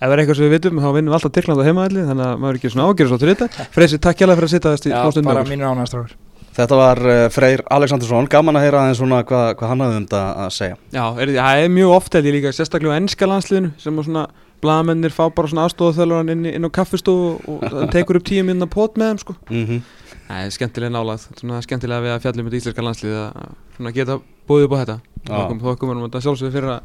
Ef 0.00 0.08
það 0.08 0.12
er 0.16 0.22
eitthvað 0.22 0.36
sem 0.40 0.46
við 0.48 0.54
vitum, 0.56 0.80
þá 0.80 0.90
vinnum 0.96 1.12
við 1.12 1.16
alltaf 1.18 1.32
Tyrkland 1.36 1.60
á 1.60 1.64
heimaðalli 1.68 2.04
þannig 2.08 2.26
að 2.26 2.38
maður 2.40 2.54
er 2.54 2.58
ekki 2.60 2.70
svona 2.72 2.86
ágjörðs 2.90 3.12
á 3.12 3.18
þetta. 3.20 3.48
Freysi, 3.74 3.98
takk 4.00 4.16
hjá 4.20 4.26
fyrir 4.40 4.48
að 4.48 4.54
sitja 4.54 4.72
þess 4.74 4.86
í 4.86 4.90
Já, 4.90 4.96
smá 5.00 5.10
stund 5.12 5.26
með 5.26 5.34
bara 5.34 5.48
mínir 5.50 5.68
ánægastrákur 5.70 6.14
Þetta 6.56 6.76
var 6.78 7.00
uh, 7.06 7.24
Freyr 7.30 7.62
Aleksandursson, 7.70 8.28
gaman 8.30 8.58
að 8.58 8.66
heyra 8.66 8.82
aðeins 8.82 9.00
svona 9.00 9.22
hvað, 9.26 9.52
hvað 9.60 9.70
hann 9.70 9.82
hafði 9.84 9.98
um 10.00 10.06
þetta 10.06 10.22
að 10.44 10.54
segja. 10.56 10.78
Já, 10.96 11.04
er, 11.22 11.32
það 11.36 11.64
er 11.64 11.74
mjög 11.76 11.92
oft 11.94 12.16
held 12.16 12.30
ég 12.30 12.36
líka, 12.36 12.52
sérstaklega 12.56 12.96
á 12.96 13.00
ennska 13.00 13.28
landsliðinu 13.30 13.70
sem 13.80 14.00
svona 14.02 14.24
blagamennir 14.60 15.14
fá 15.14 15.22
bara 15.32 15.48
svona 15.48 15.68
aðstofaþjálfur 15.68 16.32
inn, 16.34 16.48
inn 16.50 16.66
á 16.68 16.70
kaffistofu 16.74 17.30
og 17.48 17.62
það 17.64 17.92
tekur 17.94 18.18
upp 18.20 18.26
tíu 18.28 18.42
minna 18.44 18.68
pot 18.70 18.98
með 19.00 19.12
þeim 19.12 19.22
sko. 19.22 19.36
Mm 19.48 19.62
-hmm. 19.68 19.86
Það 20.30 20.42
er 20.46 20.50
skemmtilega 20.56 20.94
nálað, 20.94 21.28
svona 21.38 21.62
skemmtilega 21.64 22.04
við 22.04 22.14
að 22.14 22.22
fjallum 22.26 22.46
með 22.46 22.58
íslenska 22.58 22.82
landslið 22.82 23.14
að 23.20 23.94
geta 23.94 24.18
búið 24.46 24.66
upp 24.66 24.74
á 24.74 24.80
þetta. 24.82 24.98
Þó 25.30 25.76
komum 25.78 26.02
við 26.02 26.10
þetta 26.10 26.24
sjálfsögur 26.26 26.52
fyrir 26.52 26.70
að 26.74 26.80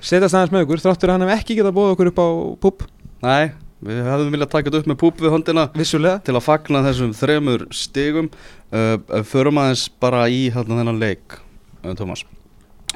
setja 0.00 0.28
stæðans 0.28 0.52
með 0.52 0.64
okkur, 0.64 0.80
þráttur 0.80 1.10
að 1.10 1.18
hann 1.18 1.28
hef 1.28 1.40
ekki 1.40 1.58
getað 1.58 1.76
búið 1.76 1.92
okkur 1.94 2.10
upp 2.10 2.18
á 2.18 2.28
púp, 2.60 2.82
Nei, 3.20 3.52
við 3.84 4.00
hefðum 4.04 4.34
viljað 4.34 4.52
taka 4.52 4.68
þetta 4.68 4.80
upp 4.82 4.90
með 4.90 4.98
púp 5.00 5.20
við 5.22 5.34
höndina 5.34 5.66
vissulega. 5.76 6.20
til 6.24 6.36
að 6.36 6.46
fagna 6.46 6.82
þessum 6.84 7.12
þremur 7.16 7.66
stigum. 7.74 8.30
Uh, 8.70 8.96
förum 9.26 9.60
aðeins 9.62 9.88
bara 10.02 10.26
í 10.30 10.48
hérna 10.52 10.80
þennan 10.80 11.00
leik, 11.00 11.38
uh, 11.82 11.94
Tómas. 11.98 12.24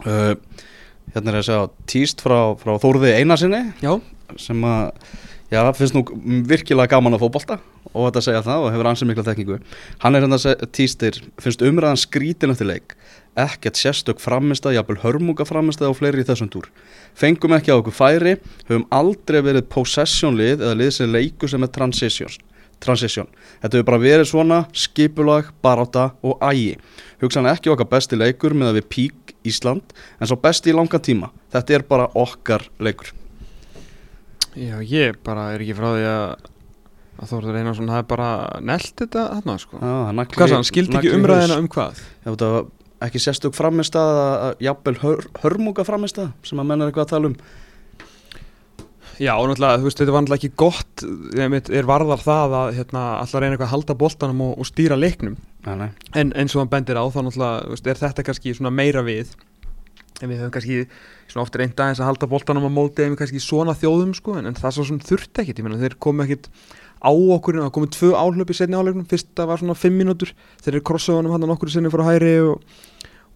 Uh, 0.05 0.35
hérna 1.14 1.33
er 1.33 1.41
að 1.41 1.47
segja 1.49 1.69
tíst 1.91 2.25
frá, 2.25 2.55
frá 2.59 2.75
Þórði 2.83 3.12
Einarsinni 3.14 3.61
Já, 3.83 3.93
sem 4.41 4.64
að, 4.67 5.05
já, 5.53 5.61
finnst 5.79 5.97
nú 5.97 6.03
virkilega 6.50 6.97
gaman 6.97 7.17
að 7.17 7.25
fótbolta 7.25 7.61
og 7.93 8.09
þetta 8.09 8.25
segja 8.26 8.45
það 8.47 8.64
og 8.67 8.73
hefur 8.75 8.91
ansið 8.91 9.11
mikla 9.11 9.26
þekkingu. 9.29 9.59
Hann 10.03 10.19
er 10.19 10.26
hérna 10.26 10.55
tístir, 10.75 11.21
finnst 11.43 11.62
umræðan 11.64 12.00
skrítin 12.00 12.55
eftir 12.55 12.69
leik, 12.71 12.97
ekkert 13.37 13.76
sérstök 13.81 14.21
framistað, 14.23 14.76
jafnvel 14.79 15.00
hörmunga 15.03 15.45
framistað 15.49 15.91
og 15.91 15.99
fleiri 15.99 16.23
í 16.23 16.26
þessum 16.29 16.50
túr. 16.53 16.69
Fengum 17.19 17.55
ekki 17.57 17.73
á 17.75 17.79
okkur 17.81 17.95
færi, 17.95 18.37
höfum 18.69 18.87
aldrei 18.95 19.41
verið 19.43 19.67
possession 19.75 20.37
lið 20.38 20.61
eða 20.62 20.76
lið 20.79 20.91
sem 20.99 21.11
leikur 21.12 21.50
sem 21.50 21.62
er 21.67 21.73
transitions. 21.75 22.38
Transition. 22.85 23.26
Þetta 23.62 23.79
hefur 23.79 23.87
bara 23.88 24.03
verið 24.03 24.29
svona 24.29 24.59
skipulag, 24.76 25.50
baráta 25.64 26.11
og 26.26 26.38
ægi. 26.45 26.76
Hugsan 27.23 27.47
ekki 27.49 27.71
okkar 27.73 27.88
besti 27.95 28.19
leikur 28.19 28.53
með 28.55 28.73
að 28.73 28.81
við 28.81 28.88
pík 28.93 29.35
Ísland 29.45 29.95
en 30.21 30.26
svo 30.29 30.37
besti 30.41 30.73
í 30.73 30.76
langan 30.76 31.00
tíma. 31.05 31.31
Þetta 31.55 31.75
er 31.79 31.83
bara 31.88 32.09
okkar 32.14 32.67
leikur. 32.83 33.12
já, 34.55 34.79
ég 34.87 35.17
bara 35.25 35.49
er 35.55 35.62
ekki 35.64 35.75
frá 35.75 35.88
því 35.97 36.05
að 36.11 36.50
að 37.14 37.31
Þórður 37.31 37.57
Einarsson 37.61 37.91
hafi 37.95 38.07
bara 38.11 38.29
nelt 38.61 38.93
þetta 38.99 39.25
þarna 39.37 39.55
sko. 39.62 39.79
Já, 39.79 39.93
það 40.03 40.14
nagli- 40.19 40.35
Hvað 40.38 40.49
sann, 40.49 40.57
hann 40.59 40.64
skildi 40.69 40.97
ekki 40.99 41.12
umræðina 41.14 41.59
um 41.62 41.69
hvað? 41.69 42.00
Já, 42.25 42.31
þetta 42.35 42.49
var 42.55 42.64
ekki 43.02 43.20
sérstök 43.22 43.56
framistað 43.56 44.20
að 44.22 44.64
jafnvel 44.64 44.96
hör, 45.02 45.28
hörmunga 45.42 45.84
framistað 45.86 46.32
sem 46.46 46.60
að 46.60 46.68
menn 46.70 46.84
er 46.84 46.90
eitthvað 46.90 47.06
að 47.06 47.14
tala 47.14 47.30
um? 47.32 47.38
Já, 49.22 49.36
og 49.38 49.46
náttúrulega, 49.46 49.78
þú 49.78 49.86
veist, 49.86 50.00
þetta 50.00 50.14
var 50.14 50.24
náttúrulega 50.24 50.40
ekki 50.42 50.58
gott 50.58 51.02
einmitt, 51.38 51.68
er 51.70 51.86
varðar 51.86 52.22
það 52.24 52.54
að 52.58 52.70
hérna, 52.80 53.02
alltaf 53.20 53.42
reyna 53.42 53.54
eitthvað 53.54 53.68
að 53.68 53.74
halda 53.76 53.98
boltanum 54.00 54.40
og, 54.42 54.54
og 54.58 54.66
stýra 54.66 54.98
leiknum. 54.98 55.36
Nei, 55.68 55.74
nei, 55.78 55.90
en 56.18 56.32
eins 56.34 56.54
og 56.56 56.64
hann 56.64 56.72
bendir 56.72 56.98
á, 56.98 57.04
þá 57.06 57.20
náttúrulega 57.22 57.66
þú 57.68 57.76
veist, 57.76 57.90
er 57.92 58.00
þetta 58.00 58.24
kannski 58.26 58.56
svona 58.58 58.74
meira 58.74 59.04
við 59.06 59.36
en 60.22 60.30
við 60.30 60.42
höfum 60.42 60.54
kannski 60.54 60.80
svona 61.30 61.44
oft 61.44 61.56
reynda 61.58 61.86
aðeins 61.86 62.02
að 62.02 62.10
halda 62.10 62.30
boltanum 62.30 62.66
á 62.70 62.72
móti 62.72 63.04
en 63.04 63.16
kannski 63.18 63.42
svona 63.42 63.74
þjóðum 63.78 64.14
sko, 64.18 64.36
en, 64.38 64.50
en 64.50 64.58
það 64.58 64.76
svo 64.76 64.86
sem 64.90 65.00
þurfti 65.02 65.42
ekkit, 65.42 65.60
ég 65.60 65.66
meina 65.66 65.80
þeir 65.80 65.96
komu 66.02 66.26
ekkit 66.26 66.50
á 67.04 67.12
okkur, 67.12 67.61
það 67.61 67.73
komið 67.76 67.94
tvö 67.99 68.11
áhlaup 68.16 68.50
í 68.50 68.56
setni 68.56 68.78
áleiknum, 68.78 69.06
fyrsta 69.11 69.46
var 69.49 69.61
svona 69.61 69.76
fimm 69.76 69.99
mínútur 70.00 70.32
þeir 70.64 70.76
eru 70.78 70.84
krossaðunum 70.88 71.34
hann 71.37 71.56
okkur 71.56 71.73
sinni 71.73 71.92
frá 71.92 72.04
hæri 72.08 72.37
og, 72.44 72.62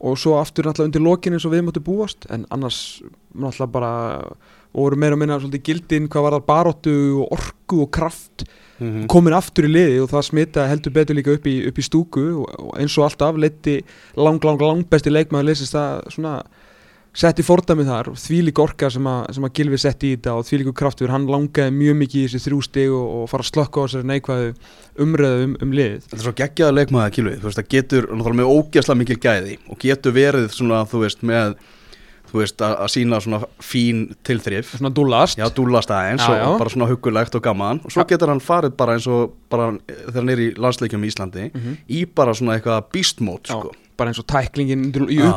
og 0.01 0.17
svo 0.21 0.39
aftur 0.41 0.69
náttúrulega 0.69 0.91
undir 0.91 1.05
lokin 1.05 1.37
eins 1.37 1.47
og 1.49 1.53
við 1.55 1.67
móttum 1.67 1.87
búast, 1.87 2.29
en 2.33 2.47
annars 2.55 3.03
náttúrulega 3.35 3.75
bara 3.75 3.93
voru 4.77 4.99
meira 5.01 5.17
og 5.17 5.23
minna 5.23 5.39
svolítið 5.41 5.67
gildin 5.69 6.09
hvað 6.13 6.27
var 6.27 6.37
það 6.39 6.49
baróttu 6.49 6.97
og 7.23 7.37
orku 7.39 7.85
og 7.85 7.93
kraft. 7.93 8.49
Mm 8.79 9.09
komin 9.11 9.35
aftur 9.35 9.67
í 9.67 9.73
liði 9.73 9.97
og 9.99 10.13
það 10.13 10.27
smita 10.29 10.69
heldur 10.71 10.93
betur 10.95 11.17
líka 11.19 11.33
upp 11.35 11.47
í, 11.51 11.57
upp 11.67 11.79
í 11.81 11.83
stúku 11.83 12.23
og, 12.45 12.45
og 12.63 12.77
eins 12.79 12.95
og 12.95 13.09
alltaf 13.09 13.35
leiti 13.35 13.81
lang, 14.15 14.39
lang, 14.47 14.61
lang 14.63 14.85
besti 14.87 15.11
leikmaður 15.11 15.49
leysist 15.49 15.75
það 15.75 16.05
svona 16.15 16.35
setti 17.19 17.43
fordæmið 17.43 17.89
þar 17.91 18.09
og 18.13 18.19
því 18.23 18.37
líka 18.47 18.63
orka 18.63 18.89
sem 18.95 19.07
að, 19.11 19.23
sem 19.35 19.47
að 19.49 19.55
Gilvi 19.59 19.79
setti 19.83 20.11
í 20.13 20.17
þetta 20.17 20.35
og 20.39 20.45
því 20.47 20.59
líka 20.63 20.75
kraftur, 20.79 21.11
hann 21.11 21.25
langaði 21.27 21.73
mjög 21.75 21.97
mikið 22.03 22.21
í 22.21 22.27
þessi 22.29 22.43
þrjú 22.47 22.59
stig 22.69 22.93
og, 22.95 23.09
og 23.19 23.25
fara 23.33 23.43
að 23.43 23.49
slökka 23.51 23.83
á 23.83 23.85
þessari 23.89 24.09
neikvæðu 24.13 24.53
umröðu 25.03 25.49
um, 25.49 25.57
um 25.67 25.73
liðið 25.75 26.05
Þetta 26.05 26.21
er 26.21 26.27
svo 26.29 26.35
geggjaða 26.43 26.77
leikmaða 26.79 27.15
kilvið, 27.17 27.41
þú 27.43 27.49
veist, 27.51 27.59
það 27.59 27.73
getur 27.75 28.07
með 28.39 28.53
ógeðslega 28.55 29.01
mikil 29.03 29.19
gæði 29.27 29.57
og 29.75 29.83
getur 29.83 30.15
verið 30.15 30.47
svona, 30.55 30.85
þú 30.93 31.03
veist, 31.03 31.27
með 31.33 31.59
þú 32.29 32.43
veist, 32.43 32.61
að, 32.61 32.75
að 32.85 32.91
sína 32.93 33.19
svona 33.25 33.39
fín 33.65 34.01
tilþrif 34.29 34.75
svona 34.77 34.91
dúllast 34.95 35.39
Já, 35.41 35.47
dúllast 35.57 35.91
aðeins 35.97 36.23
Já, 36.23 36.29
og 36.29 36.39
já. 36.43 36.49
bara 36.61 36.73
svona 36.75 36.89
huggulegt 36.91 37.35
og 37.39 37.43
gaman 37.47 37.81
og 37.83 37.95
svo 37.95 38.05
Ja. 38.05 38.09
getur 38.11 38.29
hann 38.35 38.43
farið 38.45 38.75
bara 38.77 38.95
eins 38.99 39.07
og 39.09 39.33
bara 39.49 39.71
þegar 39.89 40.19
hann 40.21 40.33
er 40.35 40.43
í 40.45 40.49
landsleikjum 40.61 41.07
í 41.07 41.09
Íslandi 41.11 41.47
Mhm. 41.55 41.79
í 41.89 42.03
bara 42.15 42.35
svona 42.37 42.59
eitthvað 42.61 42.91
beastmót, 42.93 43.49
Já, 43.49 43.57
sko 43.57 43.73
bara 43.97 44.13
eins 44.13 44.21
og 44.21 44.27
tæklingin 44.29 44.91
í 45.09 45.17
Já. 45.19 45.33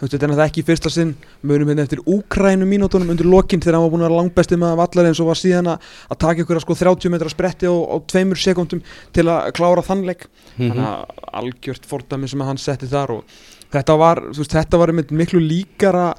Þetta 0.00 0.26
er 0.26 0.32
það 0.34 0.42
ekki 0.48 0.64
fyrsta 0.66 0.90
sinn 0.90 1.14
munum 1.46 1.68
hérna 1.70 1.84
eftir 1.86 2.00
Úkrænu 2.10 2.66
mínútonum 2.66 3.10
undir 3.14 3.28
lokin 3.30 3.60
þegar 3.62 3.78
hann 3.78 3.84
var 3.86 3.92
búin 3.94 4.02
að 4.02 4.08
vera 4.10 4.18
langbesti 4.20 4.58
með 4.60 4.76
vallar 4.80 5.06
eins 5.08 5.20
og 5.22 5.28
var 5.30 5.38
síðan 5.40 5.70
að, 5.70 5.78
að 6.10 6.18
taka 6.24 6.42
ykkur 6.44 6.56
að 6.58 6.64
sko 6.66 6.74
30 6.82 7.10
metra 7.14 7.28
spretti 7.32 7.66
á, 7.70 7.74
á 7.74 7.96
tveimur 8.10 8.36
sekundum 8.42 8.82
til 9.14 9.24
að 9.30 9.52
klára 9.56 9.82
þannleik 9.86 10.26
Mhm. 10.54 10.70
þannig 10.70 10.86
að 10.86 11.30
algjört 11.40 11.86
fordæmi 11.90 12.28
sem 12.30 12.40
að 12.42 12.46
hann 12.46 12.58
setti 12.62 12.86
þar 12.86 13.10
og 13.10 13.24
þetta 13.72 13.96
var, 13.98 14.20
þú 14.30 14.38
veist, 14.42 14.52
þetta 14.54 14.78
var 14.78 14.92
miklu 14.94 15.40
líkara 15.42 16.14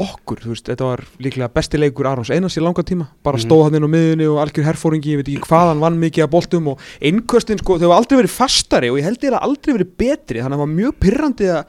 okkur, 0.00 0.40
þú 0.44 0.50
veist, 0.54 0.66
þetta 0.68 0.84
var 0.86 1.00
líklega 1.20 1.48
besti 1.52 1.78
leikur 1.80 2.06
Arons 2.06 2.30
Einars 2.30 2.56
í 2.56 2.62
langa 2.62 2.82
tíma 2.86 3.06
bara 3.24 3.36
Mhm. 3.38 3.44
stóð 3.46 3.64
hann 3.64 3.74
inn 3.74 3.84
á 3.84 3.90
miðunni 3.90 4.26
og 4.30 4.38
algjör 4.40 4.64
herfóringi 4.68 5.12
ég 5.12 5.16
veit 5.20 5.28
ekki 5.28 5.48
hvað 5.48 5.68
hann 5.72 5.80
vann 5.80 6.00
mikið 6.00 6.24
að 6.24 6.30
boltum 6.30 6.68
og 6.68 6.78
innköstin 7.00 7.58
sko, 7.58 7.78
þau 7.78 7.88
hafa 7.90 7.96
aldrei 8.00 8.18
verið 8.22 8.36
fastari 8.36 8.90
og 8.90 8.98
ég 8.98 9.04
held 9.04 9.20
ég 9.20 9.32
að 9.32 9.42
aldrei 9.42 9.74
verið 9.76 9.90
betri 9.98 10.40
þannig 10.40 10.52
að 10.52 10.60
það 10.60 10.64
var 10.64 10.76
mjög 10.76 10.92
pyrrandi 11.00 11.48
að 11.50 11.64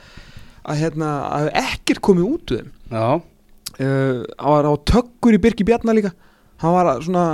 að, 0.62 0.82
hérna, 0.82 1.12
að 1.30 1.52
ekkert 1.64 2.04
komið 2.06 2.28
út 2.28 2.54
úr 2.54 2.62
þeim. 2.62 2.74
Já, 2.92 3.08
uh, 3.12 4.20
hann 4.40 4.58
var 4.58 4.70
á 4.70 4.74
tökkur 4.94 5.38
í 5.38 5.42
Birki 5.42 5.68
Bjarnar 5.68 5.98
líka. 5.98 6.14
Hann 6.62 6.76
var 6.78 6.92
svona 7.02 7.26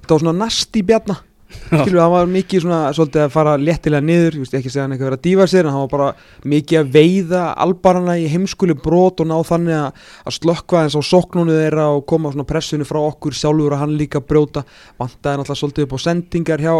þetta 0.00 0.14
var 0.16 0.24
svona 0.24 0.38
nasti 0.44 0.82
Bjarnar 0.86 1.22
skilur 1.52 2.00
hann 2.00 2.12
var 2.12 2.30
mikið 2.30 2.64
svona 2.64 2.80
svolítið 2.96 3.24
að 3.24 3.32
fara 3.34 3.54
léttilega 3.60 4.04
niður, 4.04 4.36
ég 4.36 4.44
veist 4.44 4.56
ekki 4.56 4.70
að 4.70 4.74
segja 4.74 4.84
hann 4.84 4.94
eitthvað 4.94 5.06
að 5.06 5.10
vera 5.10 5.18
að 5.18 5.26
dífa 5.26 5.46
sér 5.50 5.66
en 5.66 5.74
hann 5.74 5.84
var 5.84 5.92
bara 5.92 6.08
mikið 6.52 6.80
að 6.80 6.92
veiða 6.96 7.42
albarana 7.64 8.16
í 8.20 8.28
heimskuli 8.32 8.76
brot 8.84 9.22
og 9.22 9.30
ná 9.30 9.34
þannig 9.48 9.78
að, 9.78 10.04
að 10.26 10.36
slökkva 10.38 10.84
eins 10.84 10.96
á 10.98 11.02
soknunu 11.06 11.56
þeirra 11.56 11.88
og 11.96 12.04
koma 12.12 12.32
svona 12.34 12.48
pressinu 12.48 12.88
frá 12.88 13.00
okkur 13.02 13.36
sjálfur 13.36 13.76
og 13.76 13.82
hann 13.82 13.96
líka 13.98 14.22
brjóta. 14.24 14.64
Vantaði 15.00 15.40
náttúrulega 15.40 15.62
svolítið 15.62 15.88
upp 15.88 15.96
á 15.96 15.98
sendingar 16.06 16.64
hjá, 16.64 16.74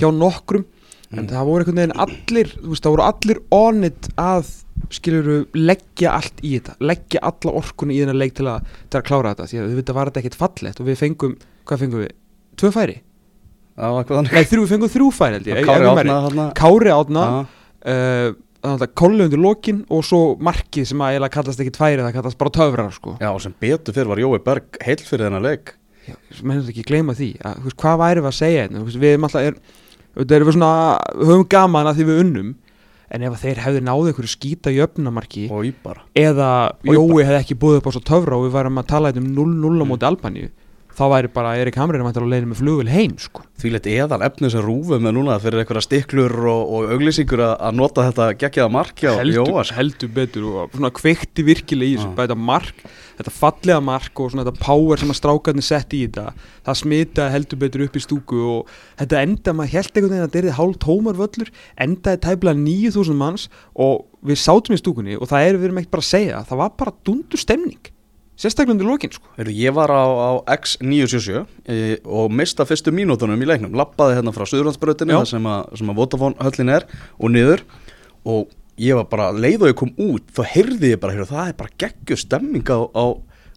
hjá 0.00 0.08
nokkrum. 0.14 0.66
En 1.14 1.28
það 1.30 1.48
voru 1.48 1.62
einhvern 1.64 1.82
veginn 1.82 1.98
allir 2.02 2.54
þú 2.56 2.70
veist, 2.72 2.84
það 2.84 2.96
voru 2.96 3.06
allir 3.06 3.42
on 3.54 3.86
it 3.86 4.08
að 4.18 4.54
skiluru 4.94 5.40
leggja 5.56 6.14
allt 6.14 6.40
í 6.44 6.56
þetta 6.58 6.76
leggja 6.84 7.22
alla 7.26 7.56
orkunni 7.58 7.96
í 7.96 8.02
þennan 8.02 8.20
leik 8.20 8.36
til 8.38 8.46
að, 8.50 8.70
til 8.90 9.00
að 9.00 9.06
klára 9.08 9.34
þetta 9.34 9.50
því 9.50 9.60
að 9.60 9.68
við 9.68 9.80
veitum 9.80 9.98
var 9.98 10.10
þetta 10.10 10.22
ekkert 10.22 10.40
fallegt 10.40 10.80
og 10.82 10.88
við 10.88 10.98
fengum, 11.00 11.36
hvað 11.66 11.84
fengum 11.84 12.04
við? 12.04 12.16
Tvö 12.56 12.72
færi? 12.74 12.96
já, 13.76 13.86
þannig. 14.08 14.32
Nei, 14.32 14.48
þrjú, 14.48 14.64
við 14.64 14.74
fengum 14.74 14.92
þrjú 14.92 15.12
færi 15.14 15.38
held 15.38 15.48
ég 15.50 15.62
Kári 15.66 15.88
átna 15.90 16.18
þarna. 16.26 16.46
Kári 16.56 16.92
átna 16.94 17.24
Já, 17.26 17.38
uh, 17.92 18.28
að 18.66 18.86
kollu 18.98 19.26
undir 19.26 19.42
lokin 19.42 19.82
og 19.92 20.04
svo 20.06 20.20
markið 20.42 20.88
sem 20.90 21.02
að 21.04 21.26
kallast 21.34 21.60
ekki 21.62 21.74
tværi 21.76 22.02
það 22.02 22.14
kallast 22.16 22.38
bara 22.40 22.54
töfrar 22.56 22.94
sko. 22.94 23.16
Já, 23.20 23.28
og 23.30 23.42
sem 23.44 23.54
betur 23.62 23.94
fyrir 23.94 24.10
var 24.10 24.22
Jói 24.22 24.38
Berg 24.42 24.80
heill 24.82 25.02
fyrir 25.04 25.28
þennan 25.28 25.44
leik. 25.44 25.74
Mennum 26.40 26.62
þetta 26.64 26.72
ekki 26.72 26.86
gleyma 26.86 27.16
því 27.18 27.32
að, 27.46 27.60
þú 27.64 27.74
hvað 27.82 28.00
væri 28.02 28.22
við 28.22 28.30
að 28.30 28.38
segja 28.38 28.64
hérna? 28.64 28.82
Þú 28.82 29.02
við 29.02 29.12
erum 29.12 29.26
alltaf 29.28 29.46
er, 29.46 29.56
þetta 30.16 30.36
erum 30.36 30.48
við 30.48 30.56
svona, 30.56 30.72
höfum 31.20 31.46
gaman 31.54 31.90
að 31.90 32.00
því 32.00 32.08
við 32.08 32.20
unnum 32.24 32.52
en 33.10 33.26
ef 33.26 33.40
þeir 33.42 33.62
hefði 33.64 33.82
náðu 33.86 34.10
einhverju 34.10 34.32
skýta 34.32 34.72
bara. 35.84 36.04
eða 36.14 36.50
Jói 36.86 37.22
hefði 37.22 37.40
ekki 37.40 37.58
búið 37.62 37.80
upp 37.80 37.90
á 37.90 37.94
svo 37.94 38.04
töfra 38.10 38.38
og 38.38 38.46
við 38.46 38.56
værum 38.58 38.80
að 38.82 38.88
tala 38.92 39.12
hérna 39.12 39.22
um 39.22 39.56
0-0 39.62 39.84
á 39.84 39.86
móti 39.90 40.08
Albaníu 40.08 40.50
þá 40.96 41.04
væri 41.12 41.30
bara 41.32 41.52
Erik 41.60 41.76
Hamrin 41.76 42.04
að 42.06 42.24
leiðin 42.24 42.50
með 42.50 42.60
flugul 42.62 42.88
heim 42.88 43.16
sko. 43.20 43.42
Því 43.60 43.72
leitt 43.72 43.88
eðal 43.88 44.20
efni 44.24 44.48
sem 44.52 44.62
rúfum 44.64 45.02
með 45.04 45.14
núna 45.16 45.36
fyrir 45.40 45.60
einhverja 45.62 45.84
stiklur 45.84 46.32
og, 46.48 46.72
og 46.76 46.92
auglýsingur 46.94 47.42
að, 47.44 47.76
nota 47.76 48.04
þetta 48.08 48.28
geggjaða 48.40 48.72
markja 48.72 49.12
og 49.12 49.20
heldur, 49.20 49.50
sko. 49.64 49.76
heldur 49.76 50.12
betur 50.16 50.46
og 50.50 50.76
svona 50.76 50.92
kveikti 50.96 51.44
virkilega 51.46 51.92
í 51.92 51.96
þessu 51.98 52.12
bara 52.16 52.30
þetta 52.30 52.46
mark, 52.50 52.84
þetta 53.20 53.34
fallega 53.36 53.80
mark 53.84 54.22
og 54.22 54.32
svona 54.32 54.46
þetta 54.46 54.64
power 54.64 55.02
sem 55.02 55.12
að 55.12 55.18
strákarnir 55.20 55.68
setti 55.68 56.02
í 56.02 56.06
þetta 56.06 56.52
það 56.68 56.80
smitaði 56.82 57.36
heldur 57.36 57.62
betur 57.64 57.86
upp 57.86 57.96
í 57.96 58.04
stúku 58.04 58.44
og 58.52 58.76
þetta 59.00 59.24
enda, 59.24 59.56
maður 59.56 59.74
held 59.76 59.90
einhvern 59.92 60.14
veginn 60.14 60.28
að 60.28 60.30
þetta 60.30 60.52
er 60.52 60.60
hálf 60.60 60.78
tómar 60.84 61.20
völlur, 61.20 61.52
endaði 61.86 62.22
tæplega 62.28 62.60
9000 62.62 63.20
manns 63.20 63.50
og 63.72 64.06
við 64.26 64.40
sátum 64.44 64.76
í 64.76 64.80
stúkunni 64.80 65.20
og 65.20 65.28
það 65.32 65.50
er 65.50 65.60
við 65.60 65.70
erum 65.70 65.82
ekkert 65.82 65.96
bara 65.96 66.06
að 66.06 66.12
segja 66.12 66.46
það 66.48 66.64
var 66.64 66.74
bara 66.80 66.96
dundur 67.06 67.40
stemning 67.40 67.92
sérstaklega 68.36 68.76
undir 68.76 68.88
lokin 68.88 69.14
sko. 69.14 69.32
Ég 69.48 69.74
var 69.76 69.92
á, 69.92 70.04
á 70.04 70.30
X977 70.56 71.42
e, 71.64 71.96
og 72.04 72.30
mista 72.32 72.66
fyrstu 72.68 72.92
mínútonum 72.94 73.40
í 73.40 73.48
leiknum. 73.48 73.74
Lappaði 73.76 74.18
hérna 74.18 74.34
frá 74.36 74.44
þar 74.44 75.32
sem 75.32 75.50
sem 75.80 75.92
að 75.92 75.98
Vodafone 76.00 76.38
höllin 76.44 76.72
er 76.76 76.88
og 77.18 77.32
niður. 77.32 77.64
Og 78.26 78.48
ég 78.82 78.98
var 78.98 79.08
bara 79.10 79.32
leið 79.32 79.64
og 79.64 79.72
ég 79.72 79.78
kom 79.78 79.92
út 79.96 80.32
þá 80.36 80.42
heyrði 80.52 80.94
ég 80.94 81.00
bara, 81.00 81.16
heyrðu, 81.16 81.30
það 81.32 81.50
er 81.50 81.60
bara 81.60 81.76
geggjur 81.80 82.20
stemming 82.20 82.68
á, 82.68 82.78
á 82.92 83.04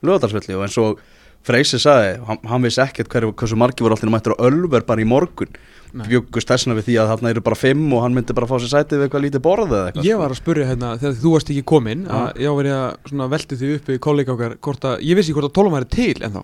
lögadalsvelli 0.05 0.55
og 0.55 0.67
eins 0.67 0.77
og 0.79 1.01
Freysi 1.47 1.79
sagði, 1.79 2.17
hann, 2.27 2.39
hann 2.51 2.65
vissi 2.65 2.81
ekkert 2.83 3.13
hversu 3.13 3.55
margi 3.57 3.83
voru 3.85 3.95
allir 3.95 4.11
mættur 4.11 4.35
á 4.35 4.43
Ölver 4.43 4.83
bara 4.87 4.99
í 4.99 5.07
morgun. 5.07 5.53
Bjöggust 5.93 6.47
þessuna 6.51 6.75
við 6.77 6.85
því 6.89 6.95
að 7.01 7.09
þarna 7.13 7.29
eru 7.33 7.41
bara 7.41 7.55
fimm 7.59 7.93
og 7.97 8.03
hann 8.03 8.13
myndi 8.17 8.35
bara 8.37 8.47
fá 8.49 8.55
sér 8.61 8.71
sætið 8.73 8.99
við 8.99 9.05
eitthvað 9.07 9.23
lítið 9.25 9.43
borðið 9.47 9.73
eða 9.79 9.87
eitthvað 9.89 10.05
Ég 10.09 10.19
var 10.21 10.29
að 10.35 10.39
spurja 10.41 10.67
hérna, 10.69 10.91
þegar 11.01 11.17
þú 11.23 11.31
varst 11.33 11.49
ekki 11.53 11.63
komin 11.73 12.05
Já. 12.05 12.13
að 12.19 12.41
ég 12.43 12.49
var 12.53 12.59
verið 12.63 13.23
að 13.25 13.33
velti 13.33 13.59
því 13.59 13.71
upp 13.79 13.89
við 13.89 13.99
kollega 14.05 14.35
okkar, 14.35 14.57
að, 14.91 15.01
ég 15.09 15.19
vissi 15.19 15.33
hvort 15.33 15.49
að 15.49 15.55
tólum 15.59 15.75
væri 15.77 15.89
til 15.89 16.23
en 16.27 16.35
þá, 16.37 16.41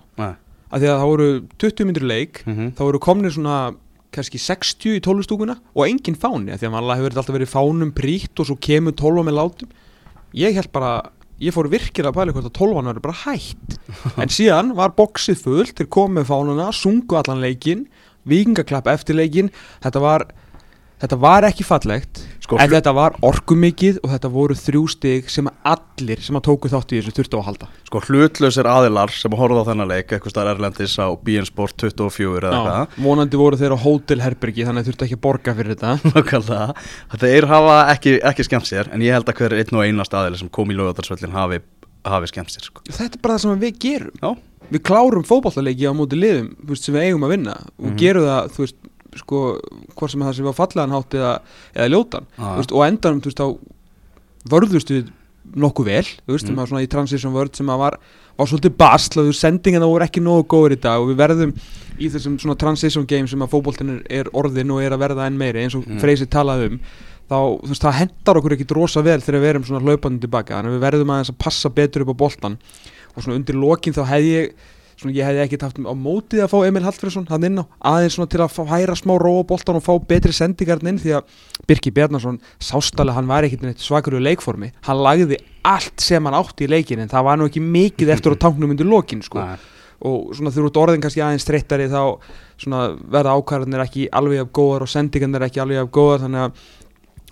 að 0.72 0.82
því 0.82 0.90
að 0.92 1.00
það 1.00 1.10
voru 1.14 1.28
20 1.66 1.86
myndir 1.92 2.08
leik, 2.10 2.44
Mhm. 2.46 2.72
þá 2.76 2.82
voru 2.90 3.00
komnir 3.00 3.32
svona 3.36 3.58
kannski 4.16 4.40
60 4.40 4.96
í 4.96 5.02
tólustúkuna 5.04 5.58
og 5.76 5.84
engin 5.86 6.16
fáni, 6.16 6.54
af 6.54 6.60
því 6.62 6.68
að 6.70 6.72
mann 6.72 6.90
hefur 6.98 7.12
alltaf 7.20 7.36
verið 7.36 7.52
fánum 7.52 7.92
prítt 7.94 8.40
og 8.40 8.48
svo 8.48 8.56
kemur 8.58 8.94
tólfa 8.96 9.24
með 9.28 9.36
látum. 9.36 9.70
Ég 10.34 10.54
held 10.56 10.72
bara, 10.72 11.10
ég 11.40 11.52
fór 11.52 11.68
virkilega 11.68 12.14
að 12.14 12.16
pæla 12.16 12.32
hvort 12.34 12.48
að 12.48 12.56
tólfan 12.56 12.88
verið 12.88 13.04
bara 13.04 13.20
hætt. 13.26 13.76
En 14.24 14.30
síðan 14.32 14.74
var 14.76 14.94
boksið 14.96 15.42
fullt, 15.44 15.76
þeir 15.76 15.90
komið 15.92 16.30
fánuna 16.32 16.70
sungu 16.74 17.18
allan 17.20 17.42
leikin 17.44 17.86
vikingaklapp 18.30 18.90
eftir 18.96 19.20
leikin, 19.20 19.52
þetta 19.86 20.04
var 20.04 20.28
þetta 21.02 21.18
var 21.20 21.46
ekki 21.48 21.66
fallegt 21.68 22.22
Sko, 22.46 22.60
en 22.62 22.70
þetta 22.70 22.92
var 22.94 23.16
orkumikið 23.26 23.98
og 24.04 24.12
þetta 24.12 24.30
voru 24.30 24.56
þrjú 24.58 24.82
stig 24.94 25.30
sem 25.34 25.48
allir 25.66 26.22
sem 26.22 26.38
að 26.38 26.44
tóku 26.46 26.70
þátt 26.70 26.94
í 26.94 27.00
þessu 27.00 27.14
þurftu 27.18 27.40
að 27.40 27.48
halda. 27.48 27.70
Sko 27.90 28.02
hlutlausir 28.06 28.70
aðilar 28.70 29.14
sem 29.16 29.34
að 29.34 29.42
horfa 29.42 29.64
á 29.66 29.68
þennan 29.72 29.90
leik 29.90 30.14
eitthvað 30.14 30.34
staðar 30.36 30.52
Erlendis 30.54 30.94
á 31.02 31.10
BN 31.26 31.50
Sport 31.50 31.82
24 31.82 32.52
eða 32.52 32.60
eitthvað. 32.60 33.00
vonandi 33.08 33.42
voru 33.42 33.60
þeir 33.62 33.74
á 33.74 33.78
hótelherbergi 33.82 34.68
þannig 34.70 34.90
þurftu 34.90 35.08
ekki 35.08 35.18
að 35.18 35.24
borga 35.26 35.56
fyrir 35.58 35.74
þetta. 35.74 35.96
Nákvæmlega. 36.14 36.86
Þetta 37.16 37.32
er 37.40 37.50
hafa 37.50 37.78
ekki, 37.96 38.18
ekki 38.32 38.48
skemmt 38.50 38.70
sér 38.70 38.94
en 38.94 39.06
ég 39.06 39.18
held 39.18 39.32
að 39.34 39.42
hver 39.42 39.58
einn 39.58 39.80
og 39.80 39.88
einast 39.88 40.18
aðili 40.22 40.44
sem 40.44 40.54
kom 40.54 40.70
í 40.70 40.78
lögadarsvöllin 40.78 41.34
hafi, 41.34 41.64
hafi 42.06 42.30
skemmt 42.30 42.54
sér 42.54 42.70
sko. 42.70 42.86
þetta 42.92 43.10
er 43.10 43.26
bara 43.26 43.40
það 43.40 43.48
sem 43.48 43.66
við 43.66 43.82
gerum. 43.88 44.22
Já, 44.22 44.30
við 44.72 44.82
klárum 44.88 45.24
fótballaleiki 45.28 45.86
á 45.88 45.94
móti 45.94 46.18
liðum 46.20 46.50
veist, 46.66 46.84
sem 46.84 46.96
við 46.96 47.10
eigum 47.10 47.24
að 47.28 47.34
vinna 47.36 47.56
og 47.80 47.86
Mhm. 47.92 47.98
gerum 47.98 48.24
það 48.26 48.50
þú 48.56 48.64
veist, 48.66 48.76
sko, 49.16 49.60
hvort 49.96 50.12
sem 50.12 50.20
það 50.22 50.34
sem 50.36 50.46
var 50.46 50.54
fallegan 50.54 50.92
hátt 50.92 51.10
eða, 51.16 51.40
eða 51.76 51.90
ljótan 51.94 52.26
þú 52.38 52.56
veist, 52.60 52.72
og 52.72 52.80
á 52.82 52.88
endanum 52.90 53.22
þú 53.22 53.30
veist, 53.32 53.38
þá 53.40 53.48
vörðust 54.50 54.92
við 54.94 55.08
nokkuð 55.56 55.86
vel 55.86 56.04
þú 56.04 56.32
veist, 56.34 56.50
Mhm. 56.50 56.56
mm. 56.60 56.68
svona 56.68 56.84
í 56.84 56.90
transition 56.90 57.34
vörð 57.34 57.56
sem 57.56 57.68
að 57.68 57.78
var, 57.78 58.00
var 58.38 58.48
svolítið 58.48 58.76
basl 58.78 59.20
og 59.22 59.34
sendingina 59.34 59.86
voru 59.86 60.04
ekki 60.04 60.22
nógu 60.22 60.44
góður 60.48 60.74
í 60.76 60.82
dag 60.82 61.00
og 61.00 61.08
við 61.10 61.18
verðum 61.22 61.54
í 62.00 62.10
þessum 62.12 62.38
svona 62.40 62.58
transition 62.58 63.06
game 63.06 63.28
sem 63.28 63.40
að 63.40 63.50
fótboltin 63.54 64.02
er, 64.10 64.26
orðin 64.34 64.72
og 64.72 64.82
er 64.82 64.92
að 64.92 65.00
verða 65.06 65.28
enn 65.28 65.38
meiri 65.38 65.64
eins 65.64 65.76
og 65.76 65.86
Mm. 65.86 66.00
Freysi 66.02 66.26
talaði 66.28 66.72
um 66.72 66.80
þá, 67.30 67.38
þú 67.62 67.68
veist, 67.70 67.82
það 67.82 67.94
hendar 67.94 68.36
okkur 68.42 68.52
ekkit 68.58 68.72
rosa 68.76 69.02
vel 69.02 69.20
þegar 69.22 69.42
við 69.42 69.50
erum 69.54 69.64
svona 69.64 69.82
hlaupandi 69.86 70.20
tilbaka 70.22 70.54
þannig 70.62 70.74
að 70.74 70.76
við 70.76 70.86
verðum 70.92 71.10
aðeins 71.14 71.30
að 71.32 71.38
passa 71.40 71.70
betur 71.70 72.02
upp 72.02 72.10
á 72.14 72.18
boltan 72.18 72.58
og 73.16 73.24
svona 73.24 73.40
undir 73.40 73.58
lokin 73.58 73.96
þá 73.96 74.04
hefði 74.12 74.34
ég 74.36 74.56
svona 74.96 75.16
ég 75.16 75.28
hefði 75.28 75.44
ekkit 75.44 75.66
haft 75.66 75.80
á 75.84 75.94
mótið 75.96 76.44
að 76.46 76.52
fá 76.54 76.58
Emil 76.68 76.84
Hallfriðsson 76.86 77.28
hann 77.28 77.48
inn 77.50 77.60
á, 77.60 77.64
aðeins 77.92 78.16
svona 78.16 78.32
til 78.32 78.42
að 78.44 78.72
hæra 78.72 78.96
smá 78.96 79.16
ró 79.20 79.34
á 79.44 79.48
boltan 79.48 79.80
og 79.80 79.84
fá 79.84 79.94
betri 80.08 80.36
sendingarn 80.36 80.92
inn 80.92 81.02
því 81.02 81.18
að 81.18 81.36
Birki 81.68 81.92
Bjarnason 81.96 82.40
sástali 82.64 83.16
hann 83.16 83.28
var 83.28 83.48
ekkit 83.48 83.66
neitt 83.66 83.84
svakur 83.84 84.16
í 84.16 84.24
leikformi. 84.24 84.72
Hann 84.88 85.04
lagði 85.04 85.42
allt 85.68 86.04
sem 86.04 86.24
hann 86.24 86.38
átti 86.38 86.68
í 86.68 86.72
leikin 86.72 87.04
en 87.04 87.12
það 87.12 87.28
var 87.28 87.40
nú 87.40 87.50
ekki 87.50 87.64
mikið 87.64 88.14
eftir 88.16 88.38
á 88.40 88.44
tanknum 88.46 88.76
undir 88.76 88.88
lokin 88.88 89.24
sko. 89.26 89.44
Og 90.06 90.32
svona 90.36 90.52
þú 90.54 90.70
ert 90.70 90.80
orðin 90.80 91.04
kannski 91.04 91.24
aðeins 91.24 91.48
þreyttari 91.48 91.90
þá 91.92 92.02
svona 92.62 92.82
verða 93.12 93.36
ákvarðanir 93.36 93.84
ekki 93.84 94.08
alveg 94.16 94.46
af 94.46 94.52
góðar 94.56 94.86
og 94.86 94.92
sendingarnir 94.92 95.48
ekki 95.48 95.64
alveg 95.64 95.82
af 95.82 95.92
góðar 95.96 96.26
þannig 96.26 96.46
að 96.46 96.66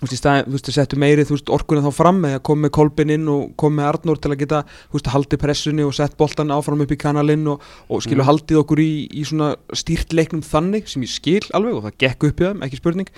þú 0.04 0.10
veist, 0.10 0.14
í 0.14 0.20
staðin, 0.20 0.44
þú 0.46 0.54
veist, 0.58 0.68
að 0.70 0.76
settu 0.76 0.98
meiri 1.00 1.24
þú 1.24 1.34
veist, 1.36 1.52
orkuna 1.56 1.82
þá 1.84 1.90
fram 1.96 2.18
eða 2.28 2.42
kom 2.44 2.60
með 2.64 2.72
kolbin 2.76 3.12
inn 3.14 3.28
og 3.32 3.54
kom 3.60 3.74
með 3.78 3.88
Arnór 3.90 4.20
til 4.20 4.30
að 4.34 4.38
geta, 4.44 4.60
þú 4.92 4.98
veist, 4.98 5.10
haldið 5.14 5.40
pressunni 5.44 5.86
og 5.86 5.94
sett 5.96 6.16
boltan 6.20 6.52
áfram 6.54 6.84
upp 6.84 6.92
í 6.92 7.00
kanalinn 7.00 7.46
og, 7.48 7.62
og 7.88 8.02
skilu 8.04 8.20
Mhm. 8.22 8.28
haldið 8.28 8.60
okkur 8.62 8.82
í, 8.84 8.90
í 9.10 9.24
svona 9.24 9.54
stýrt 9.72 10.12
leiknum 10.12 10.42
þannig 10.44 10.88
sem 10.88 11.02
ég 11.02 11.12
skil 11.14 11.42
alveg 11.54 11.74
og 11.80 11.84
það 11.88 11.98
gekk 12.04 12.28
upp 12.30 12.40
í 12.40 12.44
þeim, 12.50 12.62
ekki 12.68 12.76
spurning 12.82 13.08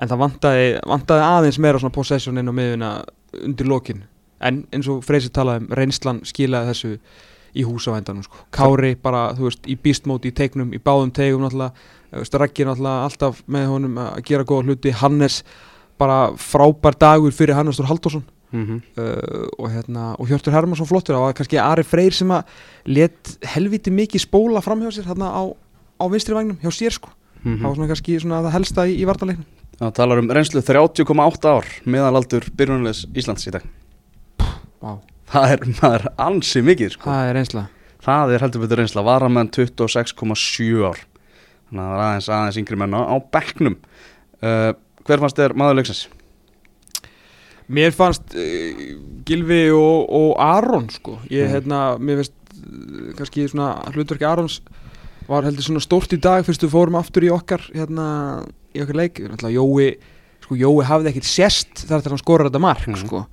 en 0.00 0.08
það 0.08 0.22
vantaði, 0.24 0.68
vantaði 0.88 1.26
aðeins 1.28 1.58
meira 1.60 1.78
svona 1.78 1.92
possession 1.92 2.38
inn 2.40 2.48
á 2.48 2.54
miðuna 2.56 2.92
undir 3.44 3.66
lokin 3.68 4.04
en 4.40 4.64
eins 4.72 4.88
og 4.88 5.02
Freysi 5.04 5.28
talaði 5.28 5.66
um 5.66 5.74
reynslan 5.76 6.22
skilaði 6.24 6.72
þessu 6.72 6.98
í 7.52 7.64
hús 7.66 7.88
á 7.90 7.98
endanum 7.98 8.22
sko. 8.22 8.36
Kári 8.54 8.94
bara, 9.02 9.34
þú 9.34 9.48
veist, 9.48 9.64
í 9.66 9.74
beastmóti 9.76 10.30
í 10.30 10.34
teiknum, 10.38 10.70
í 10.72 10.78
báðum 10.78 11.10
tegum 11.12 11.42
náttúrulega, 11.42 11.72
Raggi 12.38 12.64
náttúrulega 12.64 13.04
alltaf 13.08 13.42
með 13.50 13.66
honum 13.72 13.98
að 13.98 14.22
gera 14.24 14.44
góða 14.46 14.68
hluti 14.70 14.92
Hannes, 14.94 15.42
bara 16.00 16.18
frábær 16.40 16.96
dagur 16.98 17.34
fyrir 17.36 17.58
Hannes 17.58 17.78
Þór 17.80 17.90
Halldórsson. 17.92 18.26
Mm 18.50 18.64
-hmm. 18.66 18.80
uh, 18.98 19.46
og 19.58 19.70
hérna, 19.70 20.16
og 20.18 20.26
Hjörtur 20.26 20.52
Hermansson 20.52 20.88
flottur. 20.88 21.14
Og 21.14 21.34
kannski 21.34 21.60
Ari 21.60 21.84
Freyr 21.86 22.12
sem 22.12 22.30
að 22.30 22.44
let 22.86 23.38
helviti 23.46 23.90
mikið 23.90 24.26
spóla 24.26 24.60
fram 24.60 24.82
hjá 24.82 24.90
sér 24.90 25.06
hérna 25.06 25.30
á, 25.30 25.42
á 26.00 26.04
vinstri 26.10 26.34
vagnum, 26.34 26.58
hjá 26.58 26.70
sér 26.70 26.90
sko. 26.90 27.08
Það 27.44 27.62
var 27.62 27.74
svona 27.74 27.88
kannski 27.88 28.20
svona 28.20 28.42
það 28.42 28.52
helsta 28.52 28.84
í, 28.84 29.00
í 29.00 29.06
vartanleiknum 29.06 29.46
Það 29.80 29.92
talar 29.96 30.20
um 30.20 30.26
reynslu 30.28 30.60
30,8 30.60 31.46
ár 31.48 31.68
meðalaldur 31.88 32.44
byrjunleis 32.52 33.06
Íslands 33.16 33.46
í 33.48 33.52
dag. 33.54 33.62
Wow. 34.84 34.98
Það 35.30 35.54
er, 35.54 35.62
er 35.88 36.04
ansi 36.20 36.60
mikið 36.66 36.96
sko. 36.98 37.06
það 37.08 37.28
er 37.30 37.38
reynsla. 37.38 37.62
Það 38.04 38.34
er 38.34 38.44
heldur 38.44 38.64
betur 38.64 38.80
reynsla. 38.82 39.04
Varamenn 39.06 39.48
26,7 39.56 40.84
ár. 40.84 41.00
Þannig 41.70 41.80
að 41.80 41.88
það 41.88 41.94
er 41.94 42.04
aðeins 42.04 42.28
aðeins 42.36 42.58
yngri 42.60 42.78
menna 42.82 43.00
á 43.08 43.16
bekknum. 43.32 43.78
Uh, 44.44 44.70
Hver 45.06 45.18
fannst 45.22 45.38
þér 45.40 45.54
maður 45.58 45.78
leiksins? 45.80 46.02
Mér 47.70 47.92
fannst 47.94 48.34
uh, 48.34 48.84
Gilvi 49.28 49.68
og, 49.70 50.08
og 50.10 50.30
Aron 50.42 50.88
sko 50.90 51.18
ég 51.30 51.46
Mhm. 51.46 51.52
hérna, 51.54 51.80
mér 52.02 52.20
finnst 52.22 52.34
uh, 52.60 53.12
kannski 53.18 53.46
svona 53.48 53.68
hlutverki 53.94 54.26
Arons 54.26 54.60
var 55.30 55.44
heldur 55.46 55.62
svona 55.62 55.80
stórt 55.84 56.10
í 56.12 56.18
dag 56.18 56.42
fyrst 56.44 56.64
við 56.66 56.72
fórum 56.74 56.96
aftur 56.98 57.22
í 57.22 57.30
okkar 57.30 57.62
hérna, 57.74 58.08
í 58.74 58.82
okkar 58.82 58.96
leik 58.98 59.20
Jói, 59.20 59.92
sko 60.42 60.56
Jói 60.58 60.82
hafði 60.88 61.12
ekkit 61.12 61.28
sérst 61.30 61.84
þar 61.86 62.02
til 62.02 62.10
hann 62.16 62.18
skorar 62.24 62.50
þetta 62.50 62.60
mark 62.66 62.88
Mhm. 62.88 63.06
sko 63.06 63.26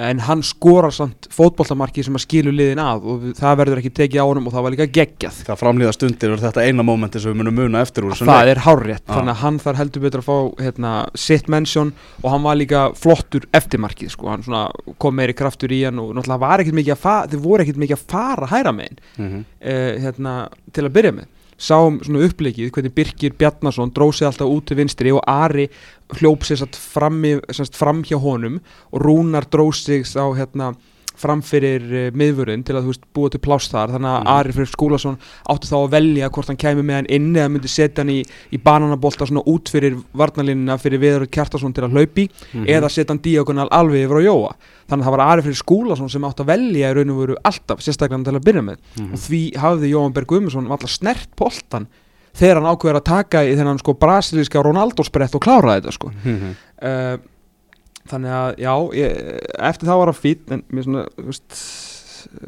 en 0.00 0.20
hann 0.24 0.42
skorar 0.46 0.92
samt 0.94 1.28
fótboltamarki 1.34 2.02
sem 2.06 2.14
að 2.16 2.22
skilu 2.24 2.52
liðin 2.54 2.80
að 2.82 3.06
og 3.12 3.24
það 3.38 3.56
verður 3.60 3.80
ekki 3.82 3.92
tekið 3.98 4.22
á 4.22 4.26
honum 4.30 4.46
og 4.48 4.54
það 4.54 4.64
var 4.66 4.74
líka 4.74 4.86
geggjað 4.96 5.40
Það 5.50 5.58
framlýða 5.62 5.92
stundir 5.96 6.34
og 6.34 6.40
þetta 6.44 6.64
eina 6.66 6.86
mómenti 6.86 7.20
sem 7.20 7.32
við 7.32 7.40
munum 7.42 7.58
muna 7.60 7.82
eftir 7.84 8.06
úr 8.08 8.14
það 8.16 8.30
leik. 8.30 8.52
er 8.54 8.62
hárrétt, 8.66 9.04
Já. 9.04 9.12
þannig 9.14 9.34
að 9.34 9.42
hann 9.44 9.58
þarf 9.64 9.80
heldur 9.82 10.04
betur 10.06 10.22
að 10.24 10.28
fá 10.30 10.36
hérna, 10.64 10.92
sitt 11.14 11.48
mention 11.52 11.92
og 12.22 12.30
hann 12.34 12.42
var 12.48 12.56
líka 12.60 12.84
flottur 12.96 13.48
eftirmarkið 13.52 14.10
sko. 14.16 14.28
hann 14.32 14.42
svona 14.46 14.64
kom 14.98 15.14
meiri 15.20 15.34
kraftur 15.36 15.68
í 15.72 15.82
hann 15.84 15.98
og 15.98 16.14
náttúrulega 16.16 16.40
var 16.46 16.60
ekkert 16.64 16.78
mikið 16.80 16.96
að 16.96 17.04
fara 17.04 17.26
þið 17.34 17.44
voru 17.44 17.62
ekkert 17.66 17.82
mikið 17.84 17.98
að 17.98 18.06
fara 18.16 18.46
hæra 18.54 18.72
megin 18.72 18.98
Mhm. 19.18 19.44
uh, 19.60 19.92
hérna, 20.00 20.48
til 20.72 20.84
að 20.88 20.92
byrja 20.96 21.12
með 21.12 21.26
sáum 21.60 21.98
svona 22.04 22.24
uppleikið 22.24 22.72
hvernig 22.72 22.94
Birkir 22.96 23.34
Bjarnason 23.36 23.92
dróð 23.92 24.14
sig 24.18 24.28
alltaf 24.30 24.48
út 24.48 24.66
til 24.68 24.78
vinstri 24.80 25.12
og 25.12 25.20
Ari 25.28 25.68
hljóp 26.16 26.46
sér 26.46 26.62
satt 26.62 26.78
fram, 26.80 28.02
hjá 28.02 28.16
honum 28.18 28.60
og 28.90 29.04
Rúnar 29.04 29.46
dróð 29.50 29.76
sig 29.76 30.08
á 30.16 30.24
hérna 30.32 30.72
fram 31.20 31.42
fyrir 31.44 31.84
uh, 31.84 32.06
miðvörðin 32.16 32.64
til 32.66 32.74
að 32.78 32.86
þú 32.86 32.92
veist 32.94 33.04
búa 33.14 33.30
til 33.30 33.40
pláss 33.44 33.68
þar 33.70 33.92
þannig 33.94 34.10
að 34.10 34.20
Mhm. 34.20 34.30
Ari 34.34 34.52
Freyr 34.56 34.70
Skúlason 34.72 35.18
átti 35.52 35.68
þá 35.70 35.76
að 35.78 35.90
velja 35.94 36.30
hvort 36.34 36.48
hann 36.50 36.56
kæmi 36.60 36.82
með 36.82 36.94
hann 37.00 37.10
inn 37.18 37.30
eða 37.36 37.50
myndi 37.52 37.68
setja 37.70 38.02
hann 38.02 38.10
í, 38.14 38.18
í 38.52 38.58
bananabolta 38.58 39.26
svona 39.28 39.44
út 39.46 39.68
fyrir 39.70 39.96
varnalínuna 40.16 40.78
fyrir 40.80 40.98
Viður 41.04 41.26
Kjartason 41.30 41.72
til 41.76 41.84
að 41.84 41.92
hlaupi 41.94 42.28
Mhm. 42.54 42.66
eða 42.66 42.88
setja 42.90 43.12
hann 43.14 43.22
diagonal 43.22 43.68
alveg 43.70 44.06
yfir 44.08 44.18
á 44.18 44.26
Jóa 44.26 44.52
þannig 44.90 45.04
að 45.04 45.06
það 45.06 45.16
var 45.16 45.26
Ari 45.28 45.42
Freyr 45.42 45.60
Skúlason 45.62 46.10
sem 46.10 46.22
átti 46.22 46.42
að 46.42 46.50
velja 46.50 46.90
í 46.90 46.94
raun 46.96 47.10
og 47.10 47.18
veru 47.26 47.36
alltaf, 47.44 47.78
sérstaklega 47.84 48.24
til 48.24 48.34
að 48.34 48.44
byrja 48.48 48.62
með 48.64 48.76
Mhm. 48.98 49.12
og 49.12 49.18
því 49.18 49.42
hafði 49.56 49.90
Jóhann 49.94 50.12
Berg 50.14 50.26
Guðmundsson 50.26 50.70
alltaf 50.70 50.90
snert 50.90 51.28
boltan 51.36 51.86
þegar 52.34 52.60
hann 52.62 52.70
ákveður 52.76 52.96
að 53.00 53.04
taka 53.04 53.38
í 53.44 53.56
þennan 53.58 53.78
sko 53.78 53.92
brasilíska 53.94 54.62
Ronaldo 54.62 55.02
sprett 55.02 55.34
og 55.34 55.40
klára 55.42 55.80
þetta 55.80 55.92
sko 55.92 56.10
Mhm. 56.24 56.54
uh, 56.82 57.16
þannig 58.08 58.30
að 58.32 58.58
já 58.64 58.74
ég, 58.96 59.16
eftir 59.70 59.88
það 59.90 59.98
var 60.00 60.06
hann 60.12 60.20
fýtt 60.22 60.50
en 60.56 60.62
mér 60.72 60.84
svona 60.86 61.04
þú 61.18 61.26
veist, 61.28 61.58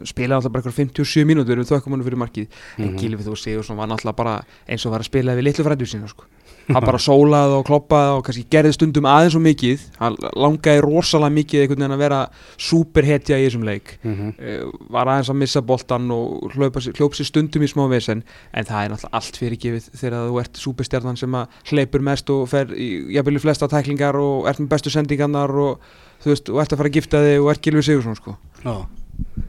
spilaði 0.09 0.37
alltaf 0.39 0.53
bara 0.53 0.63
eitthvað 0.63 0.79
57 0.81 1.25
mínútur 1.29 1.59
við 1.61 1.71
þökkum 1.73 1.93
hann 1.97 2.05
fyrir 2.07 2.21
markið 2.21 2.47
en 2.79 2.89
Mhm. 2.93 2.99
Gilvi 3.01 3.25
þú 3.25 3.37
Sigursson 3.37 3.77
var 3.77 3.89
náttúrulega 3.89 4.17
bara 4.17 4.35
eins 4.69 4.87
og 4.87 4.93
var 4.93 5.01
að 5.01 5.11
spila 5.11 5.35
við 5.37 5.45
litlu 5.49 5.65
frændu 5.65 5.87
sína 5.87 6.09
sko. 6.09 6.25
Hann 6.69 6.85
bara 6.85 7.01
sólaði 7.03 7.57
og 7.59 7.65
kloppaði 7.69 8.13
og 8.17 8.23
kannski 8.27 8.45
gerði 8.53 8.75
stundum 8.77 9.09
aðeins 9.11 9.37
og 9.39 9.45
mikið. 9.45 9.87
Hann 9.99 10.19
langaði 10.39 10.85
rosalega 10.85 11.37
mikið 11.39 11.65
einhvern 11.65 11.83
veginn 11.83 11.97
að 11.97 12.05
vera 12.05 12.21
superhetja 12.69 13.41
í 13.41 13.47
þessum 13.47 13.67
leik. 13.67 13.97
Mhm. 14.03 14.31
uh, 14.39 14.87
var 14.93 15.11
aðeins 15.13 15.33
að 15.33 15.41
missa 15.43 15.65
boltan 15.73 16.11
og 16.15 16.55
hljópa 16.55 16.85
sér, 16.85 16.97
hljóp 17.01 17.19
sér 17.19 17.31
stundum 17.31 17.67
í 17.67 17.71
smá 17.71 17.85
vesen. 17.91 18.23
En 18.53 18.69
það 18.69 18.85
er 18.85 18.95
náttúrulega 18.95 19.21
allt 19.21 19.41
fyrirgefið 19.43 19.91
þegar 19.99 20.31
þú 20.31 20.41
ert 20.45 20.63
superstjarnan 20.63 21.21
sem 21.21 21.35
að 21.35 21.61
hleypur 21.73 22.07
mest 22.07 22.31
og 22.31 22.49
fer 22.53 22.73
í 22.77 22.89
jafnvel 23.17 23.37
í 23.39 23.45
flesta 23.45 23.69
tæklingar 23.69 24.19
og 24.21 24.49
ert 24.51 24.63
með 24.63 24.73
bestu 24.75 24.93
sendingarnar 24.93 25.51
og 25.51 25.81
þú 26.23 26.35
veist, 26.35 26.51
og 26.51 26.63
ert 26.63 26.75
að 26.75 26.83
fara 26.83 26.93
að 26.93 26.99
gifta 26.99 27.23
þig 27.25 27.41
og 27.43 27.51
ert 27.53 27.65
Gilvi 27.65 27.83
Sigursson 27.87 28.19
sko. 28.19 28.37
Já, 28.63 28.75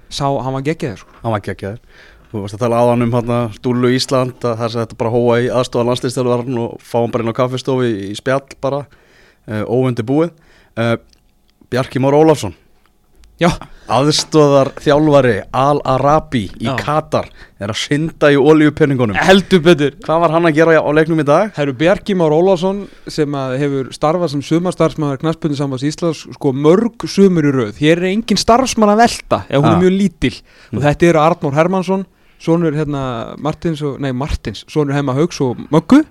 sá, 0.09 0.25
hann 0.25 0.55
var 0.57 0.65
geggjaður 0.65 1.03
sko. 1.03 1.19
Hann 1.21 1.35
var 1.35 1.45
geggjaður 1.45 1.79
Þú 2.33 2.41
varst 2.41 2.55
að 2.57 2.63
tala 2.65 2.79
aðan 2.81 3.05
um 3.05 3.11
hérna 3.13 3.39
Stúlu 3.53 3.91
Ísland 3.93 4.41
að 4.41 4.55
það 4.57 4.65
er 4.65 4.75
þetta 4.79 4.97
bara 4.97 5.13
hóa 5.13 5.35
í 5.45 5.49
aðstofan 5.53 5.89
landslýstjálfarn 5.91 6.55
og 6.63 6.71
fá 6.81 6.95
hann 7.03 7.11
bara 7.13 7.23
inn 7.27 7.29
á 7.29 7.37
kaffistofi 7.37 7.91
í, 7.93 8.09
í 8.09 8.15
spjall 8.17 8.57
bara 8.63 8.79
uh, 8.89 9.63
óundi 9.69 10.01
búið 10.09 10.31
uh, 10.81 10.95
Bjarki 11.69 12.01
Már 12.01 12.17
Ólafsson 12.17 12.55
Já, 13.41 13.49
Aðstóðar 13.91 14.69
þjálfari 14.79 15.31
Al-Arabi 15.57 16.43
í 16.61 16.67
Já. 16.67 16.75
Katar 16.79 17.25
er 17.61 17.71
að 17.73 17.79
synda 17.81 18.29
í 18.31 18.37
olíupenningunum 18.39 19.17
heldur 19.17 19.61
betur 19.65 19.95
Hvað 20.05 20.21
var 20.23 20.33
hann 20.35 20.47
að 20.49 20.55
gera 20.59 20.75
á 20.81 20.89
leiknum 20.95 21.21
í 21.21 21.25
dag? 21.27 21.49
Herru 21.57 21.73
Bjarki 21.77 22.15
Már 22.17 22.33
Ólafsson 22.37 22.83
sem 23.11 23.35
hefur 23.59 23.89
starfað 23.95 24.33
sem 24.35 24.43
sumarstarfsmaður 24.49 25.21
knaspunni 25.25 25.57
samans 25.59 25.85
Íslands 25.89 26.23
sko 26.37 26.53
mörg 26.55 27.05
sumur 27.09 27.49
í 27.49 27.53
röð 27.57 27.81
hér 27.81 28.01
er 28.03 28.11
engin 28.13 28.39
starfsmann 28.39 28.93
að 28.93 29.01
velta 29.05 29.41
ef 29.49 29.57
hún 29.59 29.69
Ah. 29.69 29.75
er 29.77 29.83
mjög 29.85 29.97
lítil 30.01 30.33
og 30.37 30.77
Mm. 30.79 30.83
þetta 30.87 31.09
eru 31.09 31.23
Arnór 31.25 31.57
Hermansson 31.57 32.05
sonur 32.39 32.73
hérna 32.75 33.35
Martins 33.39 33.81
og, 33.85 33.99
nei 34.03 34.11
Martins, 34.11 34.65
sonur 34.67 34.93
heima 34.93 35.13
Haugs 35.15 35.39
og 35.41 35.57
Möggu. 35.71 36.03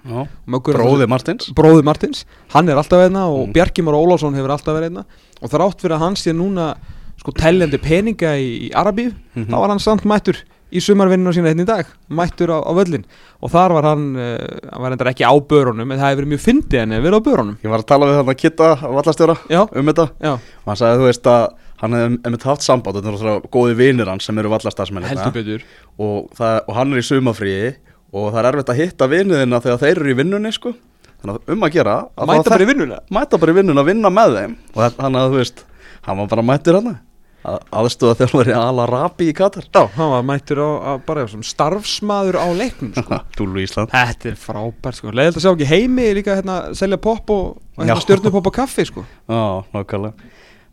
Bróði 0.76 1.08
Martins. 1.08 1.50
Bróði 1.56 1.82
Martins, 1.84 2.24
hann 2.54 2.68
er 2.68 2.76
alltaf 2.80 3.04
einna 3.06 3.26
og 3.28 3.48
Mm. 3.48 3.52
Bjarki 3.52 3.82
Már 3.82 3.94
Ólafsson 3.98 4.34
hefur 4.34 4.50
alltaf 4.54 4.74
verið 4.76 4.90
einna 4.90 5.04
og 5.42 5.50
þrátt 5.50 5.80
fyrir 5.80 5.96
að 5.96 5.98
hann 6.06 6.14
sé 6.16 6.32
núna 6.32 6.74
sko 7.18 7.32
teljandi 7.32 7.78
peninga 7.78 8.36
í, 8.38 8.68
í 8.68 8.72
Arabíu 8.72 9.12
Mhm. 9.34 9.46
þá 9.50 9.56
var 9.58 9.68
hann 9.68 9.78
samt 9.78 10.04
mættur 10.04 10.36
í 10.72 10.80
sumarvinnuna 10.80 11.32
sína 11.36 11.52
hérna 11.52 11.62
í 11.62 11.66
dag, 11.66 11.86
mættur 12.10 12.48
á, 12.48 12.58
á 12.64 12.72
völlin 12.72 13.04
og 13.42 13.50
þar 13.50 13.72
var 13.74 13.82
hann, 13.82 14.16
uh, 14.16 14.38
hann 14.72 14.82
var 14.82 14.92
endar 14.92 15.10
ekki 15.12 15.20
á 15.28 15.32
börunum 15.46 15.92
en 15.92 15.98
það 16.00 16.08
hefur 16.08 16.24
verið 16.24 16.32
mjög 16.32 16.44
fyndið 16.46 16.80
en 16.82 16.90
hefur 16.96 17.10
verið 17.10 17.20
á 17.20 17.26
börunum. 17.28 17.56
Ég 17.62 17.70
var 17.70 17.78
að 17.80 17.86
tala 17.86 18.06
við 18.06 18.16
hann 18.16 18.32
að 18.32 18.40
kitta 18.40 18.76
vallastjóra 18.80 19.36
Já, 19.50 19.68
um 19.76 19.86
þetta. 19.86 20.10
Já, 20.22 20.32
og 20.32 20.66
hann 20.66 20.76
sagði 20.76 20.98
þú 20.98 21.06
veist 21.10 21.22
að 21.28 21.48
hann 21.82 21.96
hefði 21.98 22.18
einmitt 22.22 22.46
haft 22.46 22.64
samband 22.66 22.98
þetta 22.98 23.10
er 23.10 23.16
náttúrulega 23.16 23.52
góði 23.56 23.78
vinir 23.80 24.10
hans 24.10 24.28
sem 24.28 24.38
eru 24.38 24.52
vallastarsmenn 24.52 25.08
betur. 25.34 25.66
Og, 25.98 26.30
og 26.38 26.72
hann 26.78 26.94
er 26.94 27.02
í 27.02 27.06
sumafríi 27.06 27.74
og 28.12 28.30
það 28.30 28.40
er 28.42 28.50
erfitt 28.52 28.72
að 28.72 28.80
hitta 28.82 29.08
viniðina 29.10 29.62
þegar 29.64 29.82
þeir 29.82 30.02
eru 30.02 30.12
í 30.12 30.18
vinnunni 30.22 30.52
sko. 30.54 30.74
Þannig 31.22 31.38
að 31.38 31.54
um 31.54 31.62
að 31.66 31.76
gera 31.76 31.94
að 32.18 32.30
Mæta 32.32 32.50
bara 32.50 32.64
í 32.64 32.68
vinnuna? 32.72 32.98
Mæta 33.14 33.38
bara 33.38 33.54
í 33.54 33.56
vinnunni 33.60 33.82
að 33.82 33.88
vinna 33.92 34.10
með 34.10 34.36
þeim. 34.38 34.58
Og 34.74 35.00
hann 35.04 35.18
að 35.18 35.32
þú 35.32 35.40
veist 35.42 35.64
hann 36.02 36.18
var 36.18 36.30
bara 36.32 36.44
mættur 36.46 36.78
hann 36.80 36.90
að, 36.92 37.58
aðstóða 37.78 38.16
þjálfari 38.20 38.54
Al-Arabi 38.58 39.28
í 39.30 39.36
Katar. 39.38 39.66
Já, 39.70 39.86
hann 39.96 40.12
var 40.12 40.26
mættur 40.26 40.62
á, 40.62 40.70
á 40.82 40.92
bara 41.06 41.24
sem 41.30 41.42
starfsmaður 41.46 42.38
á 42.42 42.46
leiknum 42.58 42.92
sko. 42.96 43.18
Dúlu 43.38 43.62
Ísland. 43.62 43.94
Þetta 43.94 44.30
er 44.32 44.38
frábært 44.42 44.98
sko, 44.98 45.14
leiðilegt 45.14 45.40
að 45.40 45.46
sjá 45.46 45.52
ekki 45.54 45.70
heimi 45.70 46.10
líka 46.18 46.38
hérna 46.38 46.58
selja 46.78 46.98
popp 47.02 47.32
og, 47.34 47.58
og 47.74 47.82
hérna 47.84 47.98
Já. 47.98 48.04
stjörnupopp 48.06 48.50
og 48.50 48.56
kaffi 48.58 48.86
sko. 48.90 49.06
Já, 49.30 49.42
nákvæmlega. 49.74 50.30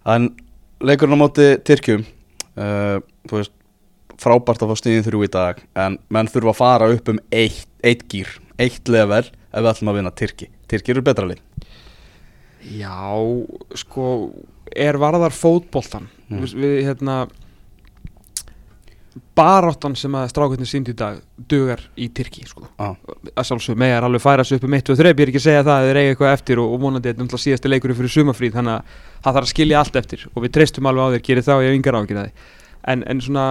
En 0.09 0.31
leikurinn 0.83 1.17
á 1.17 1.23
móti 1.23 1.47
Tyrkjum 1.67 2.03
uh, 2.57 2.99
Þú 3.29 3.39
veist 3.41 3.55
Frábært 4.19 4.63
að 4.65 4.71
fá 4.73 4.79
stíðin 4.81 5.05
þrjú 5.07 5.23
í 5.23 5.31
dag 5.31 5.59
En 5.79 5.97
menn 6.11 6.27
þurfa 6.31 6.51
að 6.53 6.59
fara 6.59 6.89
upp 6.91 7.11
um 7.13 7.19
eitt, 7.31 7.67
eitt 7.87 8.05
gýr 8.11 8.31
Eitt 8.59 8.89
level 8.91 9.23
ef 9.23 9.61
við 9.63 9.69
ætlum 9.71 9.91
að 9.93 9.99
vinna 10.01 10.11
Tyrki 10.19 10.49
Tyrki 10.69 10.91
eru 10.95 11.03
betra 11.07 11.29
lið 11.29 11.39
Já, 12.75 12.99
sko 13.79 14.05
er 14.75 14.97
varðar 15.01 15.31
fótboltan 15.35 16.09
Mm. 16.29 16.43
við, 16.43 16.51
við 16.61 16.73
hérna 16.85 17.13
baráttan 19.35 19.95
sem 19.97 20.13
að 20.15 20.27
strákvöldin 20.31 20.69
sínd 20.69 20.89
í 20.91 20.93
dag 20.97 21.17
dugar 21.49 21.81
í 21.97 22.09
Tyrki 22.13 22.43
sko. 22.47 22.67
ah. 22.77 22.93
að 23.35 23.47
sjálfsög 23.49 23.77
megar 23.79 24.05
alveg 24.05 24.21
færa 24.21 24.43
sig 24.45 24.59
upp 24.59 24.67
um 24.67 24.73
1 24.77 24.91
og 24.93 24.99
3 24.99 25.11
ég 25.13 25.19
er 25.23 25.31
ekki 25.31 25.41
að 25.41 25.45
segja 25.47 25.63
það 25.65 25.75
að 25.79 25.87
þeir 25.89 25.99
eiga 26.01 26.13
eitthvað 26.13 26.33
eftir 26.33 26.61
og, 26.61 26.73
og 26.73 26.81
vonandi 26.83 27.09
er 27.09 27.17
náttúrulega 27.17 27.45
síðasti 27.45 27.71
leikurinn 27.71 27.97
fyrir 27.99 28.13
sumafríð 28.15 28.57
þannig 28.59 28.75
að 28.75 28.97
það 29.23 29.37
þarf 29.39 29.47
að 29.47 29.53
skilja 29.53 29.79
allt 29.81 29.99
eftir 30.01 30.25
og 30.33 30.43
við 30.45 30.53
treystum 30.57 30.89
alveg 30.91 31.05
á 31.09 31.13
þeir 31.15 31.25
gerir 31.29 31.47
þá 31.47 31.53
ég 31.57 31.69
hef 31.69 31.79
yngar 31.79 31.99
ágjur 31.99 32.19
það 32.19 32.29
en, 32.93 33.03
en 33.09 33.23
svona 33.25 33.45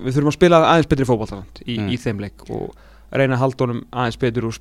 við 0.00 0.16
þurfum 0.16 0.32
að 0.32 0.38
spila 0.38 0.60
aðeins 0.68 0.90
betri 0.90 1.08
fótboltan 1.08 1.46
í, 1.64 1.78
Mm. 1.80 1.88
í 1.88 1.96
þeim 2.00 2.20
leik 2.20 2.44
og 2.50 2.74
reyna 3.12 3.36
að 3.38 3.42
halda 3.44 3.64
honum 3.66 3.80
aðeins 3.92 4.20
betur 4.20 4.50
og 4.50 4.60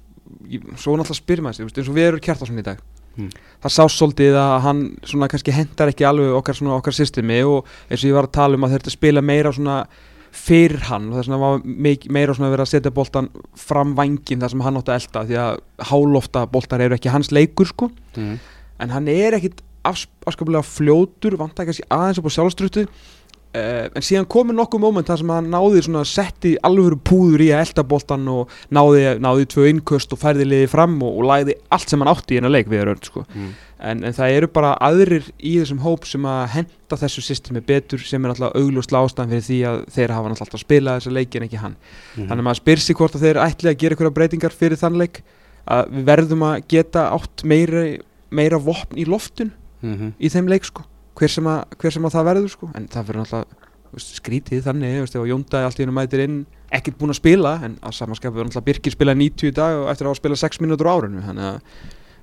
svo 0.80 0.96
náttúrulega 0.96 1.60
þú 1.60 1.68
veist, 1.68 1.78
eins 1.78 1.90
og 1.92 1.96
við 2.00 2.08
erum 2.08 2.24
kjartason 2.24 2.60
í 2.60 2.66
dag 2.66 2.80
Mm. 3.20 3.32
það 3.64 3.72
sá 3.74 3.84
svolítið 3.90 4.36
að 4.38 4.62
hann 4.64 4.82
svona 5.04 5.28
kannski 5.28 5.52
hendar 5.52 5.90
ekki 5.92 6.06
alveg 6.08 6.30
okkar 6.38 6.56
okkar 6.78 6.94
systemi 6.96 7.42
og 7.44 7.66
eins 7.90 8.04
og 8.04 8.08
ég 8.08 8.16
var 8.16 8.28
að 8.30 8.36
tala 8.38 8.56
um 8.56 8.64
að 8.64 8.76
þetta 8.78 8.94
spila 8.94 9.22
meira 9.22 9.52
svona 9.52 9.88
fyrir 10.36 10.84
hann 10.90 11.10
og 11.10 11.18
þess 11.18 11.30
vegna 11.30 11.40
var 11.42 11.64
meira 12.14 12.36
svona 12.36 12.52
verið 12.54 12.66
að 12.66 12.72
setja 12.74 12.94
boltan 12.94 13.30
fram 13.58 13.96
vangin 13.98 14.42
þar 14.44 14.54
sem 14.54 14.64
hann 14.66 14.80
átti 14.80 14.94
að 14.94 15.00
elda 15.02 15.24
því 15.30 15.40
að 15.44 15.62
hálofta 15.92 16.46
boltar 16.52 16.84
eru 16.86 16.98
ekki 16.98 17.14
hans 17.14 17.32
leikur 17.36 17.70
sko 17.70 17.90
mm. 18.18 18.36
en 18.84 18.94
hann 18.94 19.10
er 19.12 19.38
ekkit 19.40 19.64
afs- 19.88 20.10
afskaplega 20.30 20.66
fljótur 20.66 21.38
vantar 21.40 21.70
kannski 21.70 21.88
aðeins 21.90 22.22
upp 22.22 22.30
á 22.30 22.36
sjálfstruttu 22.38 22.86
uh, 23.56 23.88
en 23.96 24.04
síðan 24.06 24.28
komið 24.30 24.58
nokkuð 24.60 24.82
moment 24.84 25.08
þar 25.10 25.22
sem 25.22 25.32
hann 25.34 25.48
náði 25.54 25.82
svona 25.86 26.04
setti 26.08 26.52
alvöru 26.68 26.98
púður 27.10 27.42
í 27.46 27.50
að 27.56 27.64
elda 27.68 27.84
boltan 27.94 28.28
og 28.34 28.52
náði, 28.76 29.06
náði 29.24 29.48
tvö 29.54 29.66
innköst 29.72 30.14
og 30.14 30.22
færði 30.22 30.46
liði 30.50 30.68
fram 30.72 30.98
og, 31.06 31.18
og 31.22 31.28
læði 31.32 31.56
allt 31.74 31.90
sem 31.94 32.02
hann 32.04 32.12
átti 32.14 32.36
í 32.36 32.40
hennar 32.40 32.54
leik 32.56 32.70
við 32.72 32.84
erum 32.86 33.02
sko 33.04 33.26
Mm. 33.30 33.50
en, 33.80 34.04
en 34.04 34.14
það 34.14 34.34
eru 34.36 34.48
bara 34.52 34.74
aðrir 34.84 35.28
í 35.40 35.54
þessum 35.62 35.80
hóp 35.86 36.06
sem 36.10 36.26
að 36.28 36.42
henda 36.58 36.98
þessu 37.00 37.22
systemi 37.24 37.62
betur 37.64 38.02
sem 38.04 38.26
er 38.26 38.34
alltaf 38.34 38.56
augljóslega 38.60 39.06
ástæðan 39.08 39.30
fyrir 39.32 39.46
því 39.46 39.60
að 39.70 39.78
þeir 39.96 40.14
hafa 40.18 40.32
alltaf 40.34 40.60
spilað 40.64 40.98
þessa 41.00 41.14
leiki 41.16 41.40
en 41.40 41.46
ekki 41.48 41.62
hann 41.62 41.76
Mm. 42.18 42.26
þannig 42.28 42.40
að 42.42 42.48
maður 42.50 42.60
spyr 42.64 42.82
sig 42.84 42.98
hvort 43.00 43.16
að 43.16 43.24
þeir 43.28 43.40
ætli 43.46 43.70
að 43.72 43.78
gera 43.84 43.96
einhverja 43.96 44.16
breytingar 44.18 44.56
fyrir 44.60 44.82
þann 44.82 44.98
leik 45.00 45.22
að 45.70 45.92
við 45.94 46.06
verðum 46.10 46.44
að 46.50 46.62
geta 46.74 47.06
átt 47.16 47.44
meira, 47.46 47.84
meira 48.32 48.58
vopn 48.60 48.98
í 49.00 49.06
loftun 49.08 49.52
mm 49.82 50.12
í 50.20 50.28
þeim 50.34 50.50
leik 50.52 50.66
sko 50.68 50.84
hver 51.20 51.34
sem 51.34 51.50
að, 51.52 51.60
hver 51.82 51.96
sem 51.96 52.08
að 52.08 52.16
það 52.16 52.30
verður 52.30 52.54
sko. 52.54 52.70
En 52.78 52.88
það 52.92 53.10
verður 53.10 53.26
náttúrulega 53.26 53.68
skrítið 53.98 54.66
þannig 54.68 54.98
veist, 55.02 55.16
ef 55.18 55.24
að 55.24 55.32
Jónda 55.32 55.64
allt 55.66 55.80
í 55.80 55.84
hennu 55.84 55.96
mætir 55.98 56.22
inn 56.24 56.42
ekkert 56.78 57.00
búinn 57.00 57.14
að 57.14 57.20
spila 57.20 57.56
en 57.66 57.78
að 57.82 57.96
samanskapið 57.98 58.36
verður 58.38 58.50
náttúrulega 58.52 58.68
Birkir 58.68 58.94
spila 58.94 59.16
90 59.18 59.50
í 59.50 59.56
dag 59.58 59.78
og 59.80 59.88
eftir 59.90 60.06
að 60.06 60.12
hafa 60.12 60.20
spilað 60.20 60.42
6 60.44 60.62
mínútur 60.62 60.90
á 60.90 60.94
árinu 60.94 61.24
þannig 61.26 61.48
að 61.48 61.56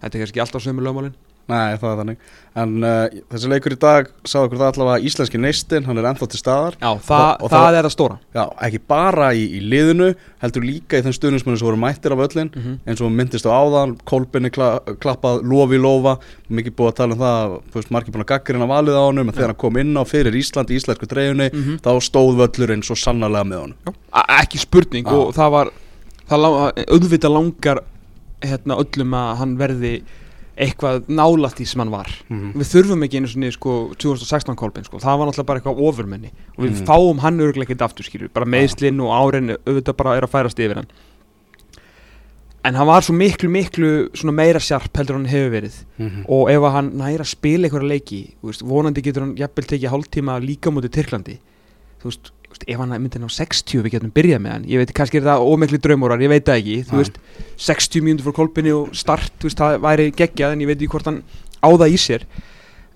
þetta 0.04 0.12
er 0.12 0.22
kannski 0.22 0.42
alltaf 0.44 0.62
sömu 0.62 0.85
lögmálin 0.87 1.16
Nei, 1.48 1.76
það 1.78 1.90
er 1.92 1.98
þannig. 2.00 2.16
En 2.56 2.70
uh, 2.82 3.06
þessi 3.30 3.48
leikur 3.52 3.74
í 3.74 3.76
dag 3.78 4.06
Sáðu 4.26 4.46
okkur 4.48 4.59
það 4.62 4.70
allavega 4.72 5.04
íslenski 5.06 5.38
neistin 5.38 5.85
Hann 5.87 5.98
er 6.00 6.06
ennþá 6.09 6.26
til 6.32 6.40
staðar. 6.40 6.74
Já, 6.80 6.88
það, 7.04 7.26
Og- 7.37 7.42
og 7.44 7.50
það, 7.52 7.64
það- 7.66 7.76
er 7.78 7.87
að 7.87 7.92
stóra. 7.94 8.16
Já, 8.35 8.42
ekki 8.66 8.80
bara 8.88 9.28
í, 9.37 9.44
í 9.59 9.61
liðinu 9.62 10.09
Heldur 10.42 10.64
líka 10.66 10.98
í 10.98 11.04
þeim 11.04 11.14
stuðnismunum 11.14 11.59
sem 11.61 11.68
voru 11.68 11.78
mættir 11.78 12.12
af 12.16 12.22
öllin. 12.26 12.50
Mm 12.54 12.62
-hmm. 12.64 12.78
eins 12.88 13.00
og 13.00 13.12
myndist 13.12 13.46
á 13.46 13.52
áðan, 13.54 13.94
Kolbinni 14.04 14.50
kla, 14.50 14.80
klappað 15.00 15.42
lofi 15.44 15.78
lofa, 15.78 16.16
mikið 16.50 16.74
búið 16.76 16.90
að 16.92 16.96
tala 16.96 17.12
um 17.14 17.20
það 17.20 17.61
þú 17.70 17.74
veist, 17.74 17.90
margir 17.90 18.12
búin 18.12 18.24
að 18.24 18.32
gaggrina 18.32 18.66
valið 18.66 18.96
á 18.98 19.02
honum 19.06 19.28
en 19.28 19.35
þegar 19.35 19.46
hann 19.52 19.62
kom 19.62 19.76
inn 19.76 19.94
á 19.96 20.02
fyrir 20.04 20.35
Ísland 20.35 20.68
í 20.70 20.76
íslensku 20.80 21.06
dreifinu 21.06 21.50
Mhm. 21.52 21.78
þá 21.80 21.90
stóð 22.00 22.37
völlurinn 22.42 22.82
svo 22.82 22.94
sannarlega 22.96 23.44
með 23.44 23.61
honum. 23.61 23.76
Ekki 24.12 24.59
spurning 24.59 25.06
og 25.06 25.35
það 25.35 25.50
var 25.50 25.70
það 26.28 26.40
langar 27.30 27.78
hérna, 28.42 28.74
eitthvað 30.57 31.09
nálætt 31.12 31.61
í 31.61 31.66
sem 31.69 31.81
hann 31.83 31.90
var. 31.92 32.09
Mm 32.29 32.53
við 32.57 32.71
þurfum 32.73 33.03
ekki 33.05 33.19
einu 33.21 33.29
svona 33.29 33.53
sko 33.53 33.73
2016 34.01 34.57
kolbin 34.57 34.85
sko, 34.85 34.99
það 34.99 35.19
var 35.19 35.29
náttúrulega 35.29 35.47
bara 35.51 35.61
eitthvað 35.61 35.83
ofurmenni. 35.88 36.31
Og 36.57 36.64
við 36.64 36.71
Mm. 36.81 36.87
fáum 36.87 37.19
hann 37.21 37.40
örglega 37.40 37.69
ekkert 37.69 37.85
aftur 37.85 38.05
skilur 38.05 38.33
bara 38.33 38.47
meðslinn 38.47 39.01
og 39.01 39.12
árin 39.12 39.57
auðvitað 39.66 39.97
bara 39.97 40.16
er 40.16 40.23
að 40.23 40.33
færast 40.33 40.59
yfir 40.59 40.77
hann. 40.77 40.88
En 42.64 42.75
hann 42.75 42.87
var 42.87 43.03
svo 43.03 43.14
miklu 43.14 43.49
miklu 43.49 44.11
meira 44.33 44.59
sjarp 44.59 44.97
heldur 44.97 45.14
hann 45.14 45.27
hefur 45.27 45.51
verið. 45.51 45.85
-hmm. 45.99 46.25
og 46.29 46.51
ef 46.51 46.73
hann 46.73 46.90
næra 46.99 47.25
spila 47.25 47.69
einhverja 47.69 47.88
leiki 47.88 48.35
veist, 48.42 48.62
vonandi 48.62 49.03
getur 49.03 49.21
hann 49.23 49.37
jafnvel 49.37 49.64
tekið 49.64 49.90
hálftíma 49.90 50.40
líka 50.40 50.71
mútið 50.71 50.90
Tyrklandi. 50.90 51.38
Veist, 52.03 52.33
veist, 52.57 52.64
ef 52.66 52.79
hann 52.81 52.88
myndi 52.97 53.21
ná 53.21 53.29
60 53.29 53.83
við 53.85 53.92
getum 53.97 54.11
byrjað 54.16 54.40
með 54.42 54.53
hann, 54.57 54.64
ég 54.73 54.79
veit 54.81 54.92
kannski 54.97 55.19
er 55.21 55.27
það 55.29 55.45
ómikli 55.47 55.79
draumórar, 55.85 56.21
ég 56.25 56.29
veit 56.33 56.45
það 56.49 56.61
ekki, 56.62 56.77
þú 56.88 56.97
veist 57.03 57.19
60 57.69 58.03
mínútur 58.07 58.27
frá 58.31 58.37
kolpinni 58.40 58.73
og 58.73 58.90
start 58.97 59.33
þú 59.38 59.51
veist, 59.51 59.59
það 59.61 59.79
væri 59.85 60.11
geggjað 60.16 60.53
en 60.57 60.61
ég 60.64 60.66
veit 60.73 60.79
ekki 60.81 60.88
hvort 60.97 61.07
hann 61.11 61.23
á 61.62 61.69
það 61.71 61.92
í 61.92 62.01
sér 62.01 62.25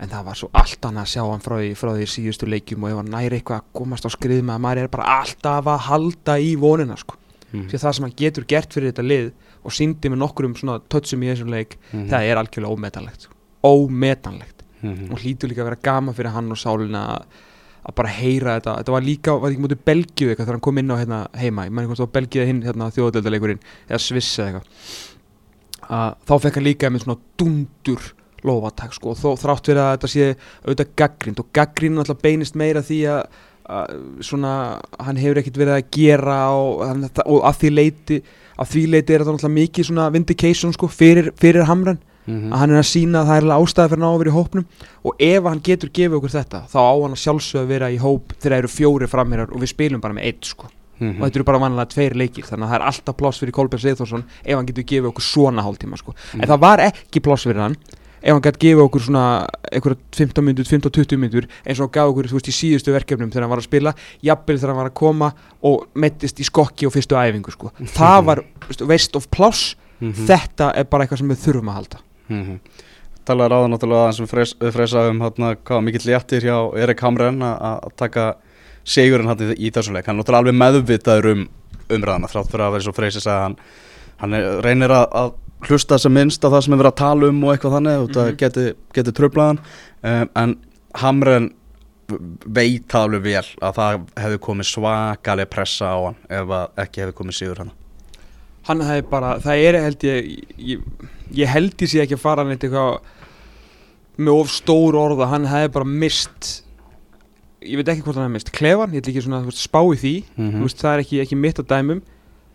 en 0.01 0.09
það 0.09 0.25
var 0.25 0.35
svo 0.40 0.49
allt 0.57 0.81
annað 0.88 1.05
að 1.05 1.11
sjá 1.12 1.23
hann 1.29 1.44
frá 1.44 1.57
því, 1.61 1.70
frá 1.77 1.90
því 1.92 2.07
síðustu 2.09 2.46
leikjum 2.49 2.85
og 2.85 2.90
ef 2.90 2.96
hann 3.03 3.11
næri 3.12 3.37
eitthvað 3.37 3.61
að 3.61 3.66
komast 3.77 4.07
á 4.09 4.11
skrið 4.11 4.40
með 4.42 4.55
að 4.57 4.62
maður 4.64 4.79
er 4.81 4.88
bara 4.88 5.18
alltaf 5.20 5.66
að 5.68 5.79
halda 5.90 6.38
í 6.40 6.57
vonina 6.57 6.96
sko, 6.96 7.16
Mhm. 7.53 7.66
því 7.68 7.75
að 7.75 7.83
það 7.85 7.94
sem 7.94 8.05
hann 8.05 8.14
getur 8.16 8.44
gert 8.46 8.73
fyrir 8.73 8.92
þetta 8.92 9.03
lið 9.05 9.33
og 9.64 9.73
síndi 9.77 10.09
með 10.09 10.18
nokkrum 10.23 10.55
svona 10.57 10.81
tötsum 10.88 11.20
í 11.20 11.29
þessum 11.35 11.51
leik, 11.51 11.77
Mhm. 11.92 12.09
það 12.09 12.23
er 12.31 12.37
algjörlega 12.38 12.73
ómetanlegt 12.79 13.20
sko. 13.27 13.33
ómetanlegt 13.64 14.62
Mhm. 14.83 15.11
og 15.12 15.18
hlýtur 15.20 15.51
líka 15.51 15.61
að 15.61 15.64
vera 15.68 15.77
gama 15.83 16.12
fyrir 16.14 16.31
hann 16.33 16.51
og 16.51 16.57
sálina 16.57 17.18
að, 17.18 17.25
að 17.81 17.97
bara 18.01 18.12
heyra 18.14 18.57
þetta. 18.59 18.77
Þetta 18.81 18.95
var 18.97 19.07
líka, 19.07 19.35
var 19.40 19.53
ekki 19.53 19.64
mútið 19.64 19.83
Belgíu 19.90 20.31
eitthvað 20.31 20.47
þegar 20.47 20.59
hann 20.59 20.64
kom 20.66 20.81
inn 20.83 20.93
á 20.93 21.01
hérna 21.01 21.21
heima, 21.40 21.66
ég 21.66 21.75
mæni 21.75 21.90
hvort 21.90 22.01
það 22.01 22.07
var 22.07 22.16
Belgíu 22.19 22.47
hinn 22.49 22.62
hérna 22.66 22.90
þjóðadeldaleikurinn, 22.97 23.62
eða 23.88 24.01
Sviss 24.05 24.38
eða 24.38 24.49
eitthvað. 24.49 24.97
Að 25.90 26.09
þá 26.29 26.35
fekk 26.45 26.59
hann 26.59 26.69
líka 26.69 26.90
með 26.93 27.07
svona 27.07 27.21
dundur 27.40 28.11
lofatak 28.47 28.97
sko, 28.97 29.14
og 29.14 29.21
þó 29.21 29.31
þrátt 29.40 29.71
fyrir 29.71 29.83
að 29.85 29.95
þetta 29.95 30.11
sé 30.11 30.27
auðvitað 30.64 30.93
gaggrind 31.01 31.40
og 31.43 31.49
gaggrind 31.57 31.99
náttúrulega 31.99 32.25
beinist 32.25 32.57
meira 32.57 32.83
því 32.85 33.01
að, 33.12 33.40
að 33.77 33.97
svona, 34.25 34.53
hann 35.01 35.21
hefur 35.21 35.40
ekkert 35.43 35.61
verið 35.61 35.77
að 35.77 35.90
gera 35.97 36.38
og, 36.57 36.85
og 37.27 37.43
að 37.51 37.59
því 37.61 37.73
leiti 37.75 38.21
að 38.61 38.73
því 38.75 38.85
leiti 38.93 39.14
er 39.14 39.23
þetta 39.23 39.35
náttúrulega 39.35 39.57
mikið 39.59 39.88
svona 39.90 40.07
vindication 40.14 40.75
sko 40.77 40.88
fyrir, 40.93 41.31
fyrir 41.40 41.69
hamran 41.69 42.01
Mhm. 42.31 42.53
að 42.53 42.59
hann 42.62 42.71
er 42.71 42.81
að 42.81 42.88
sína 42.90 43.21
að 43.23 43.27
það 43.31 43.37
er 43.37 43.45
alveg 43.45 43.61
ástæði 43.66 43.88
fyrir 43.90 44.01
hann 44.01 44.11
á 44.11 44.14
að 44.14 44.19
vera 44.23 44.31
í 44.31 44.38
hópnum 44.38 44.64
og 45.05 45.12
ef 45.21 45.43
hann 45.51 45.61
getur 45.69 45.90
gefið 45.90 46.16
okkur 46.21 46.35
þetta 46.38 46.61
þá 46.71 46.79
á 46.81 46.95
hann 47.03 47.16
að 47.16 47.23
sjálfsög 47.25 47.61
að 47.64 47.66
vera 47.75 47.90
í 47.90 47.99
hóp 47.99 48.33
þegar 48.38 48.53
það 48.55 48.59
eru 48.62 48.69
fjóri 48.79 49.09
framherjar 49.09 49.51
og 49.55 49.61
við 49.61 49.73
spilum 49.75 50.01
bara 50.01 50.14
með 50.14 50.25
eitt 50.31 50.45
sko 50.45 50.66
Mhm. 51.01 51.16
og 51.23 51.31
þetta 51.31 51.37
eru 51.40 51.45
bara 51.45 51.59
vanlega 51.59 51.88
tveir 51.95 52.14
leikir 52.14 52.45
þannig 52.45 52.66
að 52.66 52.71
það 52.71 52.79
er 52.81 52.87
alltaf 52.90 53.16
pláss 53.16 53.38
fyrir 53.40 53.53
Kolbjörn 53.57 53.81
Seithorsson 53.81 54.25
ef 54.45 54.55
hann 54.57 54.66
getur 54.66 54.85
gefið 54.85 55.09
okkur 55.12 55.25
svona 55.25 55.62
hálftíma 55.64 55.97
sko 55.99 56.14
en 56.35 56.47
það 56.49 56.61
var 56.61 56.79
ekki 56.79 57.21
pláss 57.25 57.45
fyrir 57.49 57.62
hann 57.64 57.77
ef 58.23 58.33
hann 58.35 58.43
gæti 58.43 58.59
gefa 58.61 58.83
okkur 58.85 59.01
svona 59.01 59.47
einhverja 59.73 59.97
15 60.12 60.45
minnur, 60.45 60.64
15-20 60.69 61.16
minnur 61.16 61.47
eins 61.64 61.81
og 61.81 61.88
hann 61.88 61.95
gaf 61.97 62.11
okkur, 62.12 62.29
veist, 62.29 62.49
í 62.49 62.53
síðustu 62.53 62.93
verkefnum 62.93 63.31
þegar 63.33 63.47
hann 63.47 63.51
var 63.51 63.62
að 63.62 63.64
spila, 63.71 63.95
jafnvel 64.23 64.59
þegar 64.61 64.69
hann 64.75 64.77
var 64.77 64.90
að 64.90 64.95
koma 65.01 65.33
og 65.64 65.87
mettist 65.95 66.37
í 66.38 66.45
skokki 66.45 66.85
og 66.87 66.93
fyrstu 66.93 67.16
æfingu 67.16 67.51
sko. 67.51 67.73
það 67.97 68.25
var 68.27 68.45
veist, 68.85 69.16
of 69.16 69.31
pláss 69.31 69.75
Mhm. 70.01 70.27
þetta 70.27 70.73
er 70.77 70.85
bara 70.85 71.05
eitthvað 71.07 71.19
sem 71.19 71.29
við 71.29 71.40
þurfum 71.45 71.69
að 71.69 71.75
halda 71.81 71.99
Mhm. 72.31 72.61
Talaði 73.29 73.53
ráða 73.53 73.69
náttúrulega 73.75 74.05
aðeins 74.07 74.21
um 74.25 74.29
fres, 74.31 74.55
fresa 74.75 75.03
um 75.11 75.21
hérna, 75.21 75.51
hvað 75.61 75.83
mikill 75.85 76.07
léttir 76.09 76.47
hjá 76.47 76.57
Erik 76.81 77.03
Hamren 77.05 77.43
að 77.45 77.90
taka 78.01 78.25
sigurinn 78.85 79.29
hann 79.29 79.38
í, 79.55 79.69
þessu 79.71 79.93
leik 79.93 80.07
hann 80.09 80.16
er 80.19 80.23
náttúrulega 80.25 80.40
alveg 80.40 80.57
meðvitaður 80.62 81.29
um 81.35 81.43
umræðana 81.90 82.31
þrátt 82.33 82.51
fyrir 82.51 82.64
að 82.66 82.73
vera 82.77 82.87
svo 82.87 82.95
freysi 82.97 83.21
að 83.29 83.40
hann, 83.45 83.57
hann 84.23 84.35
er, 84.38 84.49
reynir 84.64 84.95
að, 84.95 85.07
að 85.21 85.33
hlusta 85.69 85.99
sem 86.01 86.12
minnst 86.16 86.40
á 86.43 86.49
það 86.49 86.62
sem 86.64 86.73
er 86.75 86.81
verið 86.81 86.93
að 86.95 87.01
tala 87.03 87.29
um 87.29 87.45
og 87.45 87.53
eitthvað 87.53 87.75
þannig 87.77 88.05
út 88.07 88.16
að 88.16 88.29
Mhm. 88.31 88.37
geti, 88.40 88.66
geti 88.97 89.12
tröflaðan 89.12 89.59
um, 90.03 90.31
en 90.37 90.57
Hamren 90.95 91.51
veit 92.47 92.88
það 92.90 93.05
alveg 93.07 93.23
vel 93.23 93.45
að 93.62 93.75
það 93.77 94.01
hefði 94.25 94.38
komið 94.49 94.71
svakaleg 94.71 95.51
pressa 95.53 95.93
á 95.93 95.99
hann 96.09 96.16
ef 96.31 96.55
ekki 96.87 97.05
hefði 97.05 97.14
komið 97.21 97.37
sigur 97.37 97.59
hann 97.62 97.71
hann 98.68 98.81
hefði 98.85 99.09
bara, 99.11 99.38
það 99.40 99.64
er 99.68 99.79
held 99.83 100.05
ég 100.05 100.46
ég, 100.59 100.81
ég 101.33 101.49
held 101.49 101.75
ég 101.81 101.88
sé 101.88 102.01
ekki 102.05 102.14
að 102.18 102.25
fara 102.25 102.44
neitt 102.44 102.61
eitthvað 102.66 103.01
með 104.20 104.40
of 104.42 104.51
stór 104.53 104.99
orða, 105.01 105.29
hann 105.33 105.46
hefði 105.49 105.73
bara 105.73 105.85
mist 105.88 106.51
ég 107.64 107.77
veit 107.81 107.88
ekki 107.92 108.03
hvort 108.05 108.16
hann 108.16 108.27
hefði 108.29 108.37
mist 108.38 108.53
klefan, 108.57 108.92
ég 108.94 109.03
ætla 109.03 109.12
ekki 109.14 109.23
svona 109.25 109.42
að 109.44 109.53
spá 109.57 109.81
í 109.85 109.96
því 110.01 110.14
Mhm. 110.37 110.51
þú 110.59 110.62
veist, 110.66 110.79
það 110.83 110.94
er 110.94 111.03
ekki, 111.05 111.20
ekki 111.25 111.37
mitt 111.40 111.61
á 111.61 111.64
dæmum 111.64 112.03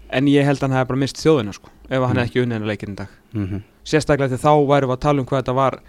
en 0.09 0.25
ég 0.29 0.45
held 0.45 0.59
að 0.59 0.67
hann 0.69 0.77
hefði 0.77 0.87
bara 0.87 0.99
mist 1.03 1.17
þjóðina 1.21 1.53
sko, 1.53 1.69
ef 1.89 2.01
hann 2.01 2.01
Mhm. 2.01 2.17
hefði 2.17 2.29
ekki 2.29 2.41
unnið 2.43 2.53
hennar 2.57 2.69
leikinn 2.71 2.93
í 2.93 2.95
dag 2.95 3.07
Mhm. 3.33 3.61
sérstaklega 3.85 4.29
því 4.29 4.39
þá 4.41 4.67
værum 4.67 4.89
við 4.89 4.97
að 4.97 4.99
tala 5.01 5.19
um 5.19 5.25
hvað 5.25 5.41
þetta 5.43 5.55
var 5.55 5.79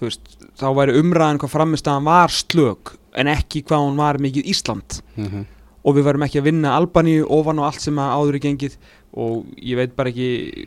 veist, 0.00 0.20
þá 0.58 0.66
væri 0.76 0.98
umræðan 1.00 1.38
hvað 1.38 1.54
framistæðan 1.56 2.04
var 2.04 2.28
slög 2.28 2.78
en 3.14 3.26
ekki 3.26 3.62
hvað 3.64 3.80
hún 3.88 3.96
var 3.96 4.18
mikið 4.18 4.44
Ísland 4.44 5.00
Mhm. 5.16 5.46
og 5.84 5.94
við 5.96 6.04
verðum 6.04 6.24
ekki 6.28 6.40
að 6.40 6.44
vinna 6.44 6.76
Albaníu 6.76 7.24
ofan 7.30 7.58
og 7.58 7.64
allt 7.64 7.80
sem 7.80 7.94
að 7.96 8.12
áður 8.12 8.34
í 8.36 8.40
gengið 8.40 8.76
og 9.16 9.46
ég 9.64 9.78
veit 9.78 9.94
bara 9.96 10.10
ekki 10.12 10.26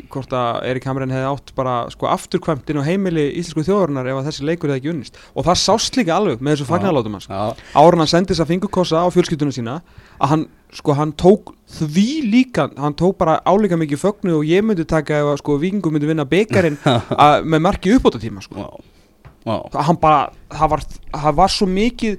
hvort 0.09 0.31
að 0.33 0.63
Erik 0.71 0.85
Hamren 0.89 1.11
hefði 1.13 1.27
átt 1.29 1.51
bara 1.55 1.73
sko 1.93 2.07
afturkvæmt 2.09 2.71
inn 2.73 2.79
á 2.81 2.87
heimili 2.87 3.27
íslensku 3.37 3.61
þjóðarinnar 3.67 4.09
ef 4.09 4.17
að 4.23 4.29
þessi 4.31 4.47
leikur 4.49 4.71
hefði 4.73 4.81
ekki 4.81 4.91
unnist. 4.95 5.19
Og 5.37 5.45
það 5.45 5.59
sást 5.61 5.99
líka 5.99 6.15
alveg 6.17 6.41
með 6.41 6.55
þessu 6.57 6.65
fagnarlátum 6.71 7.17
hans. 7.19 7.27
ára 7.77 7.99
hann 8.01 8.09
sendi 8.09 8.33
þess 8.33 8.41
að 8.45 8.51
fingurkossa 8.55 9.03
á 9.05 9.07
fjölskylduna 9.13 9.53
sína 9.53 9.75
að 10.19 10.27
hann, 10.33 10.47
sko, 10.73 10.95
hann 10.97 11.13
tók 11.13 11.53
því 11.77 12.07
líka, 12.33 12.65
hann 12.81 12.97
tók 12.97 13.17
bara 13.21 13.37
álíka 13.45 13.77
mikið 13.77 14.01
fögnu 14.01 14.39
og 14.39 14.49
ég 14.49 14.65
myndi 14.65 14.83
taka 14.89 15.21
ef 15.21 15.29
að 15.35 15.37
sko 15.43 15.59
vikingu 15.61 15.93
myndi 15.93 16.09
vinna 16.09 16.25
byggarinn 16.25 16.81
að- 16.89 17.45
með 17.53 17.61
marki 17.69 17.93
uppbóta 17.99 18.17
tíma 18.19 18.41
sko. 18.41 18.65
Hann 19.77 19.97
bara, 20.01 20.29
það 20.51 20.69
var, 20.73 20.81
það 21.13 21.35
var 21.37 21.53
svo 21.53 21.65
mikið 21.69 22.17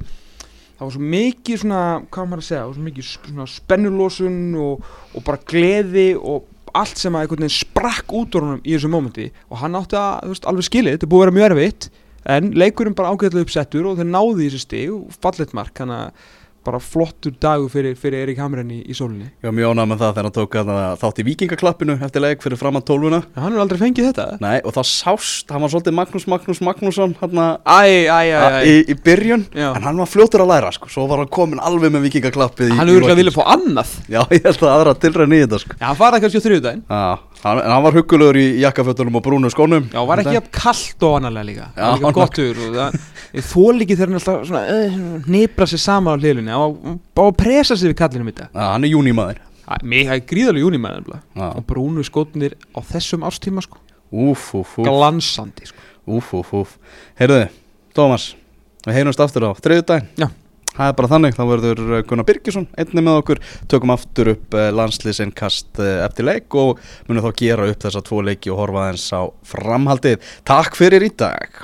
það 0.80 0.86
var 0.86 0.94
svo 0.94 1.08
mikið 1.12 1.58
svona, 1.60 1.80
hvað 2.08 2.28
maður 2.30 2.40
að 2.40 2.46
segja, 2.46 2.62
svo 2.72 2.84
mikið 2.86 3.08
svona 3.10 3.46
spennulósun 3.52 4.38
og, 4.64 4.86
og 5.12 5.24
bara 5.26 5.42
gleði 5.52 6.06
og 6.16 6.46
allt 6.80 7.00
sem 7.02 7.12
að 7.12 7.26
einhvern 7.26 7.44
veginn 7.44 7.58
sprakk 7.58 8.14
út 8.16 8.38
úr 8.38 8.46
honum 8.46 8.62
í 8.64 8.72
þessu 8.72 8.88
mómenti. 8.88 9.26
Og 9.50 9.60
hann 9.60 9.76
átti 9.76 9.98
að, 10.00 10.14
þú 10.22 10.32
veist, 10.32 10.48
alveg 10.48 10.68
skilið, 10.70 10.96
þetta 10.96 11.10
búið 11.12 11.20
að 11.20 11.26
vera 11.26 11.36
mjög 11.36 11.50
erfitt 11.50 11.88
en 12.30 12.50
leikurinn 12.62 12.96
bara 12.96 13.12
ágæðlega 13.12 13.44
uppsettur 13.46 13.90
og 13.90 14.00
þeir 14.00 14.08
náði 14.08 14.46
í 14.46 14.48
þessu 14.48 14.62
stig 14.64 14.94
og 14.94 15.20
fallet 15.20 15.52
mark, 15.56 15.74
þannig 15.76 16.06
að 16.06 16.28
bara 16.66 16.78
flottur 16.82 17.32
dagur 17.40 17.70
fyrir, 17.72 17.94
fyrir 17.96 18.24
Erik 18.26 18.38
Hamren 18.42 18.68
í, 18.72 18.80
í 18.84 18.94
sólinni. 18.96 19.30
Var 19.42 19.54
mjög 19.56 19.72
ánægð 19.72 19.88
með 19.90 20.00
það 20.02 20.10
þegar 20.12 20.26
hann 20.28 20.34
tók 20.36 20.56
að 20.60 20.70
þátt 21.00 21.20
í 21.22 21.24
vikingaklappinu 21.30 21.96
eftir 22.04 22.24
leik 22.24 22.44
fyrir 22.44 22.60
fram 22.60 22.76
að 22.80 22.84
tólfuna 22.90 23.20
En 23.24 23.42
hann 23.44 23.56
er 23.56 23.62
aldrei 23.64 23.80
fengið 23.80 24.08
þetta? 24.10 24.26
Nei, 24.44 24.58
og 24.66 24.74
það 24.76 24.88
sást, 24.90 25.48
hann 25.54 25.64
var 25.64 25.72
svolítið 25.72 25.96
Magnús 25.96 26.26
Magnús 26.30 26.60
Magnússon 26.66 27.14
hann 27.22 27.40
í, 28.68 28.74
í 28.92 28.96
byrjun 29.08 29.46
Já. 29.56 29.70
En 29.72 29.88
hann 29.88 30.02
var 30.02 30.10
fljótur 30.10 30.44
að 30.44 30.52
læra, 30.52 30.72
sko 30.76 30.90
Svo 30.92 31.06
var 31.10 31.24
hann 31.24 31.32
komin 31.32 31.62
alveg 31.64 31.94
með 31.96 32.06
vikingaklappið 32.10 32.74
Hann 32.76 32.84
er 32.84 32.92
örgulega 32.98 33.14
lokin, 33.14 33.22
vilja 33.22 33.36
fá 33.38 33.44
annað. 33.56 33.94
sko. 33.94 34.06
Já, 34.12 34.20
ég 34.36 34.44
held 34.50 34.64
að 34.66 34.74
aðra 34.74 34.96
tilræðin 35.00 35.36
í 35.38 35.42
þetta, 35.46 35.62
sko 35.64 35.78
Já, 35.80 35.86
hann 35.88 36.00
faraði 36.00 36.24
kannski 36.26 36.40
á 36.40 36.46
þriðudaginn. 36.46 36.84
Já, 36.90 37.00
hann, 37.44 37.60
en 37.60 37.72
hann 37.72 37.84
var 37.84 37.96
huggulegur 37.96 38.38
í 38.40 38.46
jakkafötunum 38.62 39.18
og 39.18 39.24
brúnu 39.24 39.50
skónum. 39.52 39.86
Já, 39.92 40.00
var 40.06 40.22
ekki 40.22 40.36
jafn 40.36 40.50
kallt 40.54 41.06
og 41.08 41.18
annarlega 41.18 41.48
líka? 41.48 41.68
Já, 41.74 41.80
Það 41.80 41.90
var 41.90 41.98
líka 41.98 42.06
hann 42.08 42.18
gott 42.18 42.40
hugur 42.40 42.62
og 42.64 42.78
það 42.78 42.98
Ég 43.30 43.46
þól 43.46 43.84
ekki 43.84 43.96
þegar 43.96 44.10
hann 44.10 44.18
alltaf 44.20 44.48
svona 44.48 44.62
uh, 44.74 44.98
Nipra 45.30 45.68
sér 45.70 45.82
saman 45.84 46.18
á 46.18 46.20
hliðlunni 46.20 46.56
og 46.58 46.80
bara 47.16 47.36
pressa 47.38 47.76
sig 47.76 47.92
við 47.92 47.98
kallinu 48.02 48.26
mitt 48.26 48.42
Já, 48.42 48.64
hann 48.72 48.84
er 48.86 48.92
júnímaður. 48.94 49.44
Mér 49.86 50.16
er 50.16 50.24
gríðalega 50.26 51.20
Já. 51.36 51.46
Og 51.54 51.62
brúnu 51.68 52.02
skotnir 52.06 52.56
á 52.74 52.80
þessum 52.82 53.22
ástíma 53.28 53.62
sko. 53.62 53.78
Úf, 54.10 54.50
úf, 54.58 54.78
úf 54.80 54.86
Glansandi 54.88 55.70
sko. 55.70 55.78
Úf, 56.10 56.32
úf, 56.34 56.52
úf 56.52 56.76
Heyrðu, 57.20 57.44
Tómas 57.94 58.32
Við 58.86 58.96
heyrumst 58.96 59.20
aftur 59.20 59.44
á 59.44 59.50
þriðjudaginn. 59.60 60.08
Já. 60.16 60.30
Það 60.76 60.86
er 60.86 60.96
bara 61.00 61.10
þannig, 61.14 61.36
þá 61.36 61.42
verður 61.50 61.82
uh, 61.86 62.02
Gunnar 62.08 62.28
Birgisson 62.28 62.68
einnig 62.78 63.06
með 63.06 63.20
okkur, 63.22 63.42
tökum 63.70 63.94
aftur 63.94 64.32
upp 64.34 64.56
landslýsinn 64.76 65.34
kast 65.36 65.80
eftir 65.80 66.28
leik 66.28 66.54
og 66.58 66.80
munum 67.08 67.26
þá 67.26 67.42
gera 67.42 67.68
upp 67.70 67.84
þessa 67.84 68.04
tvo 68.06 68.22
leiki 68.26 68.54
og 68.54 68.64
horfa 68.64 68.88
eins 68.90 69.10
á 69.14 69.22
framhaldið. 69.50 70.24
Takk 70.48 70.78
fyrir 70.78 71.06
í 71.06 71.12
dag 71.18 71.62